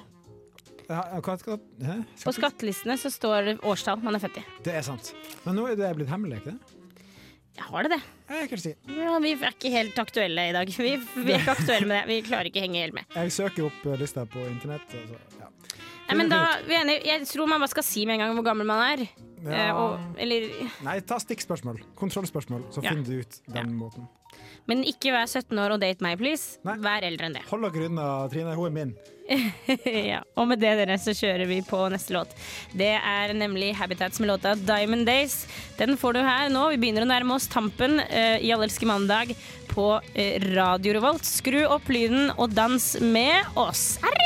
ja 0.88 1.02
hva, 1.20 1.36
hva, 1.36 1.58
hæ? 1.86 1.98
På 2.24 2.34
skattelistene 2.34 2.96
så 2.98 3.12
står 3.14 3.52
det 3.52 3.56
årstall 3.62 4.02
man 4.02 4.18
er 4.18 4.24
født 4.24 4.40
i. 4.42 4.46
Det 4.66 4.74
er 4.80 4.88
sant. 4.88 5.12
Men 5.44 5.60
nå 5.60 5.68
er 5.70 5.78
det 5.78 5.92
blitt 6.00 6.10
hemmelig, 6.10 6.42
ikke 6.42 6.56
det? 6.56 6.76
Jeg 7.56 7.70
har 7.70 7.86
det 7.86 7.92
det? 7.94 8.02
Jeg 8.28 8.60
si. 8.60 8.72
Ja, 8.98 9.14
vi 9.24 9.32
er 9.38 9.54
ikke 9.54 9.72
helt 9.72 10.00
aktuelle 10.02 10.50
i 10.50 10.56
dag. 10.56 10.72
Vi, 10.76 10.96
vi 10.98 11.36
er 11.36 11.38
ikke 11.40 11.54
aktuelle 11.54 11.88
med 11.88 12.02
det. 12.02 12.08
Vi 12.10 12.26
klarer 12.26 12.50
ikke 12.50 12.60
å 12.60 12.66
henge 12.66 12.82
helt 12.82 12.98
med. 12.98 13.14
Jeg 13.16 13.32
søker 13.32 13.70
opp 13.70 13.86
eh, 13.86 14.00
lista 14.02 14.26
på 14.28 14.44
internett. 14.50 14.98
Altså. 15.00 15.22
ja. 15.40 15.52
Nei, 16.08 16.18
men 16.20 16.30
da. 16.30 16.42
Jeg 16.70 17.26
tror 17.32 17.48
man 17.50 17.62
bare 17.64 17.74
skal 17.74 17.84
si 17.88 18.06
med 18.06 18.20
en 18.20 18.26
gang 18.26 18.36
hvor 18.38 18.46
gammel 18.46 18.68
man 18.70 18.84
er. 18.94 19.08
Ja. 19.46 19.56
Eh, 19.70 19.72
og, 19.78 20.00
eller, 20.22 20.46
Nei, 20.86 21.00
ta 21.06 21.20
stikkspørsmål. 21.22 21.82
Kontrollspørsmål, 22.00 22.64
så 22.74 22.82
Ja. 22.84 22.90
finner 22.94 23.06
du 23.06 23.20
ut 23.22 23.42
den 23.54 23.74
måten. 23.78 24.08
men 24.68 24.82
ikke 24.84 25.12
vær 25.14 25.28
17 25.30 25.58
år 25.62 25.76
og 25.76 25.80
date 25.82 26.02
meg, 26.02 26.18
please. 26.18 26.58
Vær 26.66 27.04
eldre 27.06 27.28
enn 27.28 27.34
det. 27.38 27.44
Hold 27.52 27.62
dere 27.72 27.86
unna 27.90 28.28
Trine, 28.32 28.56
hun 28.58 28.66
er 28.66 28.74
min. 28.74 28.96
ja, 30.12 30.20
og 30.38 30.48
med 30.48 30.60
det 30.62 30.72
dere 30.78 30.98
så 31.02 31.14
kjører 31.18 31.48
vi 31.50 31.60
på 31.66 31.78
neste 31.90 32.14
låt. 32.14 32.34
Det 32.74 32.92
er 32.98 33.34
nemlig 33.34 33.74
Habitats 33.76 34.20
med 34.20 34.30
låta 34.30 34.56
'Diamond 34.56 35.08
Days'. 35.08 35.46
Den 35.78 35.98
får 35.98 36.14
du 36.14 36.20
her 36.22 36.50
nå. 36.50 36.70
Vi 36.74 36.78
begynner 36.78 37.06
å 37.06 37.10
nærme 37.10 37.34
oss 37.38 37.48
tampen 37.48 38.00
uh, 38.00 38.38
i 38.38 38.52
Allelske 38.54 38.86
mandag 38.86 39.36
på 39.74 39.88
uh, 40.02 40.56
Radio 40.56 40.94
Revolt. 40.94 41.26
Skru 41.26 41.66
opp 41.66 41.90
lyden 41.90 42.32
og 42.38 42.54
dans 42.54 42.96
med 43.02 43.46
oss. 43.56 43.98
Arriba! 44.02 44.25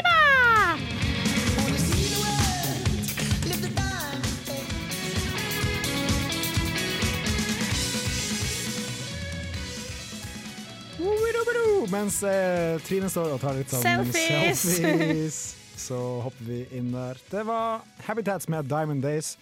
Mens 11.90 12.20
eh, 12.28 12.78
Trine 12.86 13.10
står 13.10 13.32
og 13.36 13.40
tar 13.42 13.56
litt 13.58 13.72
sånn 13.72 13.82
Selfies. 13.82 14.62
selfies, 14.78 15.38
så 15.80 15.98
hopper 16.26 16.46
vi 16.46 16.60
inn 16.78 16.92
der. 16.94 17.18
Det 17.32 17.42
var 17.48 17.82
Habitats 18.06 18.50
med 18.52 18.68
Diamond 18.70 19.02
Days. 19.06 19.38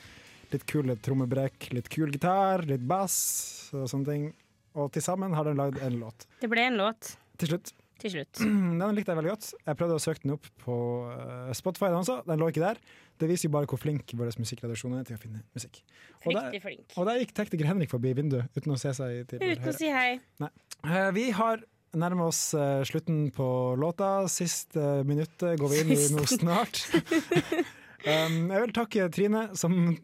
litt 0.53 0.63
kule 0.69 0.95
trommebrekk, 1.03 1.73
litt 1.75 1.89
kul 1.91 2.07
gitar, 2.13 2.61
litt 2.69 2.85
bass 2.87 3.17
og 3.75 3.89
sånne 3.91 4.07
ting. 4.07 4.29
Og 4.79 4.93
til 4.95 5.03
sammen 5.03 5.33
har 5.35 5.43
den 5.49 5.57
lagd 5.59 5.81
en 5.83 5.97
låt. 5.99 6.23
Det 6.39 6.47
ble 6.47 6.63
en 6.69 6.77
låt 6.79 7.15
Til 7.41 7.49
slutt. 7.51 7.73
til 7.99 8.11
slutt. 8.13 8.39
Den 8.79 8.95
likte 8.95 9.11
jeg 9.11 9.17
veldig 9.19 9.31
godt. 9.33 9.47
Jeg 9.65 9.77
prøvde 9.81 9.95
å 9.97 10.01
søke 10.03 10.21
den 10.23 10.35
opp 10.37 10.47
på 10.63 10.75
eh, 11.11 11.51
Spotify, 11.57 11.89
den 11.91 11.99
også. 12.03 12.19
Den 12.29 12.39
lå 12.39 12.47
ikke 12.53 12.61
der. 12.63 12.79
Det 13.19 13.27
viser 13.31 13.49
jo 13.49 13.55
bare 13.57 13.67
hvor 13.67 13.81
flink 13.81 14.13
vår 14.15 14.29
musikkredaksjon 14.39 14.93
er 14.99 15.07
til 15.09 15.17
å 15.17 15.21
finne 15.21 15.41
musikk. 15.57 15.81
Og 16.23 16.29
der, 16.31 16.45
Riktig 16.47 16.61
flink. 16.63 16.85
og 16.95 17.09
der 17.09 17.19
gikk 17.23 17.33
tekniker 17.41 17.67
Henrik 17.73 17.89
forbi 17.91 18.13
vinduet 18.21 18.53
uten 18.55 18.75
å 18.75 18.77
se 18.79 18.93
seg 18.93 19.23
til 19.33 19.41
Uten 19.41 19.71
å 19.73 19.73
si 19.75 19.89
hei. 19.91 20.19
Nei. 20.39 20.51
Eh, 20.85 21.09
Vi 21.17 21.25
har 21.41 21.65
nærmer 21.95 22.29
oss 22.31 22.41
eh, 22.57 22.83
slutten 22.87 23.27
på 23.35 23.47
låta. 23.79 24.27
Siste 24.31 25.03
minuttet 25.07 25.59
går 25.59 25.71
vi 25.71 25.81
inn 25.83 25.95
i 25.95 25.97
nå 26.15 26.25
snart. 26.29 26.83
um, 28.11 28.37
jeg 28.51 28.63
vil 28.65 28.75
takke 28.75 29.09
Trine, 29.13 29.47
som 29.57 29.95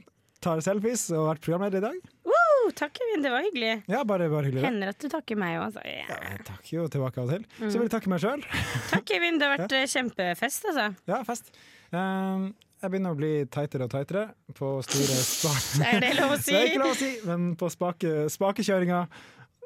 tar 0.44 0.64
selfies 0.64 1.08
og 1.14 1.24
har 1.24 1.30
vært 1.34 1.46
programleder 1.46 1.82
i 1.82 1.86
dag. 1.88 2.10
Woo, 2.28 2.72
takk, 2.76 2.96
Kevin. 3.00 3.24
Det 3.24 3.32
var 3.34 3.46
hyggelig. 3.48 3.76
Ja, 3.92 4.04
bare, 4.08 4.28
bare 4.32 4.50
hyggelig. 4.50 4.66
Hender 4.68 4.92
at 4.94 5.00
du 5.00 5.08
takker 5.12 5.40
meg 5.40 5.58
òg. 5.60 5.70
Altså. 5.70 5.86
Ja. 5.88 6.20
Jeg 6.32 6.44
takker 6.50 6.74
jo 6.78 6.90
tilbake 6.96 7.22
av 7.22 7.30
og 7.30 7.36
til. 7.36 7.48
Mm. 7.60 7.70
Så 7.70 7.78
vil 7.78 7.88
jeg 7.88 7.96
takke 7.96 8.14
meg 8.14 8.24
sjøl. 8.24 8.44
Takk, 8.94 9.08
Kevin. 9.12 9.40
Det 9.40 9.48
har 9.48 9.58
vært 9.58 9.78
ja. 9.78 9.88
kjempefest, 9.96 10.70
altså. 10.72 10.90
Ja, 11.10 11.24
fest. 11.28 11.54
Um, 11.94 12.52
jeg 12.84 12.92
begynner 12.92 13.16
å 13.16 13.20
bli 13.20 13.32
tightere 13.48 13.86
og 13.88 13.94
tightere 13.94 14.26
på 14.58 14.74
store 14.84 15.20
spak... 15.30 15.70
Er 15.88 16.04
det 16.04 16.16
lov 16.18 16.36
å 16.36 16.40
si? 16.42 16.52
Det 16.52 16.60
er 16.60 16.72
ikke 16.74 16.84
lov 16.84 16.92
å 16.92 17.00
si, 17.00 17.12
men 17.30 17.46
på 17.60 17.70
spake, 17.72 18.12
spakekjøringa 18.34 19.06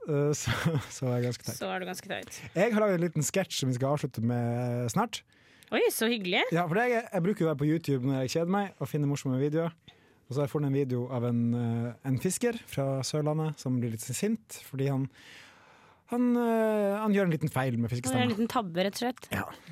så, 0.08 0.54
så 0.96 1.10
er 1.10 1.18
jeg 1.20 1.28
ganske 1.30 1.48
teit. 1.50 1.58
Så 1.60 1.70
er 1.72 1.84
du 1.84 1.88
ganske 1.90 2.12
teit. 2.12 2.38
Jeg 2.56 2.74
har 2.74 2.84
laget 2.84 3.00
en 3.00 3.06
liten 3.08 3.26
sketsj 3.28 3.60
som 3.62 3.72
vi 3.72 3.78
skal 3.78 3.96
avslutte 3.98 4.24
med 4.24 4.88
snart. 4.94 5.22
Oi, 5.76 5.82
så 5.92 6.08
hyggelig. 6.08 6.46
Ja, 6.56 6.64
for 6.68 6.80
jeg, 6.80 7.02
jeg 7.12 7.24
bruker 7.26 7.44
jo 7.44 7.50
være 7.52 7.60
på 7.60 7.68
YouTube 7.68 8.08
når 8.08 8.22
jeg 8.24 8.36
kjeder 8.38 8.54
meg 8.56 8.78
og 8.80 8.88
finner 8.88 9.10
morsomme 9.10 9.40
videoer. 9.42 9.74
Og 10.28 10.32
så 10.36 10.42
har 10.42 10.48
jeg 10.48 10.54
funnet 10.54 10.72
en 10.72 10.78
video 10.80 11.02
av 11.16 11.24
en, 11.28 11.42
eh, 11.56 11.92
en 12.08 12.18
fisker 12.24 12.58
fra 12.68 12.86
Sørlandet 13.08 13.60
som 13.60 13.76
blir 13.80 13.94
litt 13.96 14.04
sint 14.04 14.62
fordi 14.68 14.90
han 14.92 15.06
han, 16.08 16.24
eh, 16.40 16.94
han 17.02 17.12
gjør 17.12 17.28
en 17.28 17.34
liten 17.36 17.52
feil 17.52 17.76
med 17.76 17.92
fiskestemmen. 17.92 18.22
Han 18.22 18.30
gjør 18.30 18.32
en 18.32 18.38
liten 18.38 18.52
tabbe, 18.54 18.84
rett 18.86 18.96
og 18.96 19.02
slett. 19.04 19.26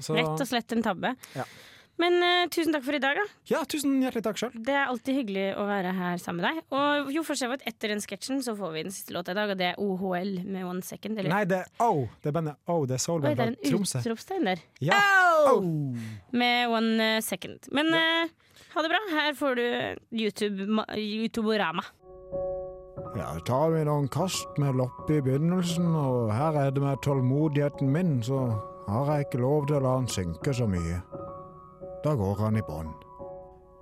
så- 0.03 0.15
Rett 0.17 0.41
og 0.43 0.47
slett 0.49 0.73
en 0.75 0.83
tabbe. 0.83 1.13
Ja. 1.33 1.45
Men 2.01 2.17
uh, 2.19 2.45
tusen 2.51 2.73
takk 2.75 2.84
for 2.84 2.97
i 2.97 2.99
dag, 2.99 3.15
da. 3.15 3.23
Ja, 3.47 3.62
tusen 3.71 3.93
hjertelig 4.03 4.23
takk 4.25 4.39
selv. 4.41 4.55
Det 4.67 4.73
er 4.75 4.89
alltid 4.91 5.15
hyggelig 5.21 5.45
å 5.55 5.63
være 5.69 5.93
her 5.95 6.17
sammen 6.19 6.41
med 6.43 6.49
deg. 6.49 6.65
Og 6.75 7.12
jo, 7.15 7.23
for 7.23 7.39
så 7.39 7.47
etter 7.55 7.93
den 7.93 8.03
sketsjen 8.03 8.41
så 8.43 8.55
får 8.58 8.73
vi 8.73 8.84
den 8.88 8.91
siste 8.95 9.15
låta 9.15 9.31
i 9.31 9.38
dag, 9.38 9.53
og 9.53 9.60
det 9.62 9.69
er 9.71 9.79
OHL 9.79 10.34
med 10.43 10.67
One 10.67 10.84
Second. 10.84 11.21
Eller? 11.21 11.31
Nei, 11.31 11.43
det 11.47 11.62
er 11.63 11.86
O. 11.88 12.08
Det 12.19 12.31
er 12.31 12.36
bandet 12.36 12.60
O. 12.67 12.81
Det 12.84 12.97
er 12.97 12.99
Oi, 12.99 13.05
Soulband 13.05 13.39
det 13.39 13.45
er 13.45 13.53
en 13.53 13.60
Tromsø. 13.63 14.01
utropstegn 14.03 14.49
der. 14.51 14.65
Ja. 14.84 14.99
Oh! 15.53 15.63
Med 16.36 16.73
One 16.75 17.12
eh, 17.15 17.21
Second. 17.23 17.69
Men 17.71 17.93
eh, 17.95 18.27
ha 18.75 18.84
det 18.84 18.91
bra. 18.91 19.01
Her 19.15 19.31
får 19.39 19.55
du 19.62 19.65
YouTube, 20.19 20.67
ma- 20.81 20.89
YouTube-orama. 20.99 21.86
Ja, 23.15 23.29
tar 23.47 23.71
vi 23.71 23.86
noen 23.88 24.10
kast 24.12 24.58
med 24.60 24.75
loppe 24.75 25.15
i 25.15 25.23
begynnelsen, 25.23 25.88
og 25.95 26.34
her 26.36 26.58
er 26.65 26.73
det 26.75 26.84
med 26.84 26.99
tålmodigheten 27.05 27.88
min, 27.95 28.17
så 28.25 28.41
har 28.91 29.13
jeg 29.15 29.29
ikke 29.29 29.39
lov 29.45 29.69
til 29.69 29.77
å 29.79 29.86
la 29.86 29.93
den 30.01 30.12
synke 30.12 30.51
så 30.55 30.67
mye. 30.67 30.99
Da 32.05 32.11
går 32.13 32.37
han 32.37 32.57
i 32.59 32.61
bånn. 32.61 32.91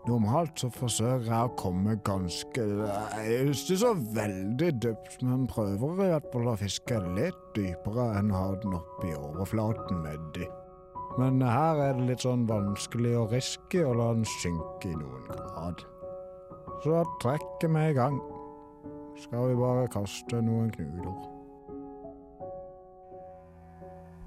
Normalt 0.07 0.59
så 0.59 0.69
forsøker 0.71 1.27
jeg 1.27 1.47
å 1.47 1.55
komme 1.59 1.97
ganske 2.07 2.63
Jeg 2.63 3.49
ikke 3.51 3.77
så 3.81 3.89
veldig 4.15 4.69
dypt, 4.83 5.17
men 5.23 5.43
prøver 5.51 6.05
i 6.05 6.09
hvert 6.13 6.27
fall 6.31 6.47
å 6.51 6.57
fiske 6.59 6.99
litt 7.17 7.41
dypere 7.55 8.05
enn 8.19 8.31
å 8.31 8.41
ha 8.41 8.53
den 8.63 8.75
oppe 8.79 9.09
i 9.09 9.15
overflaten 9.15 10.05
nedi. 10.05 10.47
Men 11.19 11.43
her 11.43 11.81
er 11.83 11.97
det 11.97 12.07
litt 12.09 12.23
sånn 12.23 12.45
vanskelig 12.47 13.11
og 13.19 13.35
risky 13.35 13.83
å 13.83 13.91
la 13.99 14.13
den 14.15 14.27
synke 14.39 14.91
i 14.91 14.99
noen 15.01 15.27
grad. 15.27 15.83
Så 16.83 16.95
da 16.95 17.03
trekker 17.23 17.71
vi 17.75 17.89
i 17.89 17.97
gang 17.97 18.21
skal 19.23 19.51
vi 19.51 19.59
bare 19.59 19.91
kaste 19.91 20.39
noen 20.43 20.71
knuter. 20.71 21.27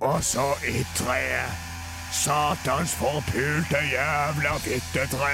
Og 0.05 0.21
så 0.25 0.45
i 0.69 0.85
treet. 0.99 1.76
Satans 2.25 2.95
forpulte 2.95 3.79
jævla 3.93 4.59
fittetre. 4.59 5.33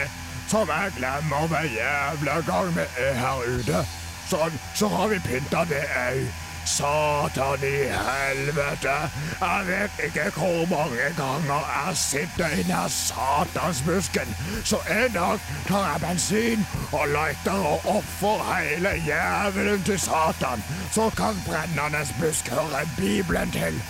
Som 0.48 0.68
jeg 0.68 0.92
glemmer 0.96 1.46
hver 1.46 1.68
jævla 1.78 2.40
gang 2.46 2.76
vi 2.76 2.86
er 3.06 3.14
her 3.14 3.42
ute. 3.58 3.84
Sånn, 4.30 4.56
så 4.74 4.88
har 4.88 5.12
vi 5.12 5.20
pynta 5.26 5.62
det 5.70 5.84
ei. 6.06 6.24
Satan 6.64 7.64
i 7.66 7.78
helvete! 7.90 8.94
Jeg 9.40 9.64
vet 9.66 10.02
ikke 10.06 10.26
hvor 10.36 10.66
mange 10.70 11.08
ganger 11.18 11.64
jeg 11.70 11.96
sitter 11.96 12.54
i 12.58 12.62
den 12.62 12.88
satansbusken. 12.88 14.36
Så 14.64 14.78
en 14.90 15.12
dag 15.14 15.42
tar 15.68 15.88
jeg 15.90 16.02
bensin 16.04 16.66
og 16.92 17.08
lighter 17.16 17.66
og 17.72 17.88
offer 17.96 18.46
hele 18.52 18.94
jævelen 19.06 19.82
til 19.82 20.00
Satan. 20.00 20.62
Så 20.92 21.10
kan 21.16 21.42
brennende 21.46 22.06
busk 22.20 22.48
høre 22.48 22.86
Bibelen 22.96 23.50
til. 23.50 23.82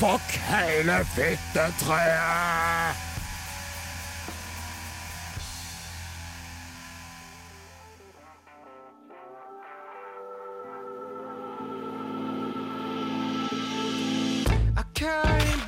Fuck 0.00 0.30
hele 0.48 1.04
fittetreet! 1.04 2.96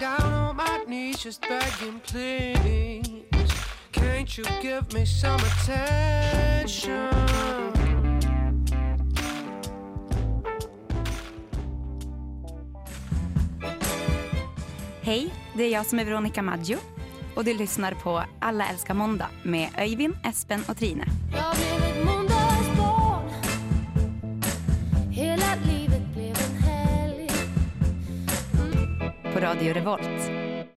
Down 0.01 0.33
on 0.33 0.57
my 0.57 0.85
knees 0.89 1.19
just 1.23 1.43
begging, 1.43 2.01
please. 2.01 3.53
Can't 3.93 4.37
you 4.37 4.45
give 4.61 4.93
me 4.93 5.05
some 5.05 5.39
attention? 5.41 7.09
Hej, 15.05 15.35
det 15.55 15.65
är 15.65 15.69
jag 15.71 15.87
som 15.87 15.99
är 15.99 16.05
Veronica 16.05 16.43
Maggio 16.43 16.77
och 17.37 17.45
du 17.45 17.55
lyssnar 17.55 17.93
på 17.93 18.23
Alla 18.41 18.69
älskar 18.69 18.95
måndag 18.95 19.29
med 19.43 19.69
Öyvind, 19.79 20.15
Espen 20.25 20.65
och 20.69 20.77
Trine. 20.77 21.05
Jag 21.33 21.57
blev 21.57 21.91
ett 21.91 22.05
måndagsbarn 22.07 23.31
Hela 25.11 25.55
livet 25.67 26.15
blev 26.15 26.37
en 26.51 26.63
helg 26.63 27.31
På 29.35 29.41
Radio 29.41 29.73
Revolt. 29.75 30.42